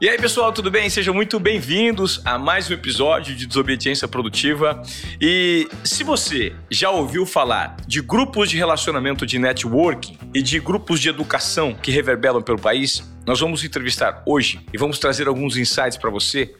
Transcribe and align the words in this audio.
E 0.00 0.08
aí, 0.08 0.16
pessoal, 0.16 0.52
tudo 0.52 0.70
bem? 0.70 0.88
Sejam 0.88 1.12
muito 1.12 1.40
bem-vindos 1.40 2.22
a 2.24 2.38
mais 2.38 2.70
um 2.70 2.72
episódio 2.72 3.34
de 3.34 3.44
Desobediência 3.44 4.06
Produtiva. 4.06 4.80
E 5.20 5.68
se 5.82 6.04
você 6.04 6.54
já 6.70 6.88
ouviu 6.88 7.26
falar 7.26 7.76
de 7.84 8.00
grupos 8.00 8.48
de 8.48 8.56
relacionamento 8.56 9.26
de 9.26 9.40
networking 9.40 10.16
e 10.32 10.40
de 10.40 10.60
grupos 10.60 11.00
de 11.00 11.08
educação 11.08 11.74
que 11.74 11.90
reverberam 11.90 12.40
pelo 12.40 12.60
país, 12.60 13.02
nós 13.26 13.40
vamos 13.40 13.64
entrevistar 13.64 14.22
hoje 14.24 14.64
e 14.72 14.78
vamos 14.78 15.00
trazer 15.00 15.26
alguns 15.26 15.56
insights 15.56 15.96
para 15.96 16.10
você 16.10 16.54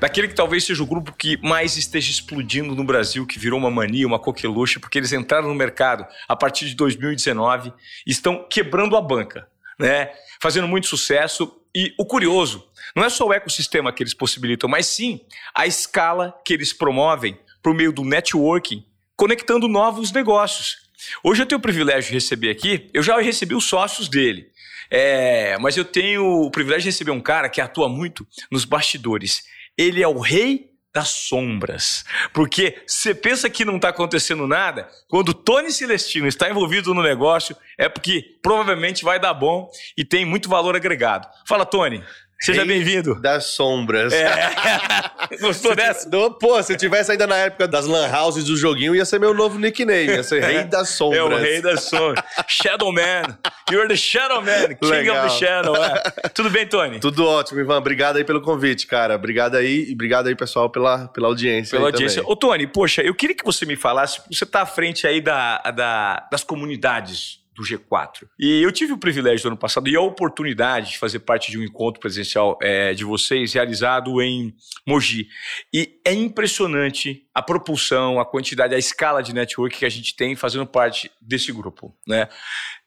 daquele 0.00 0.28
que 0.28 0.34
talvez 0.34 0.64
seja 0.64 0.82
o 0.82 0.86
grupo 0.86 1.12
que 1.12 1.36
mais 1.46 1.76
esteja 1.76 2.10
explodindo 2.10 2.74
no 2.74 2.82
Brasil, 2.82 3.26
que 3.26 3.38
virou 3.38 3.58
uma 3.58 3.70
mania, 3.70 4.06
uma 4.06 4.18
coqueluche, 4.18 4.78
porque 4.78 4.96
eles 4.96 5.12
entraram 5.12 5.48
no 5.48 5.54
mercado 5.54 6.06
a 6.26 6.34
partir 6.34 6.64
de 6.64 6.74
2019 6.76 7.74
e 8.06 8.10
estão 8.10 8.46
quebrando 8.48 8.96
a 8.96 9.02
banca, 9.02 9.46
né? 9.78 10.08
Fazendo 10.40 10.66
muito 10.66 10.86
sucesso. 10.86 11.59
E 11.74 11.94
o 11.98 12.04
curioso, 12.04 12.66
não 12.96 13.04
é 13.04 13.08
só 13.08 13.26
o 13.26 13.32
ecossistema 13.32 13.92
que 13.92 14.02
eles 14.02 14.14
possibilitam, 14.14 14.68
mas 14.68 14.86
sim 14.86 15.20
a 15.54 15.66
escala 15.66 16.34
que 16.44 16.52
eles 16.52 16.72
promovem 16.72 17.38
por 17.62 17.74
meio 17.74 17.92
do 17.92 18.04
networking, 18.04 18.84
conectando 19.16 19.68
novos 19.68 20.10
negócios. 20.12 20.78
Hoje 21.22 21.42
eu 21.42 21.46
tenho 21.46 21.58
o 21.58 21.62
privilégio 21.62 22.08
de 22.08 22.14
receber 22.14 22.50
aqui, 22.50 22.90
eu 22.92 23.02
já 23.02 23.18
recebi 23.20 23.54
os 23.54 23.64
sócios 23.64 24.08
dele, 24.08 24.50
é, 24.90 25.56
mas 25.58 25.76
eu 25.76 25.84
tenho 25.84 26.24
o 26.42 26.50
privilégio 26.50 26.82
de 26.82 26.88
receber 26.88 27.12
um 27.12 27.20
cara 27.20 27.48
que 27.48 27.60
atua 27.60 27.88
muito 27.88 28.26
nos 28.50 28.64
bastidores. 28.64 29.44
Ele 29.78 30.02
é 30.02 30.08
o 30.08 30.18
rei 30.18 30.69
das 30.94 31.08
sombras. 31.08 32.04
Porque 32.32 32.82
você 32.86 33.14
pensa 33.14 33.48
que 33.48 33.64
não 33.64 33.76
está 33.76 33.90
acontecendo 33.90 34.46
nada, 34.46 34.88
quando 35.08 35.32
Tony 35.32 35.72
Celestino 35.72 36.26
está 36.26 36.50
envolvido 36.50 36.92
no 36.94 37.02
negócio, 37.02 37.56
é 37.78 37.88
porque 37.88 38.38
provavelmente 38.42 39.04
vai 39.04 39.20
dar 39.20 39.34
bom 39.34 39.68
e 39.96 40.04
tem 40.04 40.24
muito 40.24 40.48
valor 40.48 40.74
agregado. 40.76 41.28
Fala, 41.46 41.64
Tony. 41.64 42.02
Seja 42.42 42.64
bem-vindo. 42.64 43.20
Das 43.20 43.48
sombras. 43.48 44.14
É. 44.14 44.32
Gostou 45.42 45.76
dessa? 45.76 46.08
Pô, 46.40 46.62
se 46.62 46.74
tivesse 46.74 47.12
ainda 47.12 47.26
na 47.26 47.36
época 47.36 47.68
das 47.68 47.84
lan 47.84 48.08
houses 48.10 48.44
do 48.44 48.56
joguinho, 48.56 48.96
ia 48.96 49.04
ser 49.04 49.20
meu 49.20 49.34
novo 49.34 49.58
nickname. 49.58 50.06
Ia 50.06 50.22
ser 50.22 50.42
Rei 50.42 50.64
das 50.64 50.88
Sombras. 50.88 51.20
É 51.20 51.22
o 51.22 51.36
Rei 51.36 51.60
das 51.60 51.84
Sombras. 51.84 52.24
Shadow 52.48 52.90
Man. 52.90 53.38
You're 53.70 53.86
the 53.88 53.96
Shadow 53.96 54.40
Man. 54.40 54.68
King 54.68 54.90
Legal. 54.90 55.26
of 55.26 55.38
the 55.38 55.46
Shadow. 55.46 55.76
É. 55.76 56.28
Tudo 56.30 56.48
bem, 56.48 56.66
Tony? 56.66 56.98
Tudo 56.98 57.26
ótimo, 57.26 57.60
Ivan. 57.60 57.76
Obrigado 57.76 58.16
aí 58.16 58.24
pelo 58.24 58.40
convite, 58.40 58.86
cara. 58.86 59.16
Obrigado 59.16 59.56
aí 59.56 59.90
e 59.90 59.92
obrigado 59.92 60.28
aí, 60.28 60.34
pessoal, 60.34 60.70
pela, 60.70 61.08
pela 61.08 61.28
audiência. 61.28 61.76
Pela 61.76 61.90
audiência. 61.90 62.22
Também. 62.22 62.32
Ô, 62.32 62.36
Tony, 62.36 62.66
poxa, 62.66 63.02
eu 63.02 63.14
queria 63.14 63.36
que 63.36 63.44
você 63.44 63.66
me 63.66 63.76
falasse, 63.76 64.22
você 64.30 64.44
está 64.44 64.62
à 64.62 64.66
frente 64.66 65.06
aí 65.06 65.20
da, 65.20 65.58
da, 65.58 66.26
das 66.32 66.42
comunidades 66.42 67.40
do 67.60 67.64
G4. 67.64 68.26
E 68.38 68.62
eu 68.62 68.72
tive 68.72 68.94
o 68.94 68.98
privilégio 68.98 69.42
do 69.42 69.48
ano 69.48 69.56
passado 69.56 69.88
e 69.88 69.94
a 69.94 70.00
oportunidade 70.00 70.92
de 70.92 70.98
fazer 70.98 71.20
parte 71.20 71.50
de 71.50 71.58
um 71.58 71.62
encontro 71.62 72.00
presencial 72.00 72.58
é, 72.62 72.94
de 72.94 73.04
vocês 73.04 73.52
realizado 73.52 74.20
em 74.22 74.54
Mogi. 74.86 75.28
E 75.72 76.00
é 76.06 76.14
impressionante 76.14 77.26
a 77.34 77.42
propulsão, 77.42 78.18
a 78.18 78.24
quantidade, 78.24 78.74
a 78.74 78.78
escala 78.78 79.22
de 79.22 79.34
network 79.34 79.78
que 79.78 79.84
a 79.84 79.90
gente 79.90 80.16
tem 80.16 80.34
fazendo 80.34 80.66
parte 80.66 81.10
desse 81.20 81.52
grupo, 81.52 81.94
né? 82.06 82.28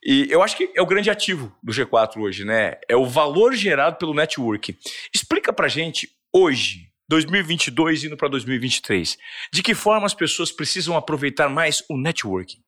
E 0.04 0.28
eu 0.30 0.42
acho 0.42 0.58
que 0.58 0.72
é 0.76 0.82
o 0.82 0.88
grande 0.88 1.10
ativo 1.10 1.56
do 1.62 1.72
G4 1.72 2.18
hoje, 2.18 2.44
né? 2.44 2.76
É 2.90 2.96
o 2.96 3.06
valor 3.06 3.54
gerado 3.54 3.98
pelo 3.98 4.14
network. 4.14 4.76
Explica 5.14 5.54
pra 5.54 5.68
gente 5.68 6.10
hoje, 6.34 6.90
2022 7.08 8.06
indo 8.06 8.18
para 8.18 8.28
2023, 8.28 9.18
de 9.54 9.62
que 9.62 9.76
forma 9.76 10.06
as 10.06 10.16
pessoas 10.16 10.52
precisam 10.52 10.98
aproveitar 10.98 11.48
mais 11.48 11.84
o 11.90 11.96
networking? 11.96 12.64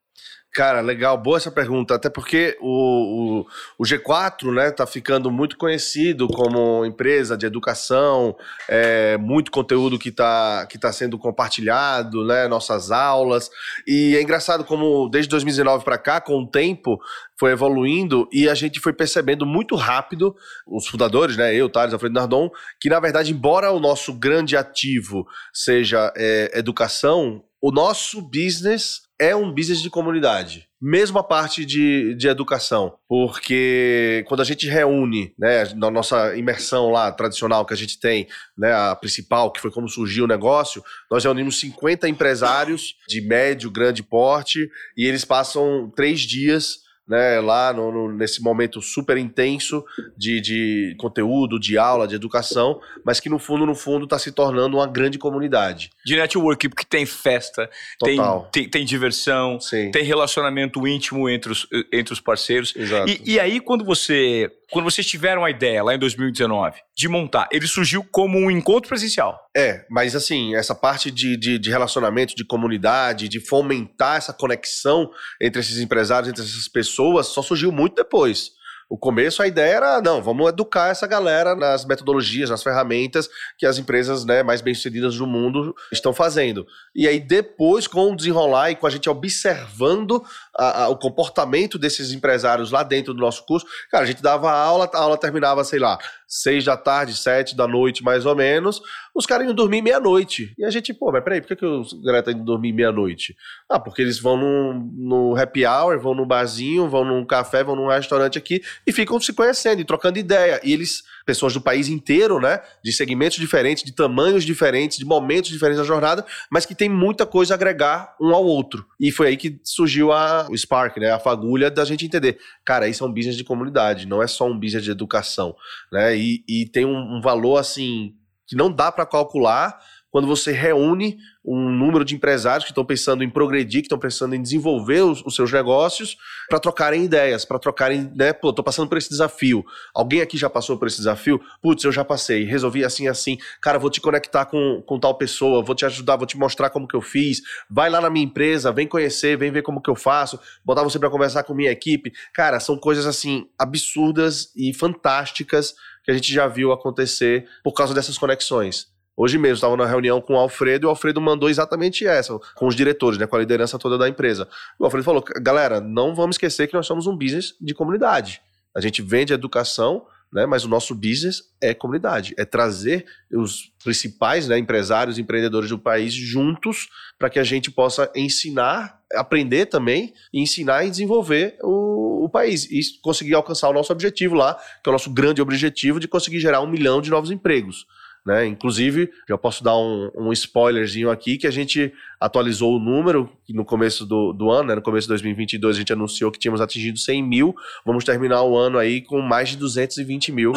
Cara, 0.56 0.80
legal, 0.80 1.18
boa 1.18 1.36
essa 1.36 1.52
pergunta, 1.52 1.96
até 1.96 2.10
porque 2.10 2.58
o, 2.62 3.42
o, 3.42 3.48
o, 3.78 3.84
G4 3.84 4.54
né, 4.54 4.72
tá 4.72 4.88
ficando 4.88 5.30
muito 5.30 5.58
conhecido 5.58 6.30
como 6.30 6.86
empresa 6.86 7.36
de 7.36 7.46
educação, 7.46 8.34
é, 8.70 9.18
muito 9.18 9.52
conteúdo 9.52 10.00
que 10.00 10.08
está 10.08 10.66
que 10.70 10.78
tá 10.78 10.94
sendo 10.94 11.18
compartilhado, 11.18 12.26
né, 12.26 12.48
nossas 12.48 12.90
aulas, 12.90 13.50
e 13.86 14.16
é 14.16 14.22
engraçado 14.22 14.64
como 14.64 15.10
desde 15.10 15.28
2019 15.28 15.84
para 15.84 15.98
cá, 15.98 16.22
com 16.22 16.44
o 16.44 16.48
tempo, 16.48 17.02
foi 17.38 17.52
evoluindo 17.52 18.26
e 18.32 18.48
a 18.48 18.56
gente 18.56 18.80
foi 18.80 18.94
percebendo 18.94 19.46
muito 19.46 19.76
rápido, 19.76 20.34
os 20.66 20.88
fundadores, 20.88 21.36
né, 21.36 21.54
eu, 21.54 21.68
Thales, 21.68 21.94
Alfredo 21.94 22.16
Nardon, 22.16 22.50
que 22.80 22.88
na 22.88 23.02
verdade, 23.02 23.34
embora 23.34 23.74
o 23.74 23.80
nosso 23.82 24.14
grande 24.14 24.56
ativo 24.56 25.28
seja 25.54 26.14
é, 26.16 26.58
educação, 26.58 27.44
o 27.62 27.72
nosso 27.74 28.22
business 28.22 29.05
é 29.20 29.36
um 29.36 29.52
business 29.52 29.82
de 29.82 29.90
comunidade. 29.90 30.68
Mesmo 30.82 31.18
a 31.18 31.24
parte 31.24 31.66
de, 31.66 32.14
de 32.16 32.28
educação, 32.28 32.98
porque 33.08 34.24
quando 34.28 34.42
a 34.42 34.44
gente 34.44 34.68
reúne, 34.68 35.34
né, 35.40 35.64
na 35.76 35.90
nossa 35.90 36.36
imersão 36.36 36.92
lá 36.92 37.12
tradicional 37.12 37.66
que 37.66 37.74
a 37.74 37.78
gente 37.78 38.00
tem, 38.00 38.28
né, 38.58 38.74
a 38.74 38.96
principal, 38.96 39.52
que 39.52 39.62
foi 39.62 39.72
como 39.72 39.90
surgiu 39.90 40.26
o 40.26 40.28
negócio, 40.28 40.84
nós 41.10 41.24
reunimos 41.24 41.60
50 41.60 42.08
empresários 42.10 42.96
de 43.08 43.22
médio, 43.22 43.72
grande 43.72 44.04
porte, 44.04 44.70
e 44.98 45.06
eles 45.06 45.26
passam 45.26 45.92
três 45.96 46.22
dias 46.22 46.85
né, 47.08 47.40
lá 47.40 47.72
no, 47.72 47.92
no, 47.92 48.12
nesse 48.12 48.42
momento 48.42 48.82
super 48.82 49.18
intenso 49.18 49.86
de, 50.18 50.42
de 50.42 50.96
conteúdo, 50.98 51.60
de 51.60 51.78
aula, 51.78 52.08
de 52.08 52.16
educação, 52.16 52.80
mas 53.04 53.20
que 53.20 53.30
no 53.30 53.38
fundo, 53.38 53.66
no 53.66 53.76
fundo, 53.76 54.06
está 54.06 54.18
se 54.18 54.32
tornando 54.32 54.78
uma 54.78 54.88
grande 54.88 55.18
comunidade. 55.18 55.92
De 56.06 56.16
network, 56.16 56.68
porque 56.70 56.86
tem 56.86 57.06
festa, 57.06 57.70
tem, 58.00 58.20
tem, 58.52 58.70
tem, 58.70 58.86
diversão, 58.86 59.60
Sim. 59.60 59.92
tem 59.92 60.04
relacionamento 60.04 60.88
íntimo 60.88 61.30
entre 61.30 61.52
os, 61.52 61.68
entre 61.92 62.14
os 62.14 62.20
parceiros. 62.20 62.74
Exato. 62.76 63.10
E, 63.10 63.22
e 63.34 63.40
aí, 63.40 63.60
quando 63.60 63.86
você 63.86 64.52
quando 64.72 64.86
vocês 64.86 65.06
tiveram 65.06 65.46
a 65.46 65.50
ideia 65.50 65.84
lá 65.84 65.94
em 65.94 66.00
2019 66.00 66.80
de 66.96 67.08
montar, 67.08 67.48
ele 67.52 67.68
surgiu 67.68 68.04
como 68.12 68.38
um 68.38 68.50
encontro 68.50 68.90
presencial. 68.90 69.45
É, 69.56 69.86
mas 69.90 70.16
assim, 70.18 70.54
essa 70.54 70.76
parte 70.76 71.10
de, 71.10 71.38
de, 71.38 71.58
de, 71.58 71.70
relacionamento, 71.70 72.36
de 72.36 72.44
comunidade, 72.44 73.30
de 73.30 73.40
fomentar 73.40 74.18
essa 74.18 74.34
conexão 74.34 75.10
entre 75.42 75.62
esses 75.62 75.80
empresários, 75.80 76.30
entre 76.30 76.44
essas 76.44 76.68
pessoas, 76.68 77.28
só 77.28 77.42
surgiu 77.42 77.72
muito 77.72 77.96
depois. 77.96 78.52
O 78.88 78.98
começo, 78.98 79.42
a 79.42 79.48
ideia 79.48 79.78
era, 79.78 80.02
não, 80.02 80.22
vamos 80.22 80.48
educar 80.48 80.90
essa 80.90 81.08
galera 81.08 81.56
nas 81.56 81.86
metodologias, 81.86 82.52
nas 82.52 82.62
ferramentas 82.62 83.28
que 83.58 83.66
as 83.66 83.80
empresas 83.80 84.24
né, 84.26 84.44
mais 84.44 84.62
bem-sucedidas 84.62 85.16
do 85.16 85.26
mundo 85.26 85.74
estão 85.92 86.14
fazendo. 86.14 86.68
E 86.94 87.08
aí, 87.08 87.20
depois, 87.20 87.88
com 87.88 88.12
o 88.12 88.16
desenrolar 88.16 88.70
e 88.70 88.76
com 88.76 88.86
a 88.86 88.90
gente 88.92 89.10
observando 89.10 90.24
a, 90.58 90.84
a, 90.84 90.90
o 90.90 90.98
comportamento 90.98 91.78
desses 91.78 92.12
empresários 92.12 92.72
lá 92.72 92.84
dentro 92.84 93.14
do 93.14 93.20
nosso 93.20 93.46
curso, 93.46 93.66
cara, 93.92 94.04
a 94.04 94.08
gente 94.08 94.22
dava 94.22 94.52
aula, 94.52 94.90
a 94.94 95.00
aula 95.00 95.18
terminava, 95.18 95.64
sei 95.64 95.80
lá, 95.80 95.98
seis 96.28 96.64
da 96.64 96.78
tarde, 96.78 97.16
sete 97.16 97.56
da 97.56 97.68
noite, 97.68 98.04
mais 98.04 98.26
ou 98.26 98.36
menos, 98.36 98.82
os 99.14 99.26
caras 99.26 99.46
iam 99.46 99.54
dormir 99.54 99.82
meia-noite. 99.82 100.54
E 100.58 100.66
a 100.66 100.70
gente, 100.70 100.94
pô, 100.94 101.12
mas 101.12 101.24
peraí, 101.24 101.42
por 101.42 101.48
que, 101.48 101.56
que 101.56 101.66
os 101.66 101.94
caras 102.04 102.20
estão 102.20 102.34
indo 102.34 102.44
dormir 102.44 102.74
meia-noite? 102.74 103.36
Ah, 103.70 103.80
porque 103.80 104.02
eles 104.02 104.20
vão 104.20 104.38
no, 104.38 104.74
no 104.74 105.36
happy 105.36 105.66
hour, 105.66 106.00
vão 106.00 106.14
no 106.14 106.26
barzinho, 106.26 106.90
vão 106.90 107.06
num 107.06 107.26
café, 107.26 107.64
vão 107.64 107.76
num 107.76 107.88
restaurante 107.88 108.38
aqui 108.38 108.62
e 108.86 108.92
ficam 108.92 109.20
se 109.20 109.34
conhecendo 109.34 109.82
e 109.82 109.86
trocando 109.86 110.20
ideia. 110.20 110.60
E 110.64 110.74
eles, 110.74 111.04
pessoas 111.26 111.54
do 111.54 111.62
país 111.62 111.88
inteiro, 111.88 112.40
né, 112.40 112.62
de 112.84 112.92
segmentos 112.92 113.38
diferentes, 113.38 113.84
de 113.84 113.92
tamanhos 113.92 114.44
diferentes, 114.44 114.98
de 114.98 115.06
momentos 115.06 115.50
diferentes 115.50 115.80
da 115.80 115.86
jornada, 115.86 116.26
mas 116.50 116.66
que 116.66 116.76
tem 116.76 116.88
muita 116.88 117.26
coisa 117.26 117.54
a 117.54 117.56
agregar 117.56 118.16
um 118.22 118.34
ao 118.34 118.46
outro. 118.46 118.86
E 119.00 119.12
foi 119.12 119.28
aí 119.28 119.38
que 119.38 119.60
surgiu 119.64 120.12
a, 120.12 120.48
o 120.50 120.58
Spark, 120.58 120.98
né, 120.98 121.12
a 121.12 121.20
fagulha 121.20 121.72
da 121.72 121.84
gente 121.84 122.06
entender. 122.06 122.38
Cara, 122.64 122.88
isso 122.88 123.04
é 123.04 123.08
um 123.08 123.12
business 123.12 123.36
de 123.36 123.44
comunidade, 123.44 124.08
não 124.08 124.22
é 124.22 124.28
só 124.28 124.48
um 124.48 124.58
business 124.58 124.84
de 124.84 124.92
educação, 124.92 125.56
né? 125.92 126.16
E, 126.16 126.44
e 126.48 126.66
tem 126.68 126.86
um, 126.86 127.18
um 127.18 127.22
valor 127.22 127.58
assim 127.58 128.14
que 128.48 128.56
não 128.56 128.72
dá 128.72 128.92
para 128.92 129.06
calcular 129.06 129.80
quando 130.16 130.30
você 130.30 130.54
reúne 130.54 131.18
um 131.44 131.70
número 131.70 132.06
de 132.06 132.16
empresários 132.16 132.64
que 132.64 132.72
estão 132.72 132.86
pensando 132.86 133.22
em 133.22 133.30
progredir, 133.30 133.82
que 133.82 133.88
estão 133.88 134.00
pensando 134.00 134.34
em 134.34 134.42
desenvolver 134.42 135.02
os, 135.02 135.22
os 135.26 135.36
seus 135.36 135.52
negócios, 135.52 136.16
para 136.48 136.58
trocarem 136.58 137.04
ideias, 137.04 137.44
para 137.44 137.60
trocarem, 137.60 138.10
né? 138.16 138.32
Pô, 138.32 138.54
tô 138.54 138.64
passando 138.64 138.88
por 138.88 138.98
esse 138.98 139.10
desafio. 139.10 139.66
Alguém 139.94 140.22
aqui 140.22 140.38
já 140.38 140.50
passou 140.50 140.78
por 140.80 140.88
esse 140.88 141.00
desafio? 141.00 141.42
Putz, 141.62 141.84
eu 141.84 141.92
já 141.92 142.06
passei, 142.06 142.46
resolvi 142.46 142.86
assim, 142.86 143.10
assim. 143.10 143.38
Cara, 143.60 143.78
vou 143.78 143.90
te 143.90 144.00
conectar 144.00 144.46
com, 144.46 144.82
com 144.88 144.98
tal 144.98 145.18
pessoa, 145.18 145.62
vou 145.62 145.76
te 145.76 145.86
ajudar, 145.86 146.16
vou 146.16 146.26
te 146.26 146.38
mostrar 146.38 146.70
como 146.70 146.88
que 146.88 146.96
eu 146.96 147.02
fiz. 147.02 147.42
Vai 147.70 147.90
lá 147.90 148.00
na 148.00 148.10
minha 148.10 148.24
empresa, 148.24 148.72
vem 148.72 148.88
conhecer, 148.88 149.38
vem 149.38 149.52
ver 149.52 149.64
como 149.64 149.82
que 149.82 149.90
eu 149.90 149.96
faço, 149.96 150.40
botar 150.64 150.82
você 150.82 150.98
para 150.98 151.10
conversar 151.10 151.44
com 151.44 151.54
minha 151.54 151.72
equipe. 151.72 152.14
Cara, 152.34 152.62
são 152.62 152.78
coisas 152.78 153.06
assim 153.06 153.50
absurdas 153.60 154.50
e 154.56 154.74
fantásticas 154.74 155.76
que 156.06 156.12
a 156.12 156.14
gente 156.14 156.34
já 156.34 156.48
viu 156.48 156.72
acontecer 156.72 157.50
por 157.62 157.74
causa 157.74 157.94
dessas 157.94 158.18
conexões. 158.18 158.95
Hoje 159.18 159.38
mesmo, 159.38 159.56
estava 159.56 159.78
na 159.78 159.86
reunião 159.86 160.20
com 160.20 160.34
o 160.34 160.38
Alfredo 160.38 160.86
e 160.86 160.88
o 160.88 160.90
Alfredo 160.90 161.22
mandou 161.22 161.50
exatamente 161.50 162.06
essa, 162.06 162.38
com 162.56 162.68
os 162.68 162.76
diretores, 162.76 163.18
né, 163.18 163.26
com 163.26 163.36
a 163.36 163.40
liderança 163.40 163.80
toda 163.80 163.98
da 163.98 164.10
empresa. 164.10 164.48
O 164.78 164.84
Alfredo 164.84 165.06
falou: 165.06 165.24
galera, 165.42 165.80
não 165.80 166.14
vamos 166.14 166.36
esquecer 166.36 166.68
que 166.68 166.74
nós 166.74 166.86
somos 166.86 167.08
um 167.08 167.16
business 167.16 167.56
de 167.62 167.74
comunidade. 167.74 168.42
A 168.76 168.82
gente 168.82 169.02
vende 169.02 169.32
educação, 169.32 170.06
né? 170.36 170.46
Mas 170.46 170.66
o 170.66 170.68
nosso 170.68 170.94
business 170.94 171.44
é 171.62 171.74
comunidade, 171.74 172.34
é 172.38 172.44
trazer 172.44 173.06
os 173.32 173.72
principais 173.82 174.50
né, 174.50 174.58
empresários, 174.58 175.18
empreendedores 175.18 175.70
do 175.70 175.80
país 175.80 176.14
juntos 176.14 176.90
para 177.18 177.30
que 177.30 177.40
a 177.40 177.44
gente 177.44 177.72
possa 177.72 178.12
ensinar, 178.14 179.00
aprender 179.14 179.68
também, 179.68 180.14
ensinar 180.34 180.84
e 180.84 180.90
desenvolver 180.90 181.58
o, 181.64 182.26
o, 182.26 182.30
país 182.30 182.70
e 182.70 182.82
conseguir 183.02 183.34
alcançar 183.34 183.70
o 183.70 183.74
nosso 183.74 183.94
objetivo 183.94 184.36
lá, 184.36 184.56
que 184.84 184.90
é 184.90 184.90
o 184.90 184.92
nosso 184.92 185.10
grande 185.10 185.42
objetivo 185.42 186.02
de 186.02 186.08
conseguir 186.08 186.42
gerar 186.42 186.60
um 186.60 186.68
milhão 186.68 187.02
de 187.02 187.10
novos 187.10 187.32
empregos. 187.32 187.86
Né? 188.26 188.48
Inclusive, 188.48 189.12
já 189.30 189.38
posso 189.38 189.64
dar 189.64 189.78
um, 189.78 190.10
um, 190.16 190.34
spoilerzinho 190.34 191.12
aqui, 191.12 191.38
que 191.38 191.46
a 191.46 191.52
gente 191.52 191.94
atualizou 192.20 192.76
o 192.76 192.80
número 192.80 193.30
no 193.50 193.64
começo 193.64 194.04
do, 194.04 194.34
do 194.34 194.50
ano, 194.50 194.70
né? 194.70 194.76
no 194.76 194.82
começo 194.82 195.06
de 195.06 195.10
2022 195.10 195.76
a 195.76 195.80
gente 195.80 195.94
anunciou 195.94 196.32
que 196.32 196.40
tínhamos 196.40 196.60
atingido 196.60 196.98
100 196.98 197.22
mil, 197.22 197.56
vamos 197.86 198.04
terminar 198.04 198.42
o 198.42 198.58
ano 198.58 198.80
aí 198.80 199.02
com 199.02 199.22
mais 199.22 199.50
de 199.50 199.58
220 199.58 200.32
mil 200.32 200.54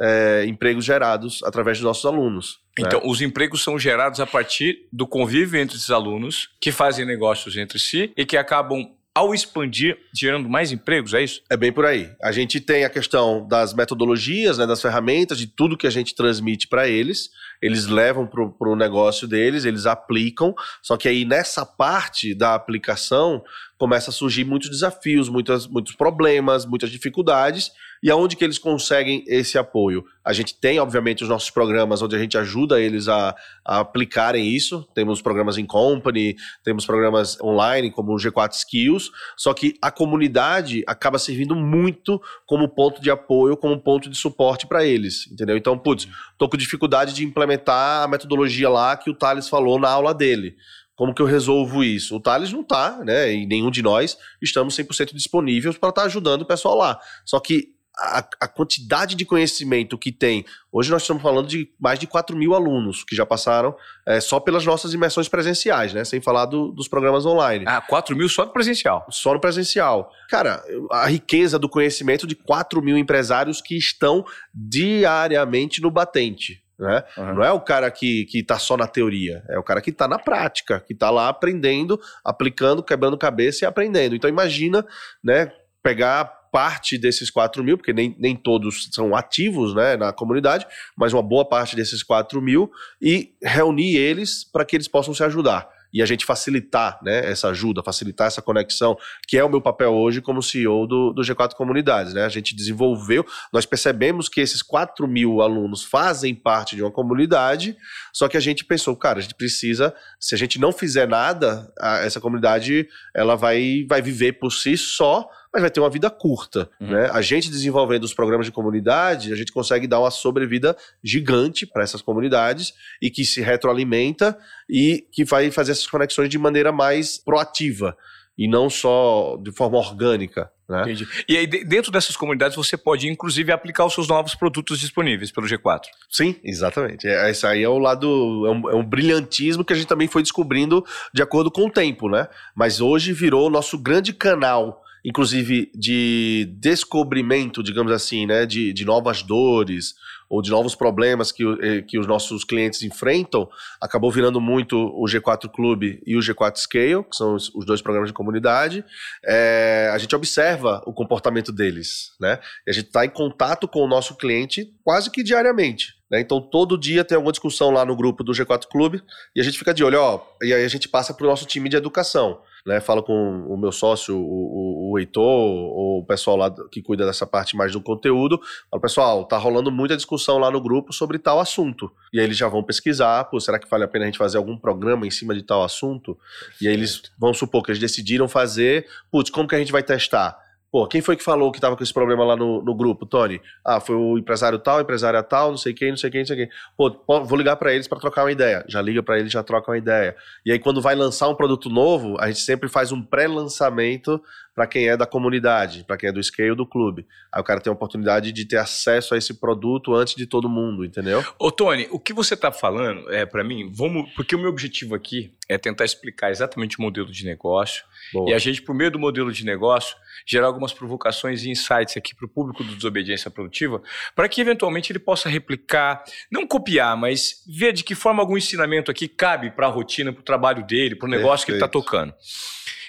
é, 0.00 0.46
empregos 0.46 0.86
gerados 0.86 1.42
através 1.44 1.76
dos 1.76 1.84
nossos 1.84 2.06
alunos. 2.06 2.60
Né? 2.78 2.86
Então, 2.86 3.00
né? 3.00 3.06
os 3.06 3.20
empregos 3.20 3.62
são 3.62 3.78
gerados 3.78 4.18
a 4.18 4.26
partir 4.26 4.86
do 4.90 5.06
convívio 5.06 5.60
entre 5.60 5.76
esses 5.76 5.90
alunos, 5.90 6.48
que 6.58 6.72
fazem 6.72 7.04
negócios 7.04 7.56
entre 7.58 7.78
si 7.78 8.10
e 8.16 8.24
que 8.24 8.38
acabam 8.38 8.88
ao 9.14 9.34
expandir, 9.34 9.98
gerando 10.14 10.48
mais 10.48 10.72
empregos, 10.72 11.12
é 11.12 11.22
isso? 11.22 11.42
É 11.50 11.56
bem 11.56 11.70
por 11.70 11.84
aí. 11.84 12.10
A 12.22 12.32
gente 12.32 12.58
tem 12.60 12.84
a 12.84 12.90
questão 12.90 13.46
das 13.46 13.74
metodologias, 13.74 14.56
né, 14.56 14.66
das 14.66 14.80
ferramentas, 14.80 15.36
de 15.36 15.46
tudo 15.46 15.76
que 15.76 15.86
a 15.86 15.90
gente 15.90 16.14
transmite 16.14 16.66
para 16.66 16.88
eles. 16.88 17.28
Eles 17.60 17.86
levam 17.86 18.26
para 18.26 18.68
o 18.68 18.76
negócio 18.76 19.28
deles, 19.28 19.66
eles 19.66 19.84
aplicam. 19.84 20.54
Só 20.82 20.96
que 20.96 21.08
aí 21.08 21.26
nessa 21.26 21.66
parte 21.66 22.34
da 22.34 22.54
aplicação 22.54 23.42
começa 23.76 24.10
a 24.10 24.14
surgir 24.14 24.44
muitos 24.44 24.70
desafios, 24.70 25.28
muitas, 25.28 25.66
muitos 25.66 25.94
problemas, 25.94 26.64
muitas 26.64 26.90
dificuldades 26.90 27.70
e 28.02 28.10
aonde 28.10 28.34
que 28.34 28.42
eles 28.42 28.58
conseguem 28.58 29.22
esse 29.28 29.56
apoio? 29.56 30.04
A 30.24 30.32
gente 30.32 30.58
tem, 30.58 30.80
obviamente, 30.80 31.22
os 31.22 31.28
nossos 31.28 31.50
programas 31.50 32.02
onde 32.02 32.16
a 32.16 32.18
gente 32.18 32.36
ajuda 32.36 32.80
eles 32.80 33.06
a, 33.06 33.34
a 33.64 33.78
aplicarem 33.78 34.48
isso. 34.48 34.84
Temos 34.92 35.22
programas 35.22 35.56
em 35.56 35.64
company, 35.64 36.34
temos 36.64 36.84
programas 36.84 37.40
online 37.40 37.92
como 37.92 38.12
o 38.12 38.16
G4 38.16 38.54
Skills, 38.54 39.10
só 39.36 39.54
que 39.54 39.74
a 39.80 39.90
comunidade 39.90 40.82
acaba 40.86 41.16
servindo 41.16 41.54
muito 41.54 42.20
como 42.44 42.68
ponto 42.68 43.00
de 43.00 43.08
apoio, 43.08 43.56
como 43.56 43.78
ponto 43.78 44.10
de 44.10 44.16
suporte 44.16 44.66
para 44.66 44.84
eles, 44.84 45.30
entendeu? 45.30 45.56
Então, 45.56 45.78
putz, 45.78 46.08
tô 46.36 46.48
com 46.48 46.56
dificuldade 46.56 47.14
de 47.14 47.24
implementar 47.24 48.02
a 48.02 48.08
metodologia 48.08 48.68
lá 48.68 48.96
que 48.96 49.10
o 49.10 49.14
Thales 49.14 49.48
falou 49.48 49.78
na 49.78 49.88
aula 49.88 50.12
dele. 50.12 50.56
Como 50.96 51.14
que 51.14 51.22
eu 51.22 51.26
resolvo 51.26 51.82
isso? 51.82 52.16
O 52.16 52.20
Thales 52.20 52.52
não 52.52 52.60
está, 52.60 52.98
né? 53.04 53.32
E 53.32 53.46
nenhum 53.46 53.70
de 53.70 53.82
nós 53.82 54.18
estamos 54.40 54.76
100% 54.76 55.14
disponíveis 55.14 55.78
para 55.78 55.88
estar 55.88 56.02
tá 56.02 56.06
ajudando 56.06 56.42
o 56.42 56.46
pessoal 56.46 56.76
lá. 56.76 56.98
Só 57.24 57.40
que 57.40 57.70
a, 58.02 58.18
a, 58.40 58.48
quantidade 58.48 59.14
de 59.14 59.24
conhecimento 59.24 59.96
que 59.96 60.10
tem. 60.10 60.44
Hoje 60.72 60.90
nós 60.90 61.02
estamos 61.02 61.22
falando 61.22 61.46
de 61.46 61.70
mais 61.78 61.98
de 61.98 62.06
4 62.06 62.36
mil 62.36 62.54
alunos 62.54 63.04
que 63.04 63.14
já 63.14 63.24
passaram 63.24 63.76
é, 64.04 64.20
só 64.20 64.40
pelas 64.40 64.66
nossas 64.66 64.92
imersões 64.92 65.28
presenciais, 65.28 65.92
né? 65.92 66.04
Sem 66.04 66.20
falar 66.20 66.46
do, 66.46 66.72
dos 66.72 66.88
programas 66.88 67.24
online. 67.24 67.64
Ah, 67.68 67.80
4 67.80 68.16
mil 68.16 68.28
só 68.28 68.44
no 68.44 68.52
presencial. 68.52 69.06
Só 69.08 69.32
no 69.34 69.40
presencial. 69.40 70.10
Cara, 70.28 70.62
a 70.90 71.06
riqueza 71.06 71.58
do 71.58 71.68
conhecimento 71.68 72.26
de 72.26 72.34
4 72.34 72.82
mil 72.82 72.98
empresários 72.98 73.60
que 73.60 73.76
estão 73.76 74.24
diariamente 74.52 75.80
no 75.80 75.90
batente. 75.90 76.60
Né? 76.78 77.04
Uhum. 77.16 77.34
Não 77.34 77.44
é 77.44 77.52
o 77.52 77.60
cara 77.60 77.88
que, 77.92 78.24
que 78.24 78.42
tá 78.42 78.58
só 78.58 78.76
na 78.76 78.88
teoria, 78.88 79.44
é 79.48 79.56
o 79.56 79.62
cara 79.62 79.80
que 79.80 79.92
tá 79.92 80.08
na 80.08 80.18
prática, 80.18 80.80
que 80.80 80.94
tá 80.94 81.10
lá 81.10 81.28
aprendendo, 81.28 82.00
aplicando, 82.24 82.82
quebrando 82.82 83.16
cabeça 83.16 83.64
e 83.64 83.68
aprendendo. 83.68 84.16
Então 84.16 84.28
imagina, 84.28 84.84
né, 85.22 85.52
pegar 85.80 86.41
parte 86.52 86.98
desses 86.98 87.30
4 87.30 87.64
mil, 87.64 87.78
porque 87.78 87.94
nem, 87.94 88.14
nem 88.18 88.36
todos 88.36 88.90
são 88.92 89.16
ativos 89.16 89.74
né, 89.74 89.96
na 89.96 90.12
comunidade, 90.12 90.66
mas 90.94 91.14
uma 91.14 91.22
boa 91.22 91.48
parte 91.48 91.74
desses 91.74 92.02
4 92.02 92.40
mil, 92.42 92.70
e 93.00 93.32
reunir 93.42 93.96
eles 93.96 94.44
para 94.44 94.64
que 94.64 94.76
eles 94.76 94.86
possam 94.86 95.14
se 95.14 95.24
ajudar 95.24 95.66
e 95.92 96.00
a 96.00 96.06
gente 96.06 96.24
facilitar 96.24 96.98
né, 97.02 97.30
essa 97.30 97.48
ajuda, 97.48 97.82
facilitar 97.82 98.26
essa 98.26 98.40
conexão, 98.40 98.96
que 99.28 99.36
é 99.36 99.44
o 99.44 99.48
meu 99.48 99.60
papel 99.60 99.92
hoje 99.92 100.22
como 100.22 100.42
CEO 100.42 100.86
do, 100.86 101.12
do 101.12 101.22
G4 101.22 101.54
Comunidades. 101.54 102.14
Né? 102.14 102.24
A 102.24 102.28
gente 102.30 102.56
desenvolveu, 102.56 103.26
nós 103.52 103.66
percebemos 103.66 104.28
que 104.28 104.40
esses 104.40 104.62
4 104.62 105.06
mil 105.06 105.42
alunos 105.42 105.84
fazem 105.84 106.34
parte 106.34 106.74
de 106.74 106.82
uma 106.82 106.90
comunidade, 106.90 107.76
só 108.12 108.26
que 108.26 108.36
a 108.38 108.40
gente 108.40 108.64
pensou, 108.64 108.96
cara, 108.96 109.18
a 109.18 109.22
gente 109.22 109.34
precisa, 109.34 109.94
se 110.18 110.34
a 110.34 110.38
gente 110.38 110.58
não 110.58 110.72
fizer 110.72 111.06
nada, 111.06 111.70
a, 111.78 111.98
essa 111.98 112.20
comunidade 112.20 112.88
ela 113.14 113.36
vai, 113.36 113.84
vai 113.86 114.00
viver 114.00 114.34
por 114.34 114.50
si 114.50 114.78
só 114.78 115.28
mas 115.52 115.60
vai 115.62 115.70
ter 115.70 115.80
uma 115.80 115.90
vida 115.90 116.08
curta. 116.08 116.70
Uhum. 116.80 116.88
Né? 116.88 117.10
A 117.12 117.20
gente 117.20 117.50
desenvolvendo 117.50 118.04
os 118.04 118.14
programas 118.14 118.46
de 118.46 118.52
comunidade, 118.52 119.32
a 119.32 119.36
gente 119.36 119.52
consegue 119.52 119.86
dar 119.86 120.00
uma 120.00 120.10
sobrevida 120.10 120.76
gigante 121.04 121.66
para 121.66 121.82
essas 121.82 122.00
comunidades 122.00 122.72
e 123.00 123.10
que 123.10 123.24
se 123.24 123.40
retroalimenta 123.40 124.38
e 124.68 125.06
que 125.12 125.24
vai 125.24 125.50
fazer 125.50 125.72
essas 125.72 125.86
conexões 125.86 126.28
de 126.28 126.38
maneira 126.38 126.72
mais 126.72 127.18
proativa 127.18 127.96
e 128.36 128.48
não 128.48 128.70
só 128.70 129.36
de 129.42 129.52
forma 129.52 129.76
orgânica. 129.76 130.50
Né? 130.68 130.82
Entendi. 130.82 131.06
E 131.28 131.36
aí, 131.36 131.46
dentro 131.46 131.92
dessas 131.92 132.16
comunidades, 132.16 132.56
você 132.56 132.78
pode, 132.78 133.06
inclusive, 133.06 133.52
aplicar 133.52 133.84
os 133.84 133.92
seus 133.92 134.08
novos 134.08 134.34
produtos 134.34 134.80
disponíveis 134.80 135.30
pelo 135.30 135.46
G4. 135.46 135.82
Sim, 136.08 136.36
exatamente. 136.42 137.06
É, 137.06 137.30
esse 137.30 137.46
aí 137.46 137.62
é 137.62 137.68
o 137.68 137.78
lado, 137.78 138.06
é 138.46 138.50
um, 138.50 138.70
é 138.70 138.74
um, 138.74 138.84
brilhantismo 138.84 139.64
que 139.64 139.74
a 139.74 139.76
gente 139.76 139.86
também 139.86 140.08
foi 140.08 140.22
descobrindo 140.22 140.82
de 141.12 141.20
acordo 141.20 141.50
com 141.50 141.66
o 141.66 141.70
tempo, 141.70 142.08
né? 142.08 142.26
Mas 142.54 142.80
hoje 142.80 143.12
virou 143.12 143.48
o 143.48 143.50
nosso 143.50 143.78
grande 143.78 144.14
canal 144.14 144.82
inclusive 145.04 145.70
de 145.74 146.48
descobrimento, 146.58 147.62
digamos 147.62 147.92
assim, 147.92 148.26
né, 148.26 148.46
de, 148.46 148.72
de 148.72 148.84
novas 148.84 149.22
dores 149.22 149.94
ou 150.32 150.40
de 150.40 150.50
novos 150.50 150.74
problemas 150.74 151.30
que, 151.30 151.44
eh, 151.60 151.82
que 151.82 151.98
os 151.98 152.06
nossos 152.06 152.42
clientes 152.42 152.82
enfrentam, 152.82 153.46
acabou 153.78 154.10
virando 154.10 154.40
muito 154.40 154.78
o 154.78 155.04
G4 155.04 155.50
Clube 155.50 156.02
e 156.06 156.16
o 156.16 156.20
G4 156.20 156.56
Scale, 156.56 157.04
que 157.04 157.14
são 157.14 157.34
os, 157.34 157.50
dois 157.66 157.82
programas 157.82 158.08
de 158.08 158.14
comunidade. 158.14 158.82
É, 159.22 159.90
a 159.92 159.98
gente 159.98 160.16
observa 160.16 160.82
o 160.86 160.92
comportamento 160.94 161.52
deles, 161.52 162.12
né? 162.18 162.38
E 162.66 162.70
a 162.70 162.72
gente 162.72 162.86
está 162.86 163.04
em 163.04 163.10
contato 163.10 163.68
com 163.68 163.80
o 163.80 163.86
nosso 163.86 164.16
cliente 164.16 164.72
quase 164.82 165.10
que 165.10 165.22
diariamente. 165.22 165.92
Né? 166.10 166.20
Então, 166.20 166.40
todo 166.40 166.78
dia 166.78 167.04
tem 167.04 167.16
alguma 167.16 167.32
discussão 167.32 167.70
lá 167.70 167.84
no 167.84 167.94
grupo 167.94 168.24
do 168.24 168.32
G4 168.32 168.68
Clube 168.70 169.02
e 169.36 169.40
a 169.40 169.44
gente 169.44 169.58
fica 169.58 169.74
de 169.74 169.84
olho, 169.84 170.00
ó, 170.00 170.22
e 170.42 170.54
aí 170.54 170.64
a 170.64 170.68
gente 170.68 170.88
passa 170.88 171.12
para 171.12 171.26
o 171.26 171.28
nosso 171.28 171.44
time 171.44 171.68
de 171.68 171.76
educação 171.76 172.40
né? 172.66 172.80
Falo 172.80 173.02
com 173.02 173.44
o 173.48 173.56
meu 173.56 173.72
sócio, 173.72 174.16
o, 174.16 174.20
o, 174.20 174.92
o 174.92 174.98
Heitor, 174.98 175.22
ou 175.22 176.00
o 176.00 176.04
pessoal 176.04 176.36
lá 176.36 176.54
que 176.70 176.82
cuida 176.82 177.04
dessa 177.04 177.26
parte 177.26 177.56
mais 177.56 177.72
do 177.72 177.80
conteúdo. 177.80 178.40
Falo, 178.70 178.80
pessoal, 178.80 179.24
tá 179.24 179.36
rolando 179.36 179.70
muita 179.70 179.96
discussão 179.96 180.38
lá 180.38 180.50
no 180.50 180.60
grupo 180.60 180.92
sobre 180.92 181.18
tal 181.18 181.40
assunto. 181.40 181.90
E 182.12 182.18
aí 182.18 182.24
eles 182.24 182.36
já 182.36 182.48
vão 182.48 182.62
pesquisar, 182.62 183.24
pô, 183.24 183.40
será 183.40 183.58
que 183.58 183.68
vale 183.68 183.84
a 183.84 183.88
pena 183.88 184.04
a 184.04 184.06
gente 184.06 184.18
fazer 184.18 184.38
algum 184.38 184.56
programa 184.56 185.06
em 185.06 185.10
cima 185.10 185.34
de 185.34 185.42
tal 185.42 185.62
assunto? 185.62 186.16
E 186.60 186.68
aí 186.68 186.74
eles 186.74 187.02
vão 187.18 187.34
supor 187.34 187.62
que 187.62 187.70
eles 187.70 187.80
decidiram 187.80 188.28
fazer, 188.28 188.86
putz, 189.10 189.30
como 189.30 189.48
que 189.48 189.54
a 189.54 189.58
gente 189.58 189.72
vai 189.72 189.82
testar? 189.82 190.38
Pô, 190.72 190.86
quem 190.86 191.02
foi 191.02 191.16
que 191.18 191.22
falou 191.22 191.52
que 191.52 191.60
tava 191.60 191.76
com 191.76 191.82
esse 191.82 191.92
problema 191.92 192.24
lá 192.24 192.34
no, 192.34 192.62
no 192.62 192.74
grupo, 192.74 193.04
Tony? 193.04 193.42
Ah, 193.62 193.78
foi 193.78 193.94
o 193.94 194.16
empresário 194.16 194.58
tal, 194.58 194.80
empresária 194.80 195.22
tal, 195.22 195.50
não 195.50 195.58
sei 195.58 195.74
quem, 195.74 195.90
não 195.90 195.98
sei 195.98 196.10
quem, 196.10 196.20
não 196.20 196.26
sei 196.26 196.36
quem. 196.36 196.48
Pô, 196.74 196.90
vou 197.26 197.36
ligar 197.36 197.56
para 197.56 197.74
eles 197.74 197.86
para 197.86 198.00
trocar 198.00 198.24
uma 198.24 198.32
ideia. 198.32 198.64
Já 198.66 198.80
liga 198.80 199.02
para 199.02 199.18
eles, 199.18 199.30
já 199.30 199.42
troca 199.42 199.70
uma 199.70 199.76
ideia. 199.76 200.16
E 200.46 200.50
aí, 200.50 200.58
quando 200.58 200.80
vai 200.80 200.94
lançar 200.94 201.28
um 201.28 201.34
produto 201.34 201.68
novo, 201.68 202.16
a 202.18 202.28
gente 202.28 202.40
sempre 202.40 202.70
faz 202.70 202.90
um 202.90 203.02
pré-lançamento 203.02 204.18
para 204.54 204.66
quem 204.66 204.88
é 204.88 204.96
da 204.96 205.06
comunidade, 205.06 205.84
para 205.84 205.96
quem 205.96 206.08
é 206.08 206.12
do 206.12 206.22
scale 206.22 206.54
do 206.54 206.66
clube. 206.66 207.06
Aí 207.32 207.40
o 207.40 207.44
cara 207.44 207.60
tem 207.60 207.70
a 207.70 207.74
oportunidade 207.74 208.32
de 208.32 208.44
ter 208.44 208.58
acesso 208.58 209.14
a 209.14 209.18
esse 209.18 209.34
produto 209.34 209.94
antes 209.94 210.14
de 210.14 210.26
todo 210.26 210.48
mundo, 210.48 210.84
entendeu? 210.84 211.24
Ô, 211.38 211.50
Tony, 211.50 211.88
o 211.90 211.98
que 211.98 212.12
você 212.12 212.34
está 212.34 212.52
falando 212.52 213.10
é 213.10 213.24
para 213.24 213.42
mim, 213.42 213.70
vamos, 213.72 214.10
porque 214.14 214.36
o 214.36 214.38
meu 214.38 214.50
objetivo 214.50 214.94
aqui 214.94 215.34
é 215.48 215.56
tentar 215.56 215.84
explicar 215.84 216.30
exatamente 216.30 216.78
o 216.78 216.82
modelo 216.82 217.10
de 217.10 217.24
negócio 217.24 217.84
Boa. 218.12 218.30
e 218.30 218.34
a 218.34 218.38
gente, 218.38 218.60
por 218.60 218.74
meio 218.74 218.90
do 218.90 218.98
modelo 218.98 219.32
de 219.32 219.44
negócio, 219.44 219.96
gerar 220.26 220.46
algumas 220.46 220.72
provocações 220.72 221.44
e 221.44 221.50
insights 221.50 221.96
aqui 221.96 222.14
para 222.14 222.26
o 222.26 222.28
público 222.28 222.62
do 222.62 222.74
Desobediência 222.74 223.30
Produtiva, 223.30 223.82
para 224.14 224.28
que 224.28 224.40
eventualmente 224.40 224.92
ele 224.92 224.98
possa 224.98 225.28
replicar, 225.28 226.04
não 226.30 226.46
copiar, 226.46 226.96
mas 226.96 227.42
ver 227.46 227.72
de 227.72 227.82
que 227.82 227.94
forma 227.94 228.22
algum 228.22 228.36
ensinamento 228.36 228.90
aqui 228.90 229.08
cabe 229.08 229.50
para 229.50 229.66
a 229.66 229.70
rotina, 229.70 230.12
para 230.12 230.20
o 230.20 230.24
trabalho 230.24 230.64
dele, 230.66 230.94
para 230.94 231.06
o 231.06 231.10
negócio 231.10 231.46
Perfeito. 231.46 231.46
que 231.46 231.52
ele 231.52 231.58
está 231.58 231.68
tocando. 231.68 232.14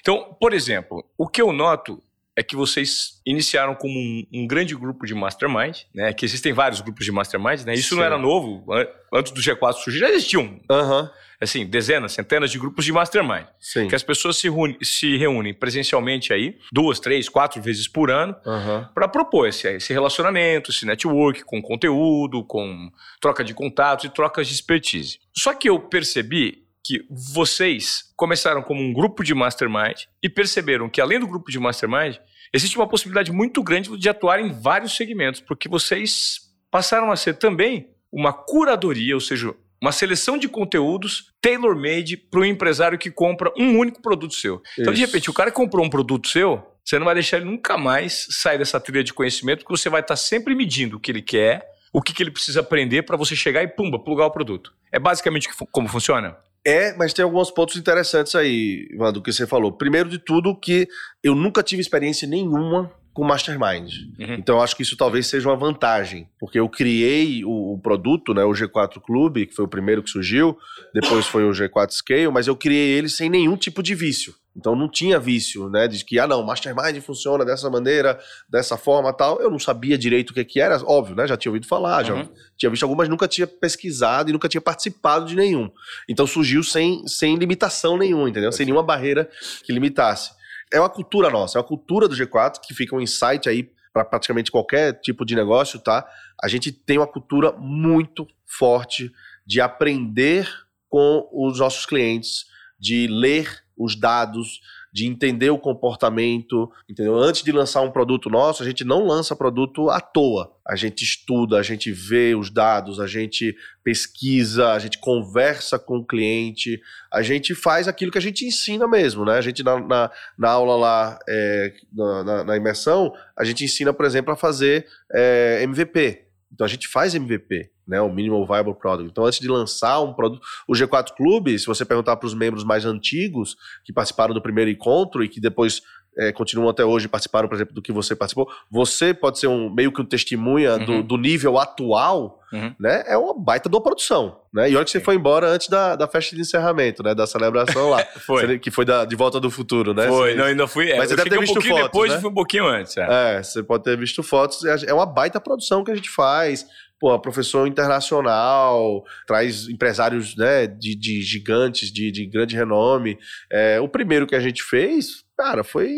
Então, 0.04 0.36
por 0.38 0.54
exemplo, 0.54 1.02
o 1.18 1.26
que 1.26 1.42
eu 1.42 1.54
noto 1.54 2.04
é 2.36 2.44
que 2.44 2.58
vocês 2.58 3.22
iniciaram 3.26 3.74
como 3.74 3.98
um, 3.98 4.26
um, 4.34 4.46
grande 4.46 4.76
grupo 4.76 5.06
de 5.06 5.16
mastermind, 5.16 5.78
né? 5.96 6.12
Que 6.12 6.26
existem 6.26 6.52
vários 6.52 6.82
grupos 6.82 7.06
de 7.06 7.12
mastermind, 7.12 7.62
né? 7.62 7.74
Isso 7.74 7.90
Sim. 7.90 7.96
não 7.96 8.04
era 8.04 8.18
novo. 8.18 8.66
Antes 9.14 9.32
do 9.32 9.40
G4 9.40 9.74
surgir, 9.76 10.00
já 10.00 10.10
existiam. 10.10 10.60
Uhum 10.70 11.10
assim, 11.44 11.66
dezenas, 11.66 12.14
centenas 12.14 12.52
de 12.52 12.58
grupos 12.58 12.86
de 12.86 12.92
mastermind. 12.92 13.46
Sim. 13.60 13.88
Que 13.88 13.96
as 13.96 14.04
pessoas 14.04 14.38
se, 14.38 14.50
reúnem, 14.50 14.78
se 14.82 15.18
reúnem 15.18 15.54
presencialmente 15.54 16.34
aí, 16.34 16.58
duas, 16.72 17.00
três, 17.00 17.30
quatro 17.30 17.62
vezes 17.62 17.88
por 17.88 18.10
ano, 18.10 18.36
uhum. 18.46 18.86
para 18.94 19.08
propor 19.08 19.48
esse, 19.48 19.68
esse 19.68 19.94
relacionamento, 19.94 20.72
esse 20.72 20.86
network 20.86 21.44
com 21.44 21.62
conteúdo, 21.62 22.44
com 22.44 22.90
troca 23.22 23.44
de 23.44 23.54
contatos 23.54 24.06
e 24.06 24.10
trocas 24.10 24.48
de 24.48 24.54
expertise. 24.54 25.20
Só 25.36 25.54
que 25.54 25.70
eu 25.70 25.80
percebi 25.80 26.63
que 26.84 27.06
vocês 27.10 28.12
começaram 28.16 28.62
como 28.62 28.82
um 28.82 28.92
grupo 28.92 29.24
de 29.24 29.34
mastermind 29.34 30.04
e 30.22 30.30
perceberam 30.30 30.90
que, 30.90 31.00
além 31.00 31.20
do 31.20 31.28
grupo 31.28 31.50
de 31.50 31.60
mastermind, 31.60 32.18
existe 32.54 32.78
uma 32.78 32.88
possibilidade 32.88 33.32
muito 33.32 33.64
grande 33.64 33.98
de 33.98 34.10
atuar 34.10 34.40
em 34.40 34.52
vários 34.52 34.96
segmentos, 34.96 35.40
porque 35.40 35.70
vocês 35.70 36.42
passaram 36.70 37.12
a 37.12 37.16
ser 37.16 37.36
também 37.36 37.90
uma 38.12 38.34
curadoria, 38.34 39.16
ou 39.16 39.22
seja, 39.22 39.56
uma 39.82 39.92
seleção 39.92 40.38
de 40.38 40.48
conteúdos 40.48 41.32
tailor-made 41.42 42.16
para 42.16 42.40
o 42.40 42.46
empresário 42.46 42.98
que 42.98 43.12
compra 43.12 43.52
um 43.58 43.78
único 43.78 44.02
produto 44.02 44.34
seu. 44.34 44.62
Isso. 44.64 44.82
Então, 44.82 44.94
de 44.94 45.02
repente, 45.02 45.30
o 45.30 45.34
cara 45.34 45.52
comprou 45.52 45.86
um 45.86 45.90
produto 45.90 46.28
seu, 46.28 46.66
você 46.86 46.98
não 47.00 47.06
vai 47.06 47.16
deixar 47.16 47.38
ele 47.38 47.46
nunca 47.46 47.78
mais 47.78 48.28
sair 48.30 48.58
dessa 48.58 48.80
trilha 48.80 49.04
de 49.04 49.14
conhecimento, 49.14 49.60
porque 49.60 49.78
você 49.78 49.90
vai 49.90 50.02
estar 50.02 50.16
sempre 50.16 50.54
medindo 50.56 50.98
o 50.98 51.00
que 51.00 51.12
ele 51.12 51.22
quer, 51.22 51.66
o 51.92 52.02
que, 52.02 52.14
que 52.14 52.24
ele 52.24 52.32
precisa 52.32 52.60
aprender 52.60 53.04
para 53.04 53.18
você 53.18 53.36
chegar 53.36 53.62
e, 53.64 53.68
pumba, 53.68 54.00
plugar 54.00 54.26
o 54.26 54.32
produto. 54.32 54.74
É 54.92 55.00
basicamente 55.00 55.50
como 55.72 55.88
funciona? 55.88 56.38
É, 56.66 56.96
mas 56.96 57.14
tem 57.14 57.24
alguns 57.24 57.52
pontos 57.52 57.76
interessantes 57.76 58.34
aí, 58.36 58.88
Ivan, 58.92 59.12
do 59.12 59.22
que 59.22 59.34
você 59.34 59.46
falou. 59.46 59.72
Primeiro 59.72 60.10
de 60.10 60.18
tudo, 60.18 60.56
que 60.56 60.88
eu 61.22 61.36
nunca 61.36 61.62
tive 61.62 61.82
experiência 61.82 62.28
nenhuma 62.28 62.92
com 63.14 63.24
Mastermind. 63.24 63.94
Uhum. 64.20 64.34
Então, 64.36 64.56
eu 64.56 64.62
acho 64.62 64.76
que 64.76 64.82
isso 64.82 64.98
talvez 64.98 65.28
seja 65.28 65.48
uma 65.48 65.56
vantagem, 65.56 66.28
porque 66.40 66.60
eu 66.60 66.68
criei 66.68 67.46
o, 67.46 67.74
o, 67.74 67.80
produto, 67.80 68.34
né, 68.34 68.44
o 68.44 68.52
G4 68.52 69.00
Clube, 69.00 69.46
que 69.46 69.54
foi 69.54 69.66
o 69.66 69.68
primeiro 69.68 70.02
que 70.02 70.10
surgiu, 70.10 70.58
depois 70.94 71.28
foi 71.28 71.44
o 71.44 71.52
G4 71.52 71.92
Scale, 71.92 72.32
mas 72.32 72.48
eu 72.48 72.56
criei 72.56 72.98
ele 72.98 73.08
sem 73.08 73.30
nenhum 73.30 73.56
tipo 73.56 73.84
de 73.84 73.94
vício. 73.94 74.34
Então 74.56 74.76
não 74.76 74.88
tinha 74.88 75.20
vício, 75.20 75.70
né? 75.70 75.88
De 75.88 76.04
que, 76.06 76.20
ah, 76.20 76.28
não, 76.28 76.44
Mastermind 76.44 77.02
funciona 77.02 77.44
dessa 77.44 77.70
maneira, 77.70 78.20
dessa 78.48 78.78
forma 78.78 79.12
tal. 79.12 79.42
Eu 79.42 79.50
não 79.50 79.58
sabia 79.58 79.98
direito 79.98 80.30
o 80.30 80.34
que, 80.34 80.46
que 80.46 80.60
era, 80.60 80.80
óbvio, 80.86 81.16
né? 81.16 81.26
Já 81.28 81.36
tinha 81.36 81.50
ouvido 81.50 81.68
falar, 81.68 82.00
uhum. 82.02 82.24
já 82.24 82.30
tinha 82.56 82.70
visto 82.70 82.84
algumas, 82.84 83.10
nunca 83.10 83.28
tinha 83.28 83.48
pesquisado 83.48 84.30
e 84.30 84.34
nunca 84.34 84.48
tinha 84.48 84.62
participado 84.62 85.26
de 85.26 85.36
nenhum. 85.36 85.72
Então 86.08 86.28
surgiu 86.28 86.64
sem, 86.64 87.08
sem 87.08 87.36
limitação 87.36 87.98
nenhuma, 87.98 88.30
entendeu? 88.30 88.52
Sem 88.52 88.66
nenhuma 88.66 88.84
barreira 88.84 89.30
que 89.64 89.74
limitasse. 89.74 90.32
É 90.72 90.80
uma 90.80 90.90
cultura 90.90 91.30
nossa, 91.30 91.58
é 91.58 91.62
uma 91.62 91.68
cultura 91.68 92.08
do 92.08 92.16
G4 92.16 92.60
que 92.62 92.74
fica 92.74 92.96
um 92.96 93.02
insight 93.02 93.50
aí 93.50 93.72
para 93.92 94.06
praticamente 94.06 94.52
qualquer 94.52 94.94
tipo 95.02 95.24
de 95.26 95.36
negócio, 95.36 95.80
tá? 95.80 96.08
A 96.42 96.48
gente 96.48 96.72
tem 96.72 96.98
uma 96.98 97.08
cultura 97.08 97.52
muito 97.52 98.28
forte 98.46 99.12
de 99.46 99.62
aprender 99.62 100.50
com 100.90 101.28
os 101.32 101.60
nossos 101.60 101.86
clientes, 101.86 102.46
de 102.80 103.08
ler 103.08 103.63
os 103.78 103.96
dados, 103.96 104.60
de 104.94 105.08
entender 105.08 105.50
o 105.50 105.58
comportamento, 105.58 106.72
entendeu? 106.88 107.16
Antes 107.16 107.42
de 107.42 107.52
lançar 107.52 107.82
um 107.82 107.90
produto 107.90 108.30
nosso, 108.30 108.62
a 108.62 108.66
gente 108.66 108.84
não 108.84 109.08
lança 109.08 109.36
produto 109.36 109.90
à 109.90 110.00
toa. 110.00 110.56
A 110.68 110.76
gente 110.76 111.04
estuda, 111.04 111.58
a 111.58 111.64
gente 111.64 111.92
vê 111.92 112.36
os 112.36 112.52
dados, 112.52 113.00
a 113.00 113.08
gente 113.08 113.56
pesquisa, 113.84 114.72
a 114.72 114.78
gente 114.78 115.00
conversa 115.00 115.80
com 115.80 115.98
o 115.98 116.06
cliente, 116.06 116.80
a 117.12 117.24
gente 117.24 117.56
faz 117.56 117.88
aquilo 117.88 118.12
que 118.12 118.20
a 118.20 118.22
gente 118.22 118.46
ensina 118.46 118.88
mesmo, 118.88 119.26
né? 119.26 119.34
A 119.34 119.42
gente 119.42 119.64
na, 119.64 119.80
na, 119.80 120.12
na 120.38 120.50
aula 120.50 120.76
lá, 120.76 121.20
é, 121.28 121.74
na, 121.92 122.44
na, 122.44 122.56
imersão, 122.56 123.12
a 123.36 123.44
gente 123.44 123.66
ensina, 123.66 123.92
por 123.92 124.06
exemplo, 124.06 124.32
a 124.32 124.38
fazer 124.38 124.86
é, 125.12 125.64
MVP. 125.64 126.28
Então 126.52 126.66
a 126.66 126.70
gente 126.70 126.88
faz 126.88 127.16
MVP 127.16 127.73
né, 127.88 128.02
o 128.02 128.12
Minimal 128.12 128.46
Viable 128.46 128.76
Product. 128.76 129.10
Então, 129.10 129.26
antes 129.26 129.40
de 129.40 129.48
lançar 129.48 130.02
um 130.02 130.14
produto, 130.14 130.42
o 130.68 130.74
G4 130.74 131.16
Clube, 131.16 131.58
se 131.60 131.66
você 131.66 131.84
perguntar 131.84 132.16
para 132.16 132.28
os 132.28 132.34
membros 132.34 132.64
mais 132.64 132.86
antigos 132.86 133.56
que 133.84 133.94
participaram 133.94 134.34
do 134.34 134.42
primeiro 134.42 134.72
encontro 134.72 135.24
e 135.24 135.30
que 135.30 135.40
depois 135.40 135.82
é, 136.18 136.32
continuam 136.32 136.70
até 136.70 136.86
hoje 136.86 137.08
participaram, 137.08 137.48
por 137.48 137.56
exemplo, 137.56 137.74
do 137.74 137.82
que 137.82 137.92
você 137.92 138.16
participou, 138.16 138.48
você 138.70 139.14
pode 139.14 139.40
ser 139.40 139.48
um 139.48 139.70
meio 139.70 139.92
que 139.92 140.02
um 140.02 140.06
testemunha 140.06 140.74
uhum. 140.74 140.86
do, 140.86 141.04
do, 141.04 141.18
nível 141.18 141.58
atual, 141.58 142.40
uhum. 142.52 142.74
né? 142.80 143.04
É 143.08 143.18
uma 143.18 143.34
baita 143.34 143.68
de 143.68 143.76
uma 143.76 143.82
produção, 143.82 144.38
né? 144.54 144.70
E 144.70 144.76
olha 144.76 144.86
que 144.86 144.92
você 144.92 145.00
foi 145.00 145.16
embora 145.16 145.48
antes 145.48 145.68
da, 145.68 145.96
da 145.96 146.08
festa 146.08 146.36
de 146.36 146.42
encerramento, 146.42 147.02
né? 147.02 147.16
Da 147.16 147.26
celebração 147.26 147.90
lá. 147.90 148.06
foi. 148.26 148.60
Que 148.60 148.70
foi 148.70 148.86
da, 148.86 149.06
de 149.06 149.16
volta 149.16 149.40
do 149.40 149.50
futuro, 149.50 149.94
né? 149.94 150.08
Foi, 150.08 150.32
você, 150.32 150.38
não, 150.38 150.46
ainda 150.46 150.68
fui. 150.68 150.92
É, 150.92 150.98
mas 150.98 151.10
você 151.10 151.16
deve 151.16 151.30
ter 151.30 151.40
visto 151.40 151.58
um 151.58 151.62
fotos, 151.62 151.84
depois 151.84 152.12
né? 152.12 152.18
e 152.18 152.22
fui 152.22 152.30
um 152.30 152.34
pouquinho 152.34 152.68
antes. 152.68 152.96
É. 152.98 153.38
é, 153.38 153.44
você 153.44 153.64
pode 153.64 153.84
ter 153.84 153.98
visto 153.98 154.22
fotos. 154.22 154.64
É 154.66 154.94
uma 154.94 155.06
baita 155.06 155.40
produção 155.40 155.84
que 155.84 155.92
a 155.92 155.96
gente 155.96 156.10
faz 156.10 156.66
pô, 157.04 157.20
professor 157.20 157.68
internacional, 157.68 159.04
traz 159.28 159.68
empresários 159.68 160.38
né, 160.38 160.66
de, 160.66 160.96
de 160.96 161.22
gigantes, 161.22 161.92
de, 161.92 162.10
de 162.10 162.26
grande 162.26 162.56
renome. 162.56 163.20
É, 163.52 163.78
o 163.82 163.90
primeiro 163.90 164.26
que 164.26 164.36
a 164.36 164.40
gente 164.40 164.64
fez, 164.64 165.26
cara, 165.38 165.66
foi, 165.66 165.90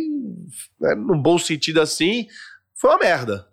né, 0.82 0.96
num 0.96 1.22
bom 1.22 1.38
sentido 1.38 1.80
assim, 1.80 2.26
foi 2.74 2.90
uma 2.90 2.98
merda. 2.98 3.48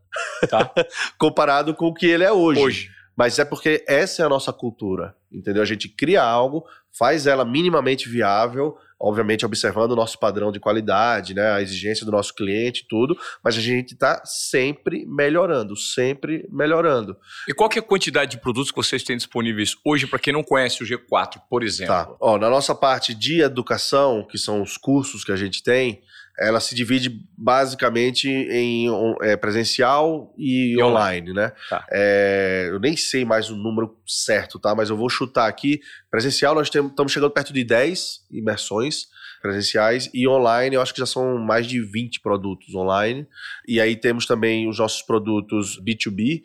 Tá. 0.49 0.73
Comparado 1.21 1.75
com 1.75 1.89
o 1.89 1.93
que 1.93 2.07
ele 2.07 2.25
é 2.25 2.33
hoje. 2.33 2.59
Hoje. 2.59 2.91
Mas 3.15 3.39
é 3.39 3.45
porque 3.45 3.85
essa 3.87 4.23
é 4.23 4.25
a 4.25 4.31
nossa 4.31 4.51
cultura, 4.51 5.15
entendeu? 5.31 5.63
A 5.63 5.67
gente 5.67 5.91
cria 5.91 6.23
algo, 6.23 6.65
faz 6.99 7.27
ela 7.27 7.45
minimamente 7.45 8.09
viável, 8.09 8.79
obviamente 9.03 9.45
observando 9.45 9.93
o 9.93 9.97
nosso 9.97 10.17
padrão 10.19 10.53
de 10.53 10.61
qualidade, 10.61 11.35
né, 11.35 11.51
a 11.51 11.61
exigência 11.61 12.07
do 12.07 12.13
nosso 12.13 12.33
cliente 12.33 12.87
tudo, 12.89 13.19
mas 13.43 13.57
a 13.57 13.61
gente 13.61 13.95
está 13.95 14.23
sempre 14.25 15.05
melhorando, 15.07 15.77
sempre 15.77 16.47
melhorando. 16.49 17.17
E 17.49 17.53
qual 17.53 17.69
que 17.69 17.79
é 17.79 17.83
a 17.83 17.85
quantidade 17.85 18.31
de 18.31 18.39
produtos 18.39 18.71
que 18.71 18.77
vocês 18.77 19.03
têm 19.03 19.17
disponíveis 19.17 19.75
hoje 19.85 20.07
para 20.07 20.21
quem 20.21 20.33
não 20.33 20.45
conhece 20.45 20.85
o 20.85 20.87
G4, 20.87 21.43
por 21.51 21.65
exemplo? 21.65 21.93
Tá. 21.93 22.17
Ó, 22.21 22.39
na 22.39 22.49
nossa 22.49 22.75
parte 22.75 23.13
de 23.13 23.43
educação, 23.43 24.25
que 24.25 24.39
são 24.39 24.63
os 24.63 24.77
cursos 24.77 25.25
que 25.25 25.33
a 25.33 25.37
gente 25.37 25.63
tem, 25.63 26.03
ela 26.39 26.61
se 26.61 26.75
divide 26.75 27.25
basicamente 27.37 28.29
em 28.29 28.87
é, 29.23 29.37
presencial 29.37 30.35
e, 30.39 30.75
e 30.75 30.83
online, 30.83 31.31
online, 31.31 31.33
né? 31.33 31.53
Tá. 31.69 31.87
É, 31.91 32.69
eu 32.71 32.81
nem 32.81 32.97
sei 32.97 33.25
mais 33.25 33.51
o 33.51 33.57
número 33.57 33.97
certo, 34.07 34.59
tá? 34.59 34.75
Mas 34.75 34.91
eu 34.91 34.97
vou 34.97 35.09
chutar 35.09 35.49
aqui. 35.49 35.81
Presencial, 36.11 36.55
nós 36.55 36.69
estamos 36.69 37.13
chegando 37.13 37.31
perto 37.31 37.53
de 37.53 37.63
10 37.65 38.27
imersões 38.31 39.07
presenciais 39.43 40.09
e 40.15 40.29
online 40.29 40.77
eu 40.77 40.81
acho 40.81 40.95
que 40.95 41.01
já 41.01 41.07
são 41.07 41.37
mais 41.37 41.67
de 41.67 41.81
20 41.81 42.21
produtos 42.21 42.75
online. 42.75 43.27
E 43.67 43.81
aí 43.81 43.97
temos 43.97 44.25
também 44.25 44.69
os 44.69 44.79
nossos 44.79 45.03
produtos 45.03 45.79
B2B, 45.83 46.43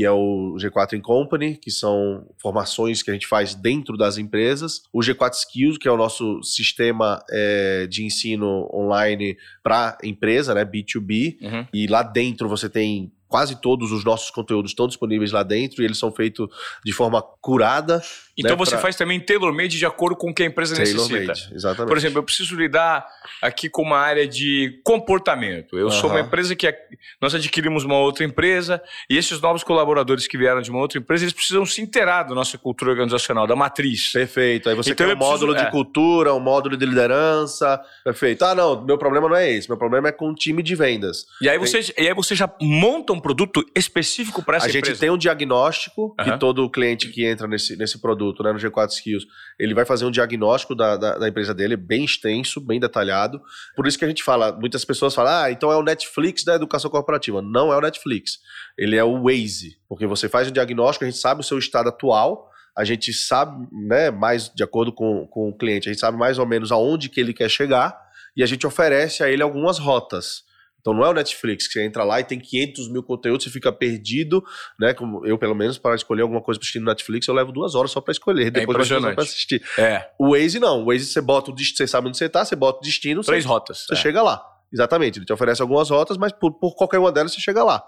que 0.00 0.04
é 0.06 0.10
o 0.10 0.56
G4 0.56 0.94
in 0.94 1.02
Company, 1.02 1.58
que 1.58 1.70
são 1.70 2.26
formações 2.40 3.02
que 3.02 3.10
a 3.10 3.12
gente 3.12 3.26
faz 3.26 3.54
dentro 3.54 3.98
das 3.98 4.16
empresas, 4.16 4.80
o 4.90 5.00
G4 5.00 5.34
Skills, 5.34 5.76
que 5.76 5.86
é 5.86 5.92
o 5.92 5.96
nosso 5.98 6.42
sistema 6.42 7.22
é, 7.30 7.86
de 7.86 8.02
ensino 8.02 8.66
online 8.72 9.36
para 9.62 9.98
empresa, 10.02 10.54
né, 10.54 10.64
B2B, 10.64 11.36
uhum. 11.42 11.66
e 11.70 11.86
lá 11.86 12.02
dentro 12.02 12.48
você 12.48 12.66
tem 12.66 13.12
quase 13.28 13.60
todos 13.60 13.92
os 13.92 14.02
nossos 14.02 14.30
conteúdos 14.30 14.70
estão 14.70 14.88
disponíveis 14.88 15.32
lá 15.32 15.42
dentro 15.42 15.82
e 15.82 15.84
eles 15.84 15.98
são 15.98 16.10
feitos 16.10 16.48
de 16.82 16.92
forma 16.92 17.22
curada. 17.40 18.02
Então 18.40 18.52
né, 18.52 18.56
você 18.56 18.72
pra... 18.72 18.80
faz 18.80 18.96
também 18.96 19.20
tailor-made 19.20 19.78
de 19.78 19.86
acordo 19.86 20.16
com 20.16 20.30
o 20.30 20.34
que 20.34 20.42
a 20.42 20.46
empresa 20.46 20.76
necessita. 20.76 21.32
Exatamente. 21.52 21.88
Por 21.88 21.96
exemplo, 21.96 22.18
eu 22.18 22.22
preciso 22.22 22.56
lidar 22.56 23.06
aqui 23.40 23.68
com 23.68 23.82
uma 23.82 23.98
área 23.98 24.26
de 24.26 24.80
comportamento. 24.84 25.78
Eu 25.78 25.90
sou 25.90 26.10
uma 26.10 26.20
empresa 26.20 26.54
que 26.56 26.66
é... 26.66 26.76
nós 27.20 27.34
adquirimos 27.34 27.84
uma 27.84 27.98
outra 27.98 28.24
empresa 28.24 28.82
e 29.08 29.16
esses 29.16 29.40
novos 29.40 29.62
colaboradores 29.62 30.26
que 30.26 30.36
vieram 30.36 30.60
de 30.60 30.70
uma 30.70 30.80
outra 30.80 30.98
empresa, 30.98 31.24
eles 31.24 31.34
precisam 31.34 31.64
se 31.64 31.80
inteirar 31.80 32.24
da 32.24 32.34
nossa 32.34 32.58
cultura 32.58 32.90
organizacional, 32.90 33.46
da 33.46 33.56
matriz. 33.56 34.12
Perfeito. 34.12 34.68
Aí 34.68 34.74
você 34.74 34.92
então, 34.92 35.06
tem 35.06 35.14
um 35.14 35.18
módulo 35.18 35.52
preciso... 35.52 35.62
de 35.62 35.68
é. 35.68 35.70
cultura, 35.70 36.34
um 36.34 36.40
módulo 36.40 36.76
de 36.76 36.86
liderança. 36.86 37.80
Perfeito. 38.04 38.44
Ah, 38.44 38.54
não, 38.54 38.84
meu 38.84 38.98
problema 38.98 39.28
não 39.28 39.36
é 39.36 39.50
esse. 39.50 39.68
Meu 39.68 39.78
problema 39.78 40.08
é 40.08 40.12
com 40.12 40.30
o 40.30 40.34
time 40.34 40.62
de 40.62 40.74
vendas. 40.74 41.26
E 41.40 41.48
aí, 41.48 41.58
você, 41.58 41.80
e 41.98 42.08
aí 42.08 42.14
você 42.14 42.34
já 42.34 42.50
monta 42.60 43.12
um 43.12 43.20
produto 43.20 43.64
específico 43.74 44.42
para 44.42 44.56
essa 44.56 44.66
a 44.66 44.68
empresa. 44.68 44.86
A 44.86 44.88
gente 44.90 45.00
tem 45.00 45.10
um 45.10 45.18
diagnóstico 45.18 46.14
que 46.22 46.38
todo 46.38 46.68
cliente 46.70 47.08
que 47.08 47.24
entra 47.24 47.46
nesse, 47.46 47.76
nesse 47.76 48.00
produto, 48.00 48.29
né, 48.42 48.52
no 48.52 48.58
G4 48.58 48.88
Skills, 48.90 49.26
ele 49.58 49.74
vai 49.74 49.84
fazer 49.84 50.04
um 50.04 50.10
diagnóstico 50.10 50.74
da, 50.74 50.96
da, 50.96 51.18
da, 51.18 51.28
empresa 51.28 51.54
dele, 51.54 51.76
bem 51.76 52.04
extenso, 52.04 52.60
bem 52.60 52.78
detalhado. 52.78 53.40
Por 53.76 53.86
isso 53.86 53.98
que 53.98 54.04
a 54.04 54.08
gente 54.08 54.22
fala, 54.22 54.52
muitas 54.52 54.84
pessoas 54.84 55.14
falam, 55.14 55.32
ah, 55.32 55.50
então 55.50 55.70
é 55.70 55.76
o 55.76 55.82
Netflix 55.82 56.44
da 56.44 56.54
educação 56.54 56.90
corporativa. 56.90 57.42
Não 57.42 57.72
é 57.72 57.76
o 57.76 57.80
Netflix, 57.80 58.38
ele 58.76 58.96
é 58.96 59.04
o 59.04 59.22
Waze, 59.24 59.78
porque 59.88 60.06
você 60.06 60.28
faz 60.28 60.48
um 60.48 60.52
diagnóstico, 60.52 61.04
a 61.04 61.10
gente 61.10 61.20
sabe 61.20 61.40
o 61.40 61.44
seu 61.44 61.58
estado 61.58 61.88
atual, 61.88 62.50
a 62.76 62.84
gente 62.84 63.12
sabe, 63.12 63.66
né, 63.72 64.10
mais 64.10 64.48
de 64.48 64.62
acordo 64.62 64.92
com, 64.92 65.26
com 65.26 65.48
o 65.48 65.56
cliente, 65.56 65.88
a 65.88 65.92
gente 65.92 66.00
sabe 66.00 66.16
mais 66.16 66.38
ou 66.38 66.46
menos 66.46 66.70
aonde 66.70 67.08
que 67.08 67.20
ele 67.20 67.34
quer 67.34 67.48
chegar 67.48 67.98
e 68.36 68.42
a 68.42 68.46
gente 68.46 68.66
oferece 68.66 69.22
a 69.22 69.30
ele 69.30 69.42
algumas 69.42 69.78
rotas. 69.78 70.48
Então 70.80 70.94
não 70.94 71.04
é 71.04 71.08
o 71.08 71.12
Netflix 71.12 71.66
que 71.66 71.74
você 71.74 71.84
entra 71.84 72.02
lá 72.04 72.20
e 72.20 72.24
tem 72.24 72.38
500 72.38 72.90
mil 72.90 73.02
conteúdos, 73.02 73.44
você 73.44 73.50
fica 73.50 73.72
perdido, 73.72 74.42
né? 74.78 74.94
Como 74.94 75.24
eu, 75.26 75.38
pelo 75.38 75.54
menos, 75.54 75.78
para 75.78 75.94
escolher 75.94 76.22
alguma 76.22 76.40
coisa 76.40 76.58
para 76.58 76.64
assistir 76.64 76.80
no 76.80 76.86
Netflix, 76.86 77.28
eu 77.28 77.34
levo 77.34 77.52
duas 77.52 77.74
horas 77.74 77.90
só 77.90 78.00
para 78.00 78.12
escolher, 78.12 78.46
é 78.46 78.50
depois 78.50 78.76
duas 78.76 78.90
horas 78.90 79.14
para 79.14 79.24
assistir. 79.24 79.62
É. 79.78 80.08
O 80.18 80.30
Waze 80.30 80.58
não. 80.58 80.82
O 80.82 80.86
Waze 80.86 81.06
você 81.06 81.20
bota 81.20 81.50
o 81.50 81.54
destino, 81.54 81.76
você 81.76 81.86
sabe 81.86 82.08
onde 82.08 82.16
você 82.16 82.26
está, 82.26 82.44
você 82.44 82.56
bota 82.56 82.78
o 82.78 82.82
destino. 82.82 83.22
Três 83.22 83.44
você, 83.44 83.48
rotas. 83.48 83.84
Você 83.86 83.94
é. 83.94 83.96
chega 83.96 84.22
lá. 84.22 84.42
Exatamente. 84.72 85.18
Ele 85.18 85.26
te 85.26 85.32
oferece 85.32 85.60
algumas 85.60 85.90
rotas, 85.90 86.16
mas 86.16 86.32
por, 86.32 86.52
por 86.52 86.74
qualquer 86.74 86.98
uma 86.98 87.12
delas 87.12 87.32
você 87.32 87.40
chega 87.40 87.62
lá. 87.62 87.82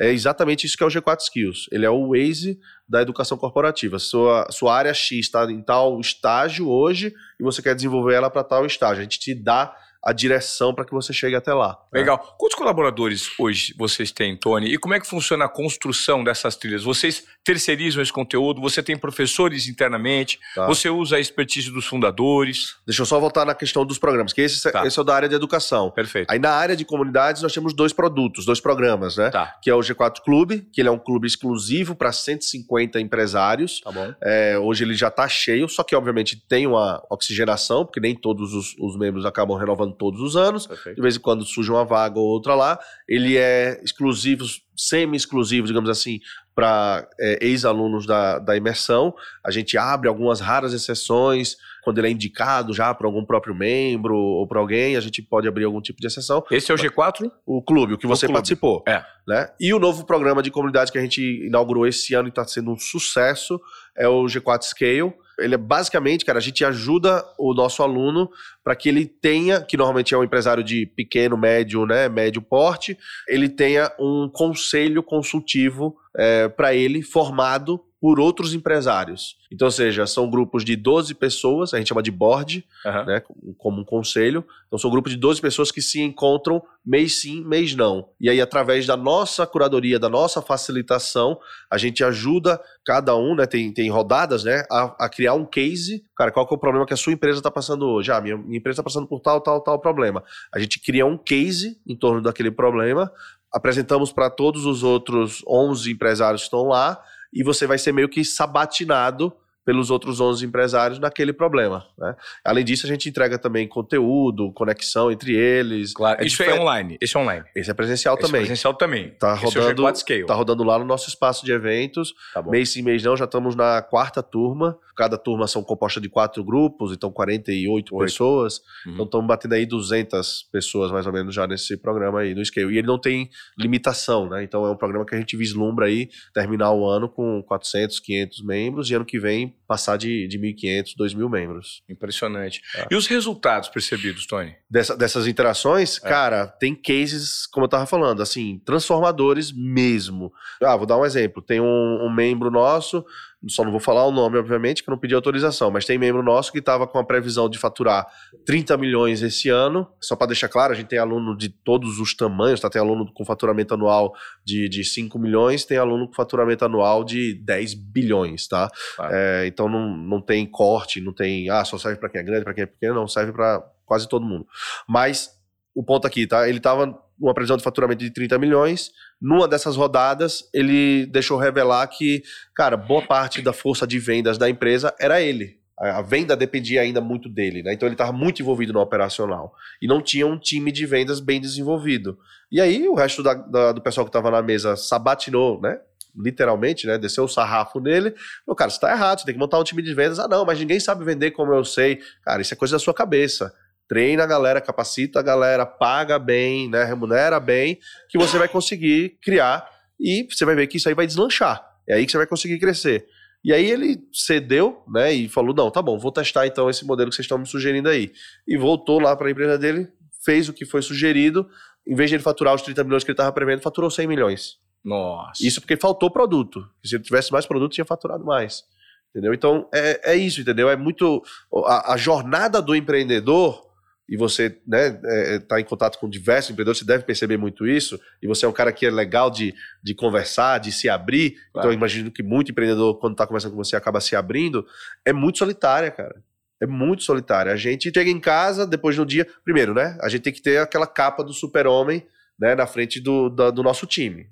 É 0.00 0.10
exatamente 0.10 0.66
isso 0.66 0.76
que 0.76 0.82
é 0.82 0.86
o 0.86 0.90
G4 0.90 1.20
Skills. 1.20 1.66
Ele 1.70 1.84
é 1.84 1.90
o 1.90 2.08
Waze 2.08 2.58
da 2.88 3.02
educação 3.02 3.36
corporativa. 3.36 3.98
Sua, 3.98 4.46
sua 4.50 4.74
área 4.74 4.94
X 4.94 5.18
está 5.18 5.44
em 5.44 5.62
tal 5.62 6.00
estágio 6.00 6.68
hoje 6.68 7.12
e 7.38 7.42
você 7.42 7.60
quer 7.60 7.74
desenvolver 7.74 8.14
ela 8.14 8.30
para 8.30 8.42
tal 8.42 8.64
estágio. 8.64 9.00
A 9.00 9.02
gente 9.02 9.18
te 9.18 9.34
dá 9.34 9.74
a 10.04 10.12
direção 10.12 10.74
para 10.74 10.84
que 10.84 10.92
você 10.92 11.12
chegue 11.12 11.36
até 11.36 11.54
lá. 11.54 11.78
Né? 11.92 12.00
Legal. 12.00 12.16
Né? 12.16 12.32
Quantos 12.36 12.56
colaboradores 12.56 13.30
hoje 13.38 13.74
vocês 13.78 14.10
têm, 14.10 14.36
Tony? 14.36 14.72
E 14.72 14.78
como 14.78 14.94
é 14.94 15.00
que 15.00 15.06
funciona 15.06 15.44
a 15.44 15.48
construção 15.48 16.24
dessas 16.24 16.56
trilhas? 16.56 16.82
Vocês 16.82 17.24
terceirizam 17.44 18.02
esse 18.02 18.12
conteúdo? 18.12 18.60
Você 18.60 18.82
tem 18.82 18.96
professores 18.96 19.68
internamente? 19.68 20.40
Tá. 20.54 20.66
Você 20.66 20.88
usa 20.88 21.16
a 21.16 21.20
expertise 21.20 21.70
dos 21.70 21.86
fundadores? 21.86 22.76
Deixa 22.86 23.02
eu 23.02 23.06
só 23.06 23.20
voltar 23.20 23.44
na 23.44 23.54
questão 23.54 23.84
dos 23.84 23.98
programas, 23.98 24.32
que 24.32 24.40
esse, 24.40 24.70
tá. 24.70 24.84
esse 24.86 24.98
é 24.98 25.02
o 25.02 25.04
da 25.04 25.14
área 25.14 25.28
de 25.28 25.34
educação. 25.34 25.90
Perfeito. 25.90 26.30
Aí 26.30 26.38
na 26.38 26.50
área 26.50 26.74
de 26.74 26.84
comunidades 26.84 27.42
nós 27.42 27.52
temos 27.52 27.72
dois 27.72 27.92
produtos, 27.92 28.44
dois 28.44 28.60
programas, 28.60 29.16
né? 29.16 29.30
Tá. 29.30 29.56
Que 29.62 29.70
é 29.70 29.74
o 29.74 29.80
G4 29.80 30.20
Clube, 30.24 30.66
que 30.72 30.80
ele 30.80 30.88
é 30.88 30.92
um 30.92 30.98
clube 30.98 31.26
exclusivo 31.26 31.94
para 31.94 32.10
150 32.10 33.00
empresários. 33.00 33.80
Tá 33.80 33.92
bom. 33.92 34.12
É, 34.20 34.58
hoje 34.58 34.82
ele 34.82 34.94
já 34.94 35.08
está 35.08 35.28
cheio, 35.28 35.68
só 35.68 35.84
que 35.84 35.94
obviamente 35.94 36.36
tem 36.48 36.66
uma 36.66 37.02
oxigenação, 37.08 37.84
porque 37.84 38.00
nem 38.00 38.14
todos 38.14 38.52
os, 38.52 38.74
os 38.78 38.96
membros 38.96 39.24
acabam 39.24 39.56
renovando 39.56 39.91
todos 39.92 40.20
os 40.20 40.36
anos. 40.36 40.66
Perfeito. 40.66 40.96
De 40.96 41.02
vez 41.02 41.16
em 41.16 41.20
quando 41.20 41.44
surge 41.44 41.70
uma 41.70 41.84
vaga 41.84 42.18
ou 42.18 42.26
outra 42.26 42.54
lá. 42.54 42.78
Ele 43.08 43.36
é 43.36 43.80
exclusivo, 43.84 44.44
semi-exclusivo, 44.76 45.66
digamos 45.66 45.90
assim, 45.90 46.20
para 46.54 47.08
é, 47.20 47.38
ex-alunos 47.46 48.06
da, 48.06 48.38
da 48.38 48.56
imersão. 48.56 49.14
A 49.44 49.50
gente 49.50 49.76
abre 49.78 50.08
algumas 50.08 50.40
raras 50.40 50.72
exceções 50.72 51.56
quando 51.82 51.98
ele 51.98 52.06
é 52.06 52.10
indicado 52.10 52.72
já 52.72 52.94
para 52.94 53.06
algum 53.06 53.24
próprio 53.24 53.54
membro 53.54 54.16
ou 54.16 54.46
para 54.46 54.60
alguém, 54.60 54.96
a 54.96 55.00
gente 55.00 55.20
pode 55.20 55.48
abrir 55.48 55.64
algum 55.64 55.80
tipo 55.80 56.00
de 56.00 56.06
exceção. 56.06 56.42
Esse 56.50 56.70
é 56.70 56.74
o 56.74 56.78
G4? 56.78 57.30
O 57.44 57.60
clube, 57.60 57.94
o 57.94 57.98
que 57.98 58.06
você 58.06 58.26
clube. 58.26 58.34
participou. 58.34 58.84
É. 58.86 59.04
Né? 59.26 59.48
E 59.60 59.74
o 59.74 59.80
novo 59.80 60.06
programa 60.06 60.42
de 60.42 60.50
comunidade 60.50 60.92
que 60.92 60.98
a 60.98 61.00
gente 61.00 61.20
inaugurou 61.44 61.86
esse 61.86 62.14
ano 62.14 62.28
e 62.28 62.30
está 62.30 62.46
sendo 62.46 62.70
um 62.70 62.78
sucesso 62.78 63.60
é 63.96 64.08
o 64.08 64.24
G4 64.24 64.62
Scale. 64.62 65.12
Ele 65.38 65.54
é 65.54 65.58
basicamente, 65.58 66.24
cara, 66.24 66.38
a 66.38 66.42
gente 66.42 66.64
ajuda 66.64 67.24
o 67.38 67.54
nosso 67.54 67.82
aluno 67.82 68.30
para 68.62 68.76
que 68.76 68.88
ele 68.88 69.06
tenha, 69.06 69.60
que 69.60 69.76
normalmente 69.76 70.14
é 70.14 70.18
um 70.18 70.24
empresário 70.24 70.62
de 70.62 70.86
pequeno, 70.86 71.36
médio, 71.36 71.86
né, 71.86 72.08
médio 72.08 72.42
porte, 72.42 72.96
ele 73.28 73.48
tenha 73.48 73.90
um 73.98 74.28
conselho 74.28 75.02
consultivo 75.02 75.96
é, 76.16 76.48
para 76.48 76.74
ele 76.74 77.02
formado 77.02 77.80
por 78.02 78.18
outros 78.18 78.52
empresários. 78.52 79.36
Então, 79.48 79.66
ou 79.66 79.70
seja, 79.70 80.08
são 80.08 80.28
grupos 80.28 80.64
de 80.64 80.74
12 80.74 81.14
pessoas, 81.14 81.72
a 81.72 81.78
gente 81.78 81.86
chama 81.86 82.02
de 82.02 82.10
board, 82.10 82.66
uhum. 82.84 83.04
né, 83.04 83.22
como 83.56 83.80
um 83.80 83.84
conselho. 83.84 84.44
Então, 84.66 84.76
são 84.76 84.90
grupos 84.90 85.12
de 85.12 85.18
12 85.18 85.40
pessoas 85.40 85.70
que 85.70 85.80
se 85.80 86.00
encontram 86.00 86.60
mês 86.84 87.20
sim, 87.20 87.44
mês 87.44 87.76
não. 87.76 88.08
E 88.20 88.28
aí, 88.28 88.40
através 88.40 88.88
da 88.88 88.96
nossa 88.96 89.46
curadoria, 89.46 90.00
da 90.00 90.08
nossa 90.08 90.42
facilitação, 90.42 91.38
a 91.70 91.78
gente 91.78 92.02
ajuda 92.02 92.60
cada 92.84 93.16
um, 93.16 93.36
né, 93.36 93.46
tem, 93.46 93.72
tem 93.72 93.88
rodadas, 93.88 94.42
né, 94.42 94.64
a, 94.68 95.04
a 95.04 95.08
criar 95.08 95.34
um 95.34 95.44
case. 95.44 96.04
Cara, 96.16 96.32
qual 96.32 96.44
que 96.44 96.52
é 96.52 96.56
o 96.56 96.60
problema 96.60 96.84
que 96.84 96.94
a 96.94 96.96
sua 96.96 97.12
empresa 97.12 97.38
está 97.38 97.52
passando 97.52 97.86
hoje? 97.86 98.10
Ah, 98.10 98.20
minha, 98.20 98.36
minha 98.36 98.58
empresa 98.58 98.80
está 98.80 98.82
passando 98.82 99.06
por 99.06 99.20
tal, 99.20 99.40
tal, 99.40 99.60
tal 99.60 99.78
problema. 99.78 100.24
A 100.52 100.58
gente 100.58 100.80
cria 100.80 101.06
um 101.06 101.16
case 101.16 101.80
em 101.86 101.94
torno 101.94 102.20
daquele 102.20 102.50
problema, 102.50 103.12
apresentamos 103.52 104.12
para 104.12 104.28
todos 104.28 104.66
os 104.66 104.82
outros 104.82 105.40
11 105.46 105.92
empresários 105.92 106.42
que 106.42 106.46
estão 106.46 106.66
lá, 106.66 107.00
e 107.32 107.42
você 107.42 107.66
vai 107.66 107.78
ser 107.78 107.92
meio 107.92 108.08
que 108.08 108.24
sabatinado 108.24 109.32
pelos 109.64 109.90
outros 109.90 110.20
11 110.20 110.44
empresários 110.44 110.98
naquele 110.98 111.32
problema. 111.32 111.86
Né? 111.98 112.14
Além 112.44 112.64
disso, 112.64 112.86
a 112.86 112.88
gente 112.88 113.08
entrega 113.08 113.38
também 113.38 113.68
conteúdo, 113.68 114.52
conexão 114.52 115.10
entre 115.10 115.34
eles. 115.36 115.94
Claro, 115.94 116.20
é 116.20 116.26
isso 116.26 116.42
é 116.42 116.60
online. 116.60 116.98
Esse 117.00 117.16
é 117.16 117.20
online. 117.20 117.44
Esse 117.54 117.70
é 117.70 117.74
presencial 117.74 118.14
Esse 118.14 118.24
é 118.24 118.26
também. 118.26 118.40
É 118.40 118.44
presencial 118.44 118.74
também. 118.74 119.10
Tá 119.10 119.34
Esse 119.34 119.44
rodando, 119.44 119.88
é 119.88 120.24
tá 120.24 120.34
rodando 120.34 120.64
lá 120.64 120.78
no 120.78 120.84
nosso 120.84 121.08
espaço 121.08 121.44
de 121.44 121.52
eventos. 121.52 122.12
Tá 122.34 122.42
mês 122.42 122.70
sim, 122.70 122.82
mês 122.82 123.02
não, 123.02 123.16
já 123.16 123.24
estamos 123.24 123.54
na 123.54 123.80
quarta 123.82 124.22
turma. 124.22 124.78
Cada 124.96 125.16
turma 125.16 125.46
são 125.46 125.62
composta 125.62 126.00
de 126.00 126.08
quatro 126.08 126.44
grupos, 126.44 126.92
então 126.92 127.10
48 127.10 127.94
Oito. 127.94 128.04
pessoas. 128.04 128.60
Uhum. 128.84 128.92
Então 128.92 129.04
estamos 129.06 129.26
batendo 129.26 129.54
aí 129.54 129.64
200 129.64 130.48
pessoas 130.52 130.90
mais 130.90 131.06
ou 131.06 131.12
menos 131.12 131.34
já 131.34 131.46
nesse 131.46 131.76
programa 131.76 132.20
aí 132.20 132.34
no 132.34 132.44
Scale. 132.44 132.74
E 132.74 132.78
ele 132.78 132.86
não 132.86 132.98
tem 132.98 133.30
limitação, 133.58 134.28
né? 134.28 134.42
Então 134.42 134.66
é 134.66 134.70
um 134.70 134.76
programa 134.76 135.06
que 135.06 135.14
a 135.14 135.18
gente 135.18 135.36
vislumbra 135.36 135.86
aí 135.86 136.10
terminar 136.34 136.72
o 136.72 136.86
ano 136.86 137.08
com 137.08 137.42
400, 137.42 138.00
500 138.00 138.44
membros 138.44 138.90
e 138.90 138.94
ano 138.94 139.04
que 139.04 139.18
vem 139.18 139.51
passar 139.66 139.96
de, 139.96 140.26
de 140.26 140.38
1.500, 140.38 140.94
2.000 140.98 141.30
membros. 141.30 141.82
Impressionante. 141.88 142.60
É. 142.76 142.86
E 142.90 142.96
os 142.96 143.06
resultados 143.06 143.68
percebidos, 143.68 144.26
Tony? 144.26 144.54
Dessa, 144.70 144.96
dessas 144.96 145.26
interações, 145.26 145.98
é. 146.02 146.08
cara, 146.08 146.46
tem 146.46 146.74
cases, 146.74 147.46
como 147.46 147.64
eu 147.64 147.68
tava 147.68 147.86
falando, 147.86 148.22
assim, 148.22 148.60
transformadores 148.64 149.52
mesmo. 149.52 150.32
Ah, 150.62 150.76
vou 150.76 150.86
dar 150.86 150.98
um 150.98 151.04
exemplo. 151.04 151.42
Tem 151.42 151.60
um, 151.60 151.98
um 152.02 152.12
membro 152.12 152.50
nosso 152.50 153.04
só 153.48 153.64
não 153.64 153.70
vou 153.70 153.80
falar 153.80 154.06
o 154.06 154.12
nome, 154.12 154.38
obviamente, 154.38 154.82
que 154.82 154.90
não 154.90 154.98
pedi 154.98 155.14
autorização, 155.14 155.70
mas 155.70 155.84
tem 155.84 155.98
membro 155.98 156.22
nosso 156.22 156.52
que 156.52 156.58
estava 156.58 156.86
com 156.86 156.98
a 156.98 157.04
previsão 157.04 157.48
de 157.48 157.58
faturar 157.58 158.06
30 158.46 158.76
milhões 158.76 159.22
esse 159.22 159.48
ano. 159.48 159.88
Só 160.00 160.14
para 160.14 160.28
deixar 160.28 160.48
claro, 160.48 160.72
a 160.72 160.76
gente 160.76 160.86
tem 160.86 160.98
aluno 160.98 161.36
de 161.36 161.48
todos 161.48 161.98
os 161.98 162.14
tamanhos, 162.14 162.60
tá? 162.60 162.70
Tem 162.70 162.80
aluno 162.80 163.12
com 163.12 163.24
faturamento 163.24 163.74
anual 163.74 164.14
de, 164.44 164.68
de 164.68 164.84
5 164.84 165.18
milhões, 165.18 165.64
tem 165.64 165.78
aluno 165.78 166.06
com 166.06 166.14
faturamento 166.14 166.64
anual 166.64 167.04
de 167.04 167.34
10 167.34 167.74
bilhões, 167.74 168.46
tá? 168.46 168.70
É, 169.10 169.44
então 169.46 169.68
não, 169.68 169.96
não 169.96 170.20
tem 170.20 170.46
corte, 170.46 171.00
não 171.00 171.12
tem, 171.12 171.50
ah, 171.50 171.64
só 171.64 171.76
serve 171.78 171.98
para 171.98 172.08
quem 172.08 172.20
é 172.20 172.24
grande, 172.24 172.44
para 172.44 172.54
quem 172.54 172.62
é 172.62 172.66
pequeno, 172.66 172.94
não, 172.94 173.08
serve 173.08 173.32
para 173.32 173.62
quase 173.84 174.08
todo 174.08 174.24
mundo. 174.24 174.46
Mas 174.88 175.30
o 175.74 175.82
ponto 175.82 176.06
aqui, 176.06 176.26
tá? 176.26 176.48
Ele 176.48 176.58
estava 176.58 176.98
uma 177.26 177.34
previsão 177.34 177.56
de 177.56 177.62
faturamento 177.62 178.02
de 178.02 178.10
30 178.10 178.38
milhões. 178.38 178.90
Numa 179.20 179.46
dessas 179.46 179.76
rodadas, 179.76 180.48
ele 180.52 181.06
deixou 181.06 181.38
revelar 181.38 181.86
que, 181.86 182.22
cara, 182.54 182.76
boa 182.76 183.02
parte 183.02 183.40
da 183.40 183.52
força 183.52 183.86
de 183.86 183.98
vendas 183.98 184.36
da 184.36 184.50
empresa 184.50 184.94
era 184.98 185.20
ele. 185.20 185.60
A 185.78 186.02
venda 186.02 186.36
dependia 186.36 186.80
ainda 186.82 187.00
muito 187.00 187.28
dele, 187.28 187.62
né? 187.62 187.72
Então 187.72 187.88
ele 187.88 187.94
estava 187.94 188.12
muito 188.12 188.40
envolvido 188.40 188.72
no 188.72 188.80
operacional. 188.80 189.54
E 189.80 189.86
não 189.86 190.00
tinha 190.00 190.26
um 190.26 190.38
time 190.38 190.70
de 190.70 190.86
vendas 190.86 191.18
bem 191.18 191.40
desenvolvido. 191.40 192.18
E 192.50 192.60
aí 192.60 192.86
o 192.88 192.94
resto 192.94 193.22
da, 193.22 193.34
da, 193.34 193.72
do 193.72 193.80
pessoal 193.80 194.04
que 194.04 194.10
estava 194.10 194.30
na 194.30 194.42
mesa 194.42 194.76
sabatinou, 194.76 195.60
né? 195.60 195.78
literalmente, 196.14 196.86
né? 196.86 196.98
Desceu 196.98 197.24
o 197.24 197.28
sarrafo 197.28 197.80
nele. 197.80 198.14
Falou, 198.44 198.54
cara, 198.54 198.70
você 198.70 198.78
tá 198.78 198.92
errado, 198.92 199.20
você 199.20 199.24
tem 199.24 199.34
que 199.34 199.40
montar 199.40 199.58
um 199.58 199.64
time 199.64 199.82
de 199.82 199.94
vendas. 199.94 200.18
Ah, 200.18 200.28
não, 200.28 200.44
mas 200.44 200.58
ninguém 200.58 200.78
sabe 200.78 201.04
vender 201.04 201.30
como 201.30 201.54
eu 201.54 201.64
sei. 201.64 202.00
Cara, 202.22 202.42
isso 202.42 202.52
é 202.52 202.56
coisa 202.56 202.76
da 202.76 202.78
sua 202.78 202.92
cabeça 202.92 203.52
treina 203.88 204.24
a 204.24 204.26
galera, 204.26 204.60
capacita 204.60 205.20
a 205.20 205.22
galera, 205.22 205.66
paga 205.66 206.18
bem, 206.18 206.68
né, 206.68 206.84
remunera 206.84 207.38
bem, 207.38 207.78
que 208.08 208.18
você 208.18 208.38
vai 208.38 208.48
conseguir 208.48 209.18
criar 209.22 209.68
e 210.00 210.26
você 210.30 210.44
vai 210.44 210.54
ver 210.54 210.66
que 210.66 210.76
isso 210.76 210.88
aí 210.88 210.94
vai 210.94 211.06
deslanchar. 211.06 211.64
É 211.88 211.94
aí 211.94 212.06
que 212.06 212.12
você 212.12 212.18
vai 212.18 212.26
conseguir 212.26 212.58
crescer. 212.58 213.06
E 213.44 213.52
aí 213.52 213.68
ele 213.68 213.98
cedeu, 214.12 214.84
né, 214.88 215.12
e 215.12 215.28
falou: 215.28 215.54
"Não, 215.54 215.70
tá 215.70 215.82
bom, 215.82 215.98
vou 215.98 216.12
testar 216.12 216.46
então 216.46 216.70
esse 216.70 216.84
modelo 216.84 217.10
que 217.10 217.16
vocês 217.16 217.24
estão 217.24 217.38
me 217.38 217.46
sugerindo 217.46 217.88
aí". 217.88 218.12
E 218.46 218.56
voltou 218.56 219.00
lá 219.00 219.16
para 219.16 219.28
a 219.28 219.30
empresa 219.30 219.58
dele, 219.58 219.88
fez 220.24 220.48
o 220.48 220.52
que 220.52 220.64
foi 220.64 220.80
sugerido, 220.80 221.48
em 221.86 221.94
vez 221.94 222.08
de 222.08 222.16
ele 222.16 222.22
faturar 222.22 222.54
os 222.54 222.62
30 222.62 222.84
milhões 222.84 223.04
que 223.04 223.10
ele 223.10 223.14
estava 223.14 223.32
prevendo, 223.32 223.60
faturou 223.60 223.90
100 223.90 224.06
milhões. 224.06 224.58
Nossa. 224.84 225.44
Isso 225.46 225.60
porque 225.60 225.76
faltou 225.76 226.10
produto. 226.10 226.64
Se 226.84 226.96
ele 226.96 227.04
tivesse 227.04 227.32
mais 227.32 227.46
produto, 227.46 227.72
tinha 227.72 227.84
faturado 227.84 228.24
mais. 228.24 228.64
Entendeu? 229.10 229.34
Então 229.34 229.68
é, 229.72 230.12
é 230.12 230.16
isso, 230.16 230.40
entendeu? 230.40 230.70
É 230.70 230.76
muito 230.76 231.22
a, 231.66 231.92
a 231.92 231.96
jornada 231.96 232.62
do 232.62 232.74
empreendedor 232.74 233.71
e 234.12 234.16
você 234.18 234.58
né, 234.66 235.00
é, 235.06 235.38
tá 235.38 235.58
em 235.58 235.64
contato 235.64 235.98
com 235.98 236.06
diversos 236.06 236.50
empreendedores, 236.50 236.80
você 236.80 236.84
deve 236.84 237.02
perceber 237.02 237.38
muito 237.38 237.66
isso, 237.66 237.98
e 238.20 238.26
você 238.26 238.44
é 238.44 238.48
um 238.48 238.52
cara 238.52 238.70
que 238.70 238.84
é 238.84 238.90
legal 238.90 239.30
de, 239.30 239.54
de 239.82 239.94
conversar, 239.94 240.58
de 240.58 240.70
se 240.70 240.86
abrir, 240.86 241.28
então, 241.28 241.38
claro. 241.38 241.48
então 241.60 241.70
eu 241.70 241.74
imagino 241.74 242.10
que 242.10 242.22
muito 242.22 242.50
empreendedor, 242.50 242.98
quando 243.00 243.14
está 243.14 243.26
conversando 243.26 243.52
com 243.52 243.64
você, 243.64 243.74
acaba 243.74 244.02
se 244.02 244.14
abrindo, 244.14 244.66
é 245.02 245.14
muito 245.14 245.38
solitária, 245.38 245.90
cara. 245.90 246.22
É 246.60 246.66
muito 246.66 247.02
solitária. 247.02 247.50
A 247.50 247.56
gente 247.56 247.90
chega 247.90 248.10
em 248.10 248.20
casa, 248.20 248.66
depois 248.66 248.94
do 248.96 249.06
dia, 249.06 249.26
primeiro, 249.42 249.72
né, 249.72 249.96
a 250.02 250.10
gente 250.10 250.20
tem 250.20 250.32
que 250.32 250.42
ter 250.42 250.58
aquela 250.58 250.86
capa 250.86 251.24
do 251.24 251.32
super-homem, 251.32 252.06
né, 252.38 252.54
na 252.54 252.66
frente 252.66 253.00
do, 253.00 253.30
da, 253.30 253.50
do 253.50 253.62
nosso 253.62 253.86
time. 253.86 254.26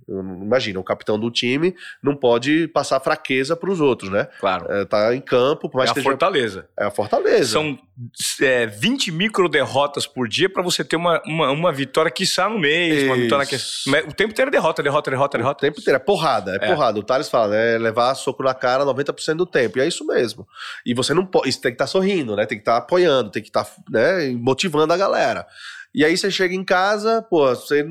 Imagina, 0.50 0.80
o 0.80 0.84
capitão 0.84 1.16
do 1.16 1.30
time 1.30 1.76
não 2.02 2.16
pode 2.16 2.66
passar 2.68 2.98
fraqueza 2.98 3.54
para 3.54 3.70
os 3.70 3.80
outros, 3.80 4.10
né? 4.10 4.26
Claro. 4.40 4.66
É, 4.68 4.84
tá 4.84 5.14
em 5.14 5.20
campo. 5.20 5.70
Mas 5.72 5.84
é 5.84 5.86
a 5.86 5.90
esteja... 5.90 6.08
fortaleza. 6.08 6.68
É 6.76 6.84
a 6.86 6.90
fortaleza. 6.90 7.52
São 7.52 7.78
é, 8.42 8.66
20 8.66 9.12
micro 9.12 9.48
derrotas 9.48 10.08
por 10.08 10.26
dia 10.26 10.50
para 10.50 10.60
você 10.60 10.82
ter 10.82 10.96
uma, 10.96 11.22
uma, 11.24 11.50
uma 11.52 11.72
vitória 11.72 12.10
que 12.10 12.24
está 12.24 12.48
no 12.48 12.58
mês, 12.58 13.04
uma 13.04 13.14
vitória 13.14 13.46
que... 13.46 13.54
O 13.54 14.12
tempo 14.12 14.32
inteiro 14.32 14.48
é 14.48 14.50
derrota, 14.50 14.82
derrota, 14.82 15.08
derrota, 15.08 15.38
derrota. 15.38 15.58
O 15.58 15.68
tempo 15.68 15.80
inteiro 15.80 15.96
é 15.96 16.00
porrada, 16.00 16.52
é, 16.52 16.56
é. 16.56 16.74
porrada. 16.74 16.98
O 16.98 17.02
Thales 17.04 17.28
fala, 17.28 17.54
é 17.54 17.78
levar 17.78 18.12
soco 18.16 18.42
na 18.42 18.52
cara 18.52 18.84
90% 18.84 19.36
do 19.36 19.46
tempo. 19.46 19.78
E 19.78 19.82
é 19.82 19.86
isso 19.86 20.04
mesmo. 20.04 20.48
E 20.84 20.92
você 20.92 21.14
não 21.14 21.24
pode... 21.24 21.48
Isso 21.48 21.60
tem 21.60 21.70
que 21.70 21.76
estar 21.76 21.84
tá 21.84 21.90
sorrindo, 21.90 22.34
né? 22.34 22.44
Tem 22.44 22.58
que 22.58 22.62
estar 22.62 22.72
tá 22.72 22.78
apoiando, 22.78 23.30
tem 23.30 23.40
que 23.40 23.50
estar 23.50 23.64
tá, 23.64 23.70
né, 23.88 24.30
motivando 24.30 24.92
a 24.92 24.96
galera. 24.96 25.46
E 25.94 26.04
aí 26.04 26.16
você 26.16 26.28
chega 26.28 26.54
em 26.54 26.64
casa, 26.64 27.22
pô, 27.22 27.48
você 27.48 27.84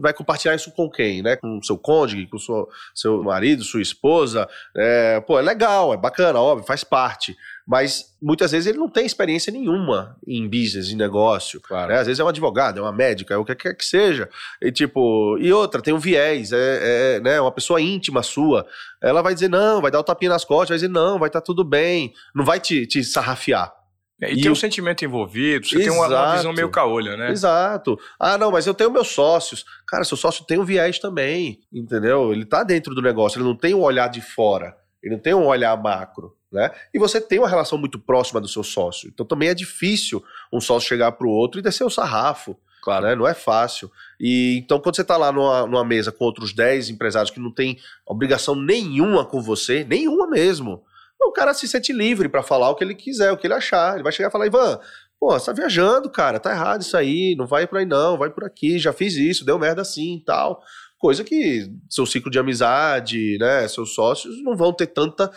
vai 0.00 0.12
compartilhar 0.12 0.54
isso 0.54 0.70
com 0.72 0.90
quem, 0.90 1.22
né? 1.22 1.36
Com 1.36 1.62
seu 1.62 1.78
cônjuge, 1.78 2.26
com 2.26 2.38
seu, 2.38 2.68
seu 2.94 3.22
marido, 3.22 3.62
sua 3.62 3.80
esposa. 3.80 4.48
É, 4.76 5.20
pô, 5.20 5.38
é 5.38 5.42
legal, 5.42 5.94
é 5.94 5.96
bacana, 5.96 6.40
óbvio, 6.40 6.66
faz 6.66 6.84
parte. 6.84 7.36
Mas 7.66 8.14
muitas 8.20 8.50
vezes 8.50 8.66
ele 8.66 8.78
não 8.78 8.88
tem 8.88 9.06
experiência 9.06 9.52
nenhuma 9.52 10.16
em 10.26 10.48
business, 10.48 10.90
em 10.90 10.96
negócio. 10.96 11.60
Claro. 11.60 11.92
Né? 11.92 11.98
Às 11.98 12.06
vezes 12.06 12.20
é 12.20 12.24
um 12.24 12.28
advogado, 12.28 12.78
é 12.78 12.82
uma 12.82 12.92
médica, 12.92 13.34
é 13.34 13.36
o 13.36 13.44
que 13.44 13.54
quer 13.54 13.74
que 13.74 13.84
seja. 13.84 14.28
E 14.60 14.72
tipo, 14.72 15.38
e 15.38 15.52
outra, 15.52 15.80
tem 15.80 15.94
um 15.94 15.98
viés, 15.98 16.52
é, 16.52 17.16
é 17.16 17.20
né, 17.20 17.40
uma 17.40 17.52
pessoa 17.52 17.80
íntima 17.80 18.22
sua. 18.22 18.66
Ela 19.00 19.22
vai 19.22 19.32
dizer 19.34 19.48
não, 19.48 19.80
vai 19.80 19.90
dar 19.90 20.00
o 20.00 20.04
tapinha 20.04 20.30
nas 20.30 20.44
costas, 20.44 20.70
vai 20.70 20.76
dizer 20.76 20.88
não, 20.88 21.18
vai 21.18 21.28
estar 21.28 21.40
tá 21.40 21.44
tudo 21.44 21.64
bem, 21.64 22.12
não 22.34 22.44
vai 22.44 22.58
te, 22.58 22.86
te 22.86 23.02
sarrafiar. 23.04 23.81
É, 24.22 24.32
e, 24.32 24.38
e 24.38 24.40
tem 24.40 24.48
o... 24.48 24.52
um 24.52 24.56
sentimento 24.56 25.04
envolvido, 25.04 25.66
você 25.66 25.76
Exato. 25.76 25.90
tem 25.90 25.98
uma, 25.98 26.36
visão 26.36 26.52
meio 26.52 26.70
caolha, 26.70 27.16
né? 27.16 27.32
Exato. 27.32 27.98
Ah, 28.18 28.38
não, 28.38 28.52
mas 28.52 28.66
eu 28.66 28.72
tenho 28.72 28.90
meus 28.90 29.08
sócios. 29.08 29.64
Cara, 29.86 30.04
seu 30.04 30.16
sócio 30.16 30.44
tem 30.44 30.60
um 30.60 30.64
viés 30.64 31.00
também, 31.00 31.60
entendeu? 31.72 32.32
Ele 32.32 32.44
tá 32.44 32.62
dentro 32.62 32.94
do 32.94 33.02
negócio, 33.02 33.38
ele 33.38 33.48
não 33.48 33.56
tem 33.56 33.74
um 33.74 33.80
olhar 33.80 34.08
de 34.08 34.20
fora, 34.20 34.76
ele 35.02 35.14
não 35.14 35.20
tem 35.20 35.34
um 35.34 35.46
olhar 35.46 35.76
macro. 35.76 36.36
Né? 36.52 36.70
E 36.92 36.98
você 36.98 37.18
tem 37.18 37.38
uma 37.38 37.48
relação 37.48 37.78
muito 37.78 37.98
próxima 37.98 38.38
do 38.38 38.46
seu 38.46 38.62
sócio. 38.62 39.08
Então 39.08 39.24
também 39.24 39.48
é 39.48 39.54
difícil 39.54 40.22
um 40.52 40.60
sócio 40.60 40.86
chegar 40.86 41.10
para 41.12 41.26
o 41.26 41.30
outro 41.30 41.58
e 41.58 41.62
descer 41.62 41.82
o 41.82 41.90
sarrafo. 41.90 42.56
Claro. 42.82 43.06
Né? 43.06 43.14
Não 43.14 43.26
é 43.26 43.32
fácil. 43.32 43.90
E 44.20 44.58
então, 44.58 44.78
quando 44.78 44.96
você 44.96 45.02
está 45.02 45.16
lá 45.16 45.32
numa, 45.32 45.66
numa, 45.66 45.84
mesa 45.84 46.12
com 46.12 46.24
outros 46.24 46.52
10 46.52 46.90
empresários 46.90 47.30
que 47.30 47.40
não 47.40 47.50
tem 47.50 47.78
obrigação 48.04 48.54
nenhuma 48.54 49.24
com 49.24 49.40
você, 49.40 49.82
nenhuma 49.82 50.26
mesmo, 50.28 50.84
o 51.28 51.32
cara 51.32 51.54
se 51.54 51.66
sente 51.68 51.92
livre 51.92 52.28
para 52.28 52.42
falar 52.42 52.70
o 52.70 52.74
que 52.74 52.84
ele 52.84 52.94
quiser, 52.94 53.32
o 53.32 53.36
que 53.36 53.46
ele 53.46 53.54
achar. 53.54 53.94
Ele 53.94 54.02
vai 54.02 54.12
chegar 54.12 54.28
e 54.28 54.32
falar, 54.32 54.46
Ivan, 54.46 54.80
pô, 55.22 55.30
você 55.30 55.46
tá 55.46 55.52
viajando, 55.52 56.10
cara, 56.10 56.40
tá 56.40 56.50
errado 56.50 56.82
isso 56.82 56.96
aí, 56.96 57.36
não 57.36 57.46
vai 57.46 57.66
por 57.66 57.78
aí 57.78 57.86
não, 57.86 58.18
vai 58.18 58.28
por 58.28 58.44
aqui, 58.44 58.78
já 58.78 58.92
fiz 58.92 59.14
isso, 59.14 59.44
deu 59.44 59.58
merda 59.58 59.82
assim 59.82 60.16
e 60.16 60.24
tal. 60.24 60.60
Coisa 60.98 61.22
que 61.22 61.70
seu 61.88 62.04
ciclo 62.04 62.30
de 62.30 62.38
amizade, 62.38 63.38
né, 63.38 63.66
seus 63.68 63.94
sócios 63.94 64.42
não 64.42 64.56
vão 64.56 64.72
ter 64.72 64.88
tanta 64.88 65.30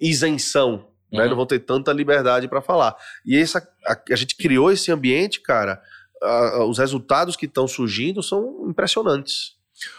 isenção, 0.00 0.86
né, 1.10 1.22
uhum. 1.22 1.30
não 1.30 1.36
vão 1.36 1.46
ter 1.46 1.60
tanta 1.60 1.92
liberdade 1.92 2.46
para 2.46 2.60
falar. 2.60 2.94
E 3.24 3.36
essa, 3.36 3.66
a, 3.86 3.98
a 4.10 4.16
gente 4.16 4.36
criou 4.36 4.70
esse 4.70 4.92
ambiente, 4.92 5.40
cara, 5.40 5.80
os 6.68 6.78
resultados 6.78 7.34
que 7.34 7.46
estão 7.46 7.66
surgindo 7.66 8.22
são 8.22 8.68
impressionantes. 8.68 9.56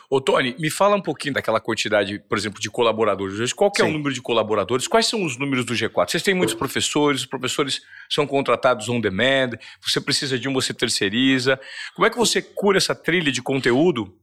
Ô, 0.10 0.22
Tony, 0.22 0.56
me 0.60 0.70
fala 0.70 0.96
um 0.96 1.02
pouquinho 1.02 1.34
daquela 1.34 1.60
quantidade, 1.60 2.20
por 2.30 2.38
exemplo, 2.38 2.62
de 2.62 2.70
colaboradores. 2.70 3.54
Qual 3.54 3.72
é 3.80 3.84
o 3.84 3.92
número 3.92 4.14
de 4.14 4.22
colaboradores? 4.22 4.88
Quais 4.88 5.08
são 5.08 5.24
os 5.24 5.38
números 5.38 5.66
do 5.66 5.74
G4? 5.74 6.10
Vocês 6.10 6.24
têm 6.24 6.34
muitos 6.34 6.56
professores, 6.56 7.22
os 7.22 7.26
professores 7.26 7.82
são 8.10 8.28
contratados 8.28 8.90
on 8.90 9.00
demand, 9.00 9.52
você 9.82 10.00
precisa 10.00 10.38
de 10.38 10.48
um, 10.48 10.54
você 10.54 10.74
terceiriza. 10.74 11.60
Como 11.96 12.06
é 12.06 12.10
que 12.10 12.18
você 12.18 12.42
cura 12.42 12.78
essa 12.78 12.94
trilha 12.94 13.32
de 13.32 13.42
conteúdo 13.42 14.14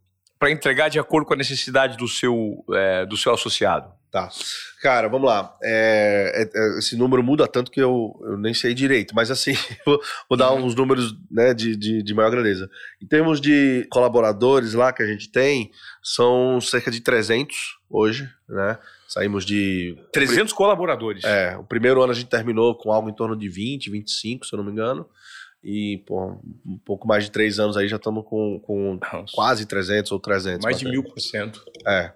para 0.41 0.51
entregar 0.51 0.89
de 0.89 0.99
acordo 0.99 1.27
com 1.27 1.35
a 1.35 1.37
necessidade 1.37 1.99
do 1.99 2.09
seu, 2.09 2.65
é, 2.73 3.05
do 3.05 3.15
seu 3.15 3.35
associado? 3.35 3.93
Tá. 4.11 4.29
Cara, 4.83 5.07
vamos 5.07 5.29
lá. 5.29 5.55
É, 5.63 6.33
é, 6.35 6.59
é, 6.59 6.79
esse 6.79 6.97
número 6.97 7.23
muda 7.23 7.47
tanto 7.47 7.71
que 7.71 7.81
eu, 7.81 8.19
eu 8.23 8.39
nem 8.39 8.55
sei 8.55 8.73
direito, 8.73 9.15
mas 9.15 9.31
assim, 9.31 9.53
vou, 9.85 10.01
vou 10.29 10.39
dar 10.39 10.51
uhum. 10.51 10.65
uns 10.65 10.75
números 10.75 11.15
né, 11.31 11.53
de, 11.53 11.77
de, 11.77 12.03
de, 12.03 12.15
maior 12.15 12.31
grandeza. 12.31 12.69
Em 13.01 13.07
termos 13.07 13.39
de 13.39 13.87
colaboradores 13.91 14.73
lá 14.73 14.93
que 14.95 15.03
a 15.03 15.07
gente 15.07 15.31
tem, 15.31 15.71
são 16.03 16.59
cerca 16.59 16.91
de 16.91 17.01
300 17.03 17.79
hoje, 17.89 18.29
né? 18.49 18.79
Saímos 19.07 19.45
de. 19.45 19.97
300 20.13 20.53
colaboradores. 20.55 21.23
É, 21.25 21.57
o 21.57 21.65
primeiro 21.65 22.01
ano 22.03 22.13
a 22.13 22.15
gente 22.15 22.29
terminou 22.29 22.75
com 22.75 22.91
algo 22.91 23.11
em 23.11 23.15
torno 23.15 23.37
de 23.37 23.49
20, 23.49 23.91
25, 23.91 24.47
se 24.47 24.55
eu 24.55 24.57
não 24.57 24.65
me 24.65 24.73
engano. 24.73 25.07
E, 25.63 26.03
pô, 26.07 26.41
um 26.65 26.79
pouco 26.85 27.07
mais 27.07 27.25
de 27.25 27.31
três 27.31 27.59
anos 27.59 27.77
aí 27.77 27.87
já 27.87 27.97
estamos 27.97 28.25
com, 28.25 28.59
com 28.61 28.99
quase 29.35 29.67
300 29.67 30.11
ou 30.13 30.19
300. 30.19 30.65
Mais 30.65 30.79
de 30.79 30.87
mil 30.87 31.05
por 31.05 31.21
cento. 31.21 31.63
É, 31.87 32.13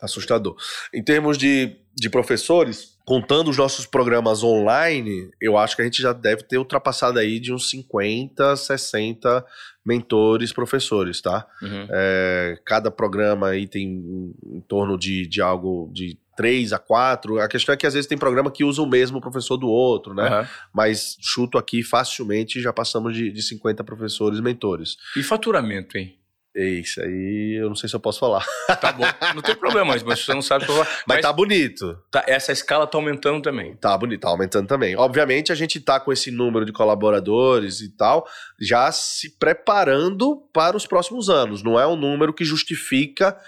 assustador. 0.00 0.56
Em 0.92 1.02
termos 1.02 1.38
de, 1.38 1.76
de 1.94 2.10
professores, 2.10 2.98
contando 3.06 3.50
os 3.50 3.56
nossos 3.56 3.86
programas 3.86 4.42
online, 4.42 5.30
eu 5.40 5.56
acho 5.56 5.74
que 5.74 5.82
a 5.82 5.84
gente 5.84 6.00
já 6.00 6.12
deve 6.12 6.42
ter 6.42 6.58
ultrapassado 6.58 7.18
aí 7.18 7.40
de 7.40 7.52
uns 7.52 7.70
50, 7.70 8.56
60 8.56 9.44
mentores, 9.84 10.52
professores, 10.52 11.20
tá? 11.20 11.46
Uhum. 11.62 11.88
É, 11.90 12.58
cada 12.64 12.90
programa 12.90 13.48
aí 13.48 13.66
tem 13.66 14.34
em 14.44 14.60
torno 14.68 14.98
de, 14.98 15.26
de 15.26 15.40
algo 15.40 15.90
de 15.92 16.18
três 16.40 16.72
a 16.72 16.78
quatro. 16.78 17.38
A 17.38 17.46
questão 17.46 17.74
é 17.74 17.76
que 17.76 17.86
às 17.86 17.92
vezes 17.92 18.08
tem 18.08 18.16
programa 18.16 18.50
que 18.50 18.64
usa 18.64 18.80
o 18.80 18.86
mesmo 18.86 19.20
professor 19.20 19.58
do 19.58 19.68
outro, 19.68 20.14
né? 20.14 20.40
Uhum. 20.40 20.46
Mas 20.72 21.18
chuto 21.20 21.58
aqui 21.58 21.82
facilmente 21.82 22.62
já 22.62 22.72
passamos 22.72 23.14
de, 23.14 23.30
de 23.30 23.42
50 23.42 23.84
professores 23.84 24.40
mentores. 24.40 24.96
E 25.14 25.22
faturamento, 25.22 25.98
hein? 25.98 26.16
Isso 26.56 27.00
aí, 27.02 27.58
eu 27.60 27.68
não 27.68 27.76
sei 27.76 27.90
se 27.90 27.94
eu 27.94 28.00
posso 28.00 28.18
falar. 28.18 28.44
Tá 28.80 28.90
bom, 28.90 29.04
não 29.34 29.42
tem 29.42 29.54
problema, 29.54 29.92
mas 29.92 30.02
você 30.02 30.32
não 30.32 30.40
sabe 30.40 30.64
falar. 30.64 30.84
Mas, 30.84 31.04
mas 31.06 31.20
tá 31.20 31.32
bonito. 31.32 31.98
Tá, 32.10 32.24
essa 32.26 32.52
escala 32.52 32.86
tá 32.86 32.96
aumentando 32.96 33.42
também. 33.42 33.76
Tá 33.76 33.96
bonito, 33.98 34.22
tá 34.22 34.30
aumentando 34.30 34.66
também. 34.66 34.96
Obviamente, 34.96 35.52
a 35.52 35.54
gente 35.54 35.78
tá 35.78 36.00
com 36.00 36.10
esse 36.10 36.30
número 36.30 36.64
de 36.64 36.72
colaboradores 36.72 37.82
e 37.82 37.90
tal, 37.90 38.26
já 38.58 38.90
se 38.90 39.36
preparando 39.38 40.36
para 40.54 40.76
os 40.76 40.86
próximos 40.86 41.28
anos. 41.28 41.62
Não 41.62 41.78
é 41.78 41.86
um 41.86 41.96
número 41.96 42.32
que 42.32 42.44
justifica. 42.44 43.38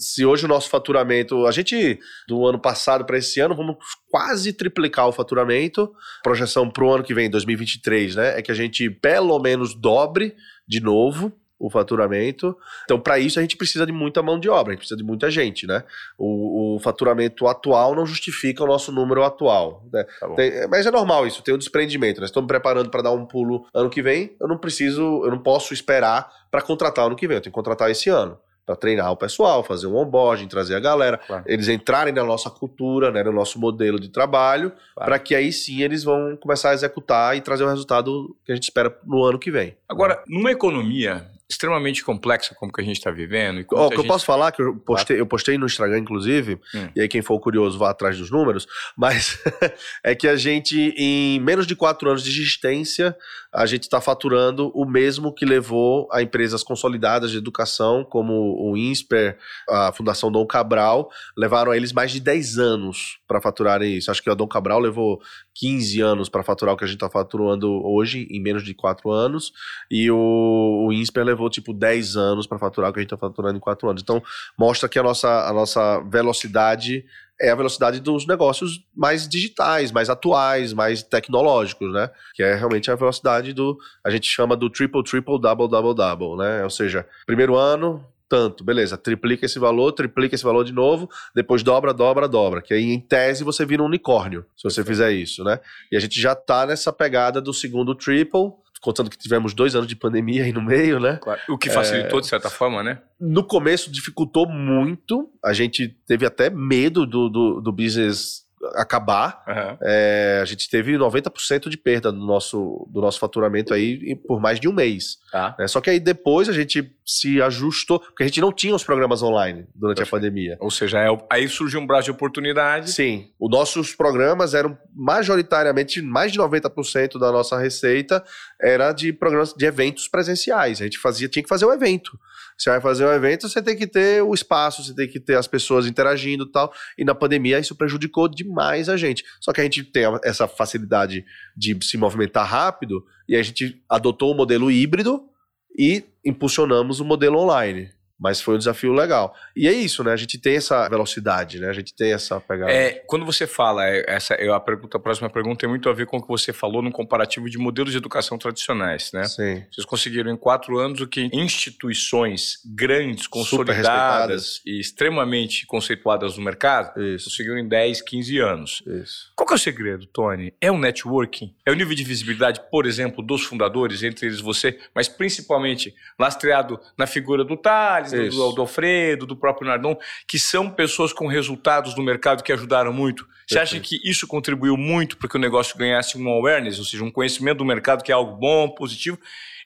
Se 0.00 0.24
hoje 0.24 0.46
o 0.46 0.48
nosso 0.48 0.70
faturamento, 0.70 1.46
a 1.46 1.52
gente 1.52 2.00
do 2.26 2.46
ano 2.46 2.58
passado 2.58 3.04
para 3.04 3.18
esse 3.18 3.38
ano, 3.38 3.54
vamos 3.54 3.76
quase 4.10 4.52
triplicar 4.52 5.06
o 5.06 5.12
faturamento. 5.12 5.92
Projeção 6.22 6.70
para 6.70 6.84
o 6.84 6.90
ano 6.90 7.04
que 7.04 7.12
vem, 7.12 7.28
2023, 7.28 8.16
né? 8.16 8.38
É 8.38 8.42
que 8.42 8.50
a 8.50 8.54
gente 8.54 8.88
pelo 8.88 9.38
menos 9.38 9.74
dobre 9.74 10.34
de 10.66 10.80
novo 10.80 11.30
o 11.58 11.68
faturamento. 11.68 12.56
Então, 12.84 12.98
para 12.98 13.18
isso, 13.18 13.38
a 13.38 13.42
gente 13.42 13.58
precisa 13.58 13.84
de 13.84 13.92
muita 13.92 14.22
mão 14.22 14.40
de 14.40 14.48
obra, 14.48 14.70
a 14.70 14.72
gente 14.72 14.78
precisa 14.78 14.96
de 14.96 15.04
muita 15.04 15.30
gente, 15.30 15.66
né? 15.66 15.84
O, 16.16 16.76
o 16.76 16.80
faturamento 16.80 17.46
atual 17.46 17.94
não 17.94 18.06
justifica 18.06 18.64
o 18.64 18.66
nosso 18.66 18.90
número 18.90 19.22
atual. 19.22 19.86
Né? 19.92 20.04
Tá 20.18 20.28
tem, 20.34 20.66
mas 20.68 20.86
é 20.86 20.90
normal 20.90 21.26
isso, 21.26 21.42
tem 21.42 21.54
um 21.54 21.58
desprendimento. 21.58 22.18
Nós 22.18 22.30
estamos 22.30 22.48
preparando 22.48 22.88
para 22.88 23.02
dar 23.02 23.12
um 23.12 23.26
pulo 23.26 23.66
ano 23.74 23.90
que 23.90 24.00
vem, 24.00 24.34
eu 24.40 24.48
não 24.48 24.56
preciso, 24.56 25.02
eu 25.22 25.30
não 25.30 25.38
posso 25.38 25.74
esperar 25.74 26.32
para 26.50 26.62
contratar 26.62 27.04
ano 27.04 27.14
que 27.14 27.28
vem, 27.28 27.36
eu 27.36 27.42
tenho 27.42 27.52
que 27.52 27.54
contratar 27.54 27.90
esse 27.90 28.08
ano 28.08 28.38
para 28.70 28.76
treinar 28.76 29.10
o 29.10 29.16
pessoal, 29.16 29.64
fazer 29.64 29.88
um 29.88 29.96
onboarding, 29.96 30.46
trazer 30.46 30.76
a 30.76 30.80
galera, 30.80 31.18
claro. 31.18 31.42
eles 31.44 31.66
entrarem 31.66 32.14
na 32.14 32.22
nossa 32.22 32.48
cultura, 32.48 33.10
né, 33.10 33.24
no 33.24 33.32
nosso 33.32 33.58
modelo 33.58 33.98
de 33.98 34.08
trabalho, 34.08 34.70
claro. 34.94 35.10
para 35.10 35.18
que 35.18 35.34
aí 35.34 35.52
sim 35.52 35.82
eles 35.82 36.04
vão 36.04 36.36
começar 36.36 36.70
a 36.70 36.74
executar 36.74 37.36
e 37.36 37.40
trazer 37.40 37.64
o 37.64 37.68
resultado 37.68 38.36
que 38.44 38.52
a 38.52 38.54
gente 38.54 38.64
espera 38.64 38.96
no 39.04 39.24
ano 39.24 39.40
que 39.40 39.50
vem. 39.50 39.76
Agora, 39.88 40.22
numa 40.28 40.52
economia 40.52 41.26
extremamente 41.48 42.04
complexa 42.04 42.54
como 42.54 42.72
que 42.72 42.80
a 42.80 42.84
gente 42.84 42.98
está 42.98 43.10
vivendo. 43.10 43.62
O 43.62 43.64
que 43.64 43.76
gente... 43.76 43.96
eu 43.96 44.04
posso 44.04 44.24
falar, 44.24 44.52
que 44.52 44.62
eu 44.62 44.76
postei, 44.76 45.18
eu 45.18 45.26
postei 45.26 45.58
no 45.58 45.66
Instagram, 45.66 45.98
inclusive, 45.98 46.60
hum. 46.72 46.88
e 46.94 47.00
aí 47.00 47.08
quem 47.08 47.22
for 47.22 47.40
curioso 47.40 47.76
vá 47.76 47.90
atrás 47.90 48.16
dos 48.16 48.30
números, 48.30 48.68
mas 48.96 49.36
é 50.04 50.14
que 50.14 50.28
a 50.28 50.36
gente, 50.36 50.94
em 50.96 51.40
menos 51.40 51.66
de 51.66 51.74
quatro 51.74 52.08
anos 52.08 52.22
de 52.22 52.30
existência, 52.30 53.16
a 53.52 53.66
gente 53.66 53.82
está 53.82 54.00
faturando 54.00 54.70
o 54.74 54.84
mesmo 54.84 55.34
que 55.34 55.44
levou 55.44 56.08
a 56.12 56.22
empresas 56.22 56.62
consolidadas 56.62 57.32
de 57.32 57.38
educação, 57.38 58.04
como 58.04 58.56
o 58.56 58.76
INSPER, 58.76 59.36
a 59.68 59.92
Fundação 59.92 60.30
Dom 60.30 60.46
Cabral, 60.46 61.10
levaram 61.36 61.72
a 61.72 61.76
eles 61.76 61.92
mais 61.92 62.12
de 62.12 62.20
10 62.20 62.58
anos 62.58 63.18
para 63.26 63.40
faturarem 63.40 63.96
isso. 63.96 64.10
Acho 64.10 64.22
que 64.22 64.30
a 64.30 64.34
Dom 64.34 64.46
Cabral 64.46 64.78
levou 64.78 65.20
15 65.54 66.00
anos 66.00 66.28
para 66.28 66.44
faturar 66.44 66.74
o 66.74 66.78
que 66.78 66.84
a 66.84 66.86
gente 66.86 66.96
está 66.96 67.10
faturando 67.10 67.84
hoje, 67.84 68.28
em 68.30 68.40
menos 68.40 68.62
de 68.62 68.72
quatro 68.72 69.10
anos, 69.10 69.52
e 69.90 70.10
o, 70.10 70.86
o 70.86 70.92
INSPER 70.92 71.24
levou 71.24 71.40
levou 71.40 71.48
tipo 71.48 71.72
10 71.72 72.16
anos 72.16 72.46
para 72.46 72.58
faturar 72.58 72.90
o 72.90 72.92
que 72.92 73.00
a 73.00 73.02
gente 73.02 73.12
está 73.12 73.16
faturando 73.16 73.56
em 73.56 73.60
4 73.60 73.88
anos. 73.88 74.02
Então, 74.02 74.22
mostra 74.58 74.88
que 74.88 74.98
a 74.98 75.02
nossa, 75.02 75.48
a 75.48 75.52
nossa 75.52 76.00
velocidade 76.00 77.04
é 77.40 77.50
a 77.50 77.54
velocidade 77.54 78.00
dos 78.00 78.26
negócios 78.26 78.84
mais 78.94 79.26
digitais, 79.26 79.90
mais 79.90 80.10
atuais, 80.10 80.72
mais 80.72 81.02
tecnológicos, 81.02 81.90
né? 81.92 82.10
Que 82.34 82.42
é 82.42 82.54
realmente 82.54 82.90
a 82.90 82.94
velocidade 82.94 83.52
do. 83.52 83.78
A 84.04 84.10
gente 84.10 84.28
chama 84.28 84.56
do 84.56 84.68
triple, 84.68 85.02
triple, 85.02 85.40
double, 85.40 85.68
double, 85.68 85.94
double, 85.94 86.36
né? 86.36 86.62
Ou 86.62 86.70
seja, 86.70 87.06
primeiro 87.26 87.56
ano, 87.56 88.04
tanto, 88.28 88.62
beleza, 88.62 88.96
triplica 88.96 89.46
esse 89.46 89.58
valor, 89.58 89.90
triplica 89.92 90.34
esse 90.34 90.44
valor 90.44 90.64
de 90.64 90.72
novo, 90.72 91.10
depois 91.34 91.64
dobra, 91.64 91.92
dobra, 91.92 92.28
dobra, 92.28 92.62
que 92.62 92.72
aí 92.72 92.84
em 92.84 93.00
tese 93.00 93.42
você 93.42 93.66
vira 93.66 93.82
um 93.82 93.86
unicórnio, 93.86 94.44
se 94.56 94.62
você 94.62 94.84
fizer 94.84 95.10
isso, 95.10 95.42
né? 95.42 95.58
E 95.90 95.96
a 95.96 96.00
gente 96.00 96.20
já 96.20 96.34
tá 96.34 96.64
nessa 96.64 96.92
pegada 96.92 97.40
do 97.40 97.52
segundo 97.52 97.92
triple, 97.92 98.52
contando 98.80 99.10
que 99.10 99.18
tivemos 99.18 99.52
dois 99.52 99.74
anos 99.74 99.86
de 99.86 99.94
pandemia 99.94 100.44
aí 100.44 100.52
no 100.52 100.62
meio, 100.62 100.98
né? 100.98 101.18
Claro. 101.20 101.40
O 101.48 101.58
que 101.58 101.68
facilitou, 101.68 102.18
é... 102.18 102.22
de 102.22 102.28
certa 102.28 102.48
forma, 102.48 102.82
né? 102.82 103.00
No 103.20 103.44
começo 103.44 103.90
dificultou 103.90 104.48
muito, 104.48 105.30
a 105.44 105.52
gente 105.52 105.88
teve 106.06 106.24
até 106.24 106.48
medo 106.48 107.06
do, 107.06 107.28
do, 107.28 107.60
do 107.60 107.72
business 107.72 108.48
acabar, 108.74 109.42
uhum. 109.48 109.78
é, 109.82 110.40
a 110.42 110.44
gente 110.44 110.68
teve 110.68 110.92
90% 110.92 111.68
de 111.68 111.78
perda 111.78 112.12
do 112.12 112.18
nosso, 112.18 112.86
do 112.90 113.00
nosso 113.00 113.18
faturamento 113.18 113.72
aí 113.72 114.16
por 114.16 114.40
mais 114.40 114.60
de 114.60 114.68
um 114.68 114.72
mês. 114.72 115.18
Tá. 115.32 115.56
Né? 115.58 115.66
Só 115.66 115.80
que 115.80 115.88
aí 115.88 115.98
depois 115.98 116.48
a 116.48 116.52
gente 116.52 116.94
se 117.10 117.42
ajustou, 117.42 117.98
porque 117.98 118.22
a 118.22 118.26
gente 118.26 118.40
não 118.40 118.52
tinha 118.52 118.72
os 118.72 118.84
programas 118.84 119.20
online 119.20 119.66
durante 119.74 119.96
Perfeito. 119.96 120.14
a 120.14 120.18
pandemia. 120.18 120.56
Ou 120.60 120.70
seja, 120.70 121.00
é, 121.00 121.08
aí 121.28 121.48
surgiu 121.48 121.80
um 121.80 121.86
braço 121.86 122.04
de 122.04 122.12
oportunidade. 122.12 122.92
Sim. 122.92 123.28
Os 123.36 123.50
nossos 123.50 123.92
programas 123.96 124.54
eram 124.54 124.78
majoritariamente, 124.94 126.00
mais 126.00 126.30
de 126.30 126.38
90% 126.38 127.18
da 127.18 127.32
nossa 127.32 127.58
receita 127.58 128.22
era 128.60 128.92
de 128.92 129.12
programas 129.12 129.52
de 129.52 129.66
eventos 129.66 130.06
presenciais. 130.06 130.80
A 130.80 130.84
gente 130.84 130.98
fazia, 130.98 131.28
tinha 131.28 131.42
que 131.42 131.48
fazer 131.48 131.64
o 131.64 131.70
um 131.70 131.72
evento. 131.72 132.16
Você 132.56 132.70
vai 132.70 132.80
fazer 132.80 133.04
um 133.04 133.12
evento, 133.12 133.48
você 133.48 133.60
tem 133.60 133.76
que 133.76 133.88
ter 133.88 134.22
o 134.22 134.32
espaço, 134.32 134.84
você 134.84 134.94
tem 134.94 135.08
que 135.08 135.18
ter 135.18 135.36
as 135.36 135.48
pessoas 135.48 135.86
interagindo 135.86 136.44
e 136.44 136.52
tal. 136.52 136.72
E 136.96 137.04
na 137.04 137.14
pandemia 137.14 137.58
isso 137.58 137.74
prejudicou 137.74 138.28
demais 138.28 138.88
a 138.88 138.96
gente. 138.96 139.24
Só 139.40 139.52
que 139.52 139.60
a 139.60 139.64
gente 139.64 139.82
tem 139.82 140.04
essa 140.22 140.46
facilidade 140.46 141.24
de 141.56 141.76
se 141.82 141.96
movimentar 141.96 142.46
rápido 142.46 143.04
e 143.28 143.34
a 143.34 143.42
gente 143.42 143.82
adotou 143.88 144.30
o 144.30 144.36
modelo 144.36 144.70
híbrido 144.70 145.28
e 145.76 146.04
impulsionamos 146.24 147.00
o 147.00 147.04
modelo 147.04 147.38
online. 147.38 147.90
Mas 148.20 148.40
foi 148.40 148.56
um 148.56 148.58
desafio 148.58 148.92
legal. 148.92 149.34
E 149.56 149.66
é 149.66 149.72
isso, 149.72 150.04
né? 150.04 150.12
A 150.12 150.16
gente 150.16 150.38
tem 150.38 150.56
essa 150.56 150.88
velocidade, 150.88 151.58
né? 151.58 151.68
A 151.68 151.72
gente 151.72 151.94
tem 151.94 152.12
essa 152.12 152.40
pegada. 152.40 152.70
É, 152.70 153.02
quando 153.06 153.24
você 153.24 153.46
fala, 153.46 153.88
é, 153.88 154.04
essa, 154.06 154.34
a, 154.34 154.60
pergunta, 154.60 154.96
a 154.98 155.00
próxima 155.00 155.30
pergunta 155.30 155.60
tem 155.60 155.68
muito 155.68 155.88
a 155.88 155.92
ver 155.92 156.06
com 156.06 156.18
o 156.18 156.22
que 156.22 156.28
você 156.28 156.52
falou 156.52 156.82
no 156.82 156.92
comparativo 156.92 157.48
de 157.48 157.58
modelos 157.58 157.92
de 157.92 157.98
educação 157.98 158.36
tradicionais, 158.36 159.10
né? 159.12 159.24
Sim. 159.24 159.64
Vocês 159.72 159.86
conseguiram 159.86 160.30
em 160.30 160.36
quatro 160.36 160.78
anos 160.78 161.00
o 161.00 161.06
que 161.06 161.30
instituições 161.32 162.58
grandes, 162.64 163.26
consolidadas 163.26 164.60
e 164.66 164.78
extremamente 164.78 165.66
conceituadas 165.66 166.36
no 166.36 166.44
mercado 166.44 167.00
isso. 167.02 167.30
conseguiram 167.30 167.58
em 167.58 167.68
10, 167.68 168.02
15 168.02 168.38
anos. 168.38 168.82
Isso. 168.86 169.32
Qual 169.34 169.46
que 169.46 169.54
é 169.54 169.56
o 169.56 169.58
segredo, 169.58 170.06
Tony? 170.06 170.52
É 170.60 170.70
o 170.70 170.78
networking? 170.78 171.54
É 171.64 171.70
o 171.70 171.74
nível 171.74 171.94
de 171.94 172.04
visibilidade, 172.04 172.60
por 172.70 172.86
exemplo, 172.86 173.24
dos 173.24 173.42
fundadores, 173.42 174.02
entre 174.02 174.26
eles 174.26 174.40
você, 174.40 174.78
mas 174.94 175.08
principalmente 175.08 175.94
lastreado 176.18 176.80
na 176.98 177.06
figura 177.06 177.44
do 177.44 177.56
Thales, 177.56 178.09
do, 178.16 178.22
Isso. 178.22 178.52
do 178.52 178.60
Alfredo, 178.60 179.26
do 179.26 179.36
próprio 179.36 179.68
Nardon, 179.68 179.96
que 180.26 180.38
são 180.38 180.68
pessoas 180.70 181.12
com 181.12 181.26
resultados 181.26 181.94
no 181.96 182.02
mercado 182.02 182.42
que 182.42 182.52
ajudaram 182.52 182.92
muito. 182.92 183.26
Você 183.48 183.58
acha 183.58 183.80
que 183.80 184.00
isso 184.08 184.26
contribuiu 184.28 184.76
muito 184.76 185.16
para 185.16 185.28
que 185.28 185.36
o 185.36 185.40
negócio 185.40 185.76
ganhasse 185.76 186.16
um 186.16 186.28
awareness, 186.28 186.78
ou 186.78 186.84
seja, 186.84 187.02
um 187.02 187.10
conhecimento 187.10 187.58
do 187.58 187.64
mercado 187.64 188.04
que 188.04 188.12
é 188.12 188.14
algo 188.14 188.36
bom, 188.36 188.68
positivo? 188.68 189.18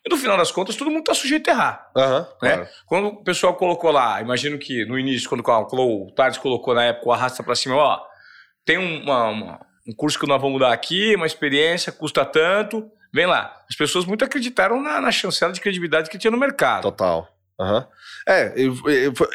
E 0.06 0.10
no 0.10 0.16
final 0.18 0.36
das 0.36 0.50
contas, 0.50 0.76
todo 0.76 0.90
mundo 0.90 1.00
está 1.00 1.14
sujeito 1.14 1.48
a 1.48 1.52
errar. 1.52 1.90
Aham, 1.96 2.20
Né? 2.20 2.26
claro. 2.56 2.68
Quando 2.86 3.06
o 3.08 3.24
pessoal 3.24 3.54
colocou 3.54 3.90
lá, 3.90 4.20
imagino 4.20 4.58
que 4.58 4.84
no 4.86 4.98
início, 4.98 5.28
quando 5.28 5.42
o 5.46 6.12
Thales 6.14 6.38
colocou 6.38 6.74
na 6.74 6.84
época 6.84 7.08
o 7.08 7.12
arrasta 7.12 7.42
para 7.42 7.54
cima, 7.54 7.74
ó, 7.76 8.00
tem 8.64 8.76
uma- 8.78 9.28
uma- 9.28 9.60
um 9.86 9.94
curso 9.94 10.18
que 10.18 10.26
nós 10.26 10.40
vamos 10.40 10.58
dar 10.60 10.72
aqui, 10.72 11.14
uma 11.14 11.26
experiência, 11.26 11.92
custa 11.92 12.24
tanto, 12.24 12.90
vem 13.12 13.26
lá. 13.26 13.54
As 13.68 13.76
pessoas 13.76 14.04
muito 14.06 14.24
acreditaram 14.24 14.80
na, 14.82 15.00
na 15.00 15.10
chancela 15.12 15.52
de 15.52 15.60
credibilidade 15.60 16.08
que 16.10 16.18
tinha 16.18 16.30
no 16.30 16.38
mercado. 16.38 16.82
Total. 16.82 17.28
Aham. 17.60 17.86
É, 18.28 18.52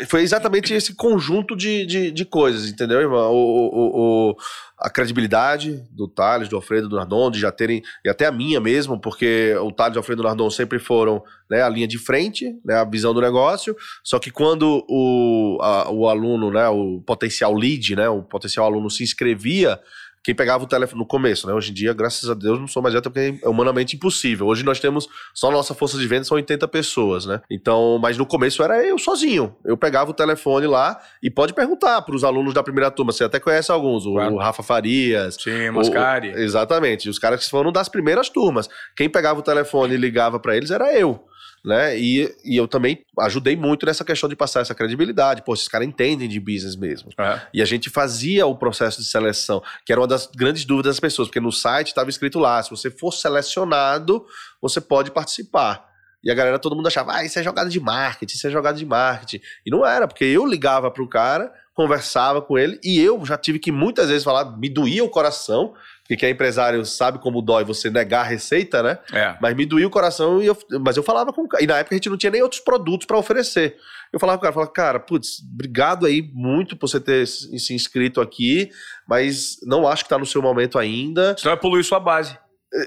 foi 0.09 0.21
exatamente 0.23 0.73
esse 0.73 0.93
conjunto 0.93 1.55
de, 1.55 1.85
de, 1.85 2.11
de 2.11 2.25
coisas, 2.25 2.67
entendeu, 2.69 2.99
irmão? 2.99 3.31
O, 3.31 3.69
o- 3.69 4.29
o- 4.31 4.35
a 4.77 4.89
credibilidade 4.89 5.83
do 5.91 6.07
Thales, 6.07 6.47
do 6.49 6.55
Alfredo, 6.55 6.87
do 6.89 6.95
Nardon, 6.97 7.29
de 7.31 7.39
já 7.39 7.51
terem, 7.51 7.81
e 8.03 8.09
até 8.09 8.25
a 8.25 8.31
minha 8.31 8.59
mesmo, 8.59 8.99
porque 8.99 9.53
o 9.61 9.71
Thales, 9.71 9.95
o 9.95 9.99
Alfredo 9.99 10.21
e 10.21 10.25
o 10.25 10.27
Nardon 10.27 10.49
sempre 10.49 10.79
foram 10.79 11.21
né, 11.49 11.61
a 11.61 11.69
linha 11.69 11.87
de 11.87 11.97
frente, 11.97 12.53
né, 12.65 12.75
a 12.75 12.83
visão 12.85 13.13
do 13.13 13.21
negócio, 13.21 13.75
só 14.03 14.19
que 14.19 14.31
quando 14.31 14.85
o, 14.89 15.57
a- 15.61 15.89
o 15.89 16.07
aluno, 16.09 16.51
né, 16.51 16.67
o 16.69 17.01
potencial 17.05 17.53
lead, 17.53 17.95
né, 17.95 18.09
o 18.09 18.21
potencial 18.23 18.65
aluno 18.65 18.89
se 18.89 19.01
inscrevia, 19.03 19.79
quem 20.23 20.35
pegava 20.35 20.63
o 20.63 20.67
telefone 20.67 20.99
no 20.99 21.07
começo, 21.07 21.47
né? 21.47 21.53
Hoje 21.53 21.71
em 21.71 21.73
dia, 21.73 21.93
graças 21.93 22.29
a 22.29 22.33
Deus, 22.33 22.59
não 22.59 22.67
sou 22.67 22.81
mais 22.83 22.93
até 22.93 23.09
porque 23.09 23.39
é 23.43 23.47
humanamente 23.49 23.95
impossível. 23.95 24.47
Hoje 24.47 24.63
nós 24.63 24.79
temos 24.79 25.07
só 25.33 25.49
nossa 25.49 25.73
força 25.73 25.97
de 25.97 26.05
venda 26.07 26.23
são 26.25 26.35
80 26.35 26.67
pessoas, 26.67 27.25
né? 27.25 27.41
Então, 27.49 27.97
mas 28.01 28.17
no 28.17 28.25
começo 28.25 28.61
era 28.61 28.83
eu 28.85 28.97
sozinho. 28.97 29.55
Eu 29.63 29.77
pegava 29.77 30.11
o 30.11 30.13
telefone 30.13 30.67
lá 30.67 30.99
e 31.23 31.29
pode 31.29 31.53
perguntar 31.53 32.01
para 32.01 32.15
os 32.15 32.23
alunos 32.23 32.53
da 32.53 32.61
primeira 32.61 32.91
turma. 32.91 33.11
Você 33.11 33.23
até 33.23 33.39
conhece 33.39 33.71
alguns, 33.71 34.05
o, 34.05 34.13
Claro. 34.13 34.35
o 34.35 34.37
Rafa 34.37 34.61
Farias. 34.61 35.35
Sim, 35.39 35.69
o- 35.69 35.73
Mascari. 35.75 36.29
exatamente. 36.35 37.09
Os 37.09 37.17
caras 37.17 37.43
que 37.43 37.49
foram 37.49 37.71
das 37.71 37.87
primeiras 37.89 38.29
turmas. 38.29 38.67
Quem 38.95 39.09
pegava 39.09 39.39
o 39.39 39.43
telefone 39.43 39.93
e 39.93 39.97
ligava 39.97 40.39
para 40.39 40.55
eles 40.57 40.69
era 40.71 40.93
eu. 40.97 41.23
Né? 41.63 41.99
E, 41.99 42.33
e 42.45 42.55
eu 42.55 42.67
também 42.67 43.03
ajudei 43.19 43.55
muito 43.55 43.85
nessa 43.85 44.05
questão 44.05 44.29
de 44.29 44.35
passar 44.35 44.61
essa 44.61 44.73
credibilidade. 44.73 45.41
Pô, 45.41 45.53
esses 45.53 45.67
caras 45.67 45.87
entendem 45.87 46.29
de 46.29 46.39
business 46.39 46.75
mesmo. 46.75 47.09
É. 47.17 47.41
E 47.53 47.61
a 47.61 47.65
gente 47.65 47.89
fazia 47.89 48.45
o 48.45 48.55
processo 48.55 49.01
de 49.01 49.07
seleção, 49.07 49.61
que 49.85 49.91
era 49.91 49.99
uma 49.99 50.07
das 50.07 50.25
grandes 50.27 50.63
dúvidas 50.63 50.95
das 50.95 50.99
pessoas, 50.99 51.27
porque 51.27 51.39
no 51.39 51.51
site 51.51 51.87
estava 51.87 52.09
escrito 52.09 52.39
lá: 52.39 52.63
se 52.63 52.69
você 52.69 52.89
for 52.89 53.11
selecionado, 53.11 54.25
você 54.61 54.79
pode 54.79 55.11
participar. 55.11 55.89
E 56.23 56.29
a 56.29 56.35
galera, 56.35 56.59
todo 56.59 56.75
mundo 56.75 56.87
achava, 56.87 57.13
ah, 57.13 57.23
isso 57.23 57.39
é 57.39 57.43
jogada 57.43 57.69
de 57.69 57.79
marketing, 57.79 58.35
isso 58.35 58.47
é 58.47 58.49
jogada 58.49 58.77
de 58.77 58.85
marketing. 58.85 59.41
E 59.65 59.71
não 59.71 59.85
era, 59.85 60.07
porque 60.07 60.25
eu 60.25 60.45
ligava 60.45 60.91
pro 60.91 61.07
cara, 61.07 61.51
conversava 61.73 62.41
com 62.41 62.57
ele, 62.57 62.79
e 62.83 62.99
eu 62.99 63.25
já 63.25 63.37
tive 63.37 63.57
que 63.57 63.71
muitas 63.71 64.09
vezes 64.09 64.23
falar, 64.23 64.57
me 64.57 64.67
doía 64.67 65.03
o 65.03 65.09
coração, 65.09 65.73
quem 66.17 66.29
é 66.29 66.31
empresário 66.31 66.83
sabe 66.85 67.19
como 67.19 67.41
dói 67.41 67.63
você 67.63 67.89
negar 67.89 68.21
a 68.21 68.27
receita, 68.27 68.81
né? 68.81 68.97
É. 69.13 69.37
Mas 69.39 69.55
me 69.55 69.65
doía 69.65 69.85
o 69.85 69.91
coração, 69.91 70.41
e 70.41 70.47
eu, 70.47 70.57
mas 70.81 70.97
eu 70.97 71.03
falava 71.03 71.31
com 71.31 71.43
o 71.43 71.47
cara. 71.47 71.63
E 71.63 71.67
na 71.67 71.77
época 71.77 71.95
a 71.95 71.97
gente 71.97 72.09
não 72.09 72.17
tinha 72.17 72.31
nem 72.31 72.41
outros 72.41 72.61
produtos 72.61 73.05
para 73.05 73.17
oferecer. 73.17 73.77
Eu 74.11 74.19
falava 74.19 74.37
com 74.37 74.41
o 74.41 74.43
cara, 74.43 74.53
falava, 74.53 74.71
cara, 74.71 74.99
putz, 74.99 75.39
obrigado 75.53 76.05
aí 76.05 76.21
muito 76.33 76.75
por 76.75 76.89
você 76.89 76.99
ter 76.99 77.27
se 77.27 77.59
se 77.59 77.73
inscrito 77.75 78.21
aqui, 78.21 78.71
mas 79.07 79.57
não 79.63 79.87
acho 79.87 80.03
que 80.03 80.09
tá 80.09 80.17
no 80.17 80.25
seu 80.25 80.41
momento 80.41 80.79
ainda. 80.79 81.35
Senão 81.37 81.53
vai 81.53 81.61
poluir 81.61 81.83
sua 81.83 81.99
base. 81.99 82.37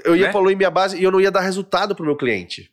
Eu 0.04 0.16
ia 0.16 0.26
Né? 0.26 0.32
poluir 0.32 0.56
minha 0.56 0.70
base 0.70 0.98
e 0.98 1.04
eu 1.04 1.10
não 1.10 1.20
ia 1.20 1.30
dar 1.30 1.40
resultado 1.40 1.94
pro 1.94 2.04
meu 2.04 2.16
cliente. 2.16 2.70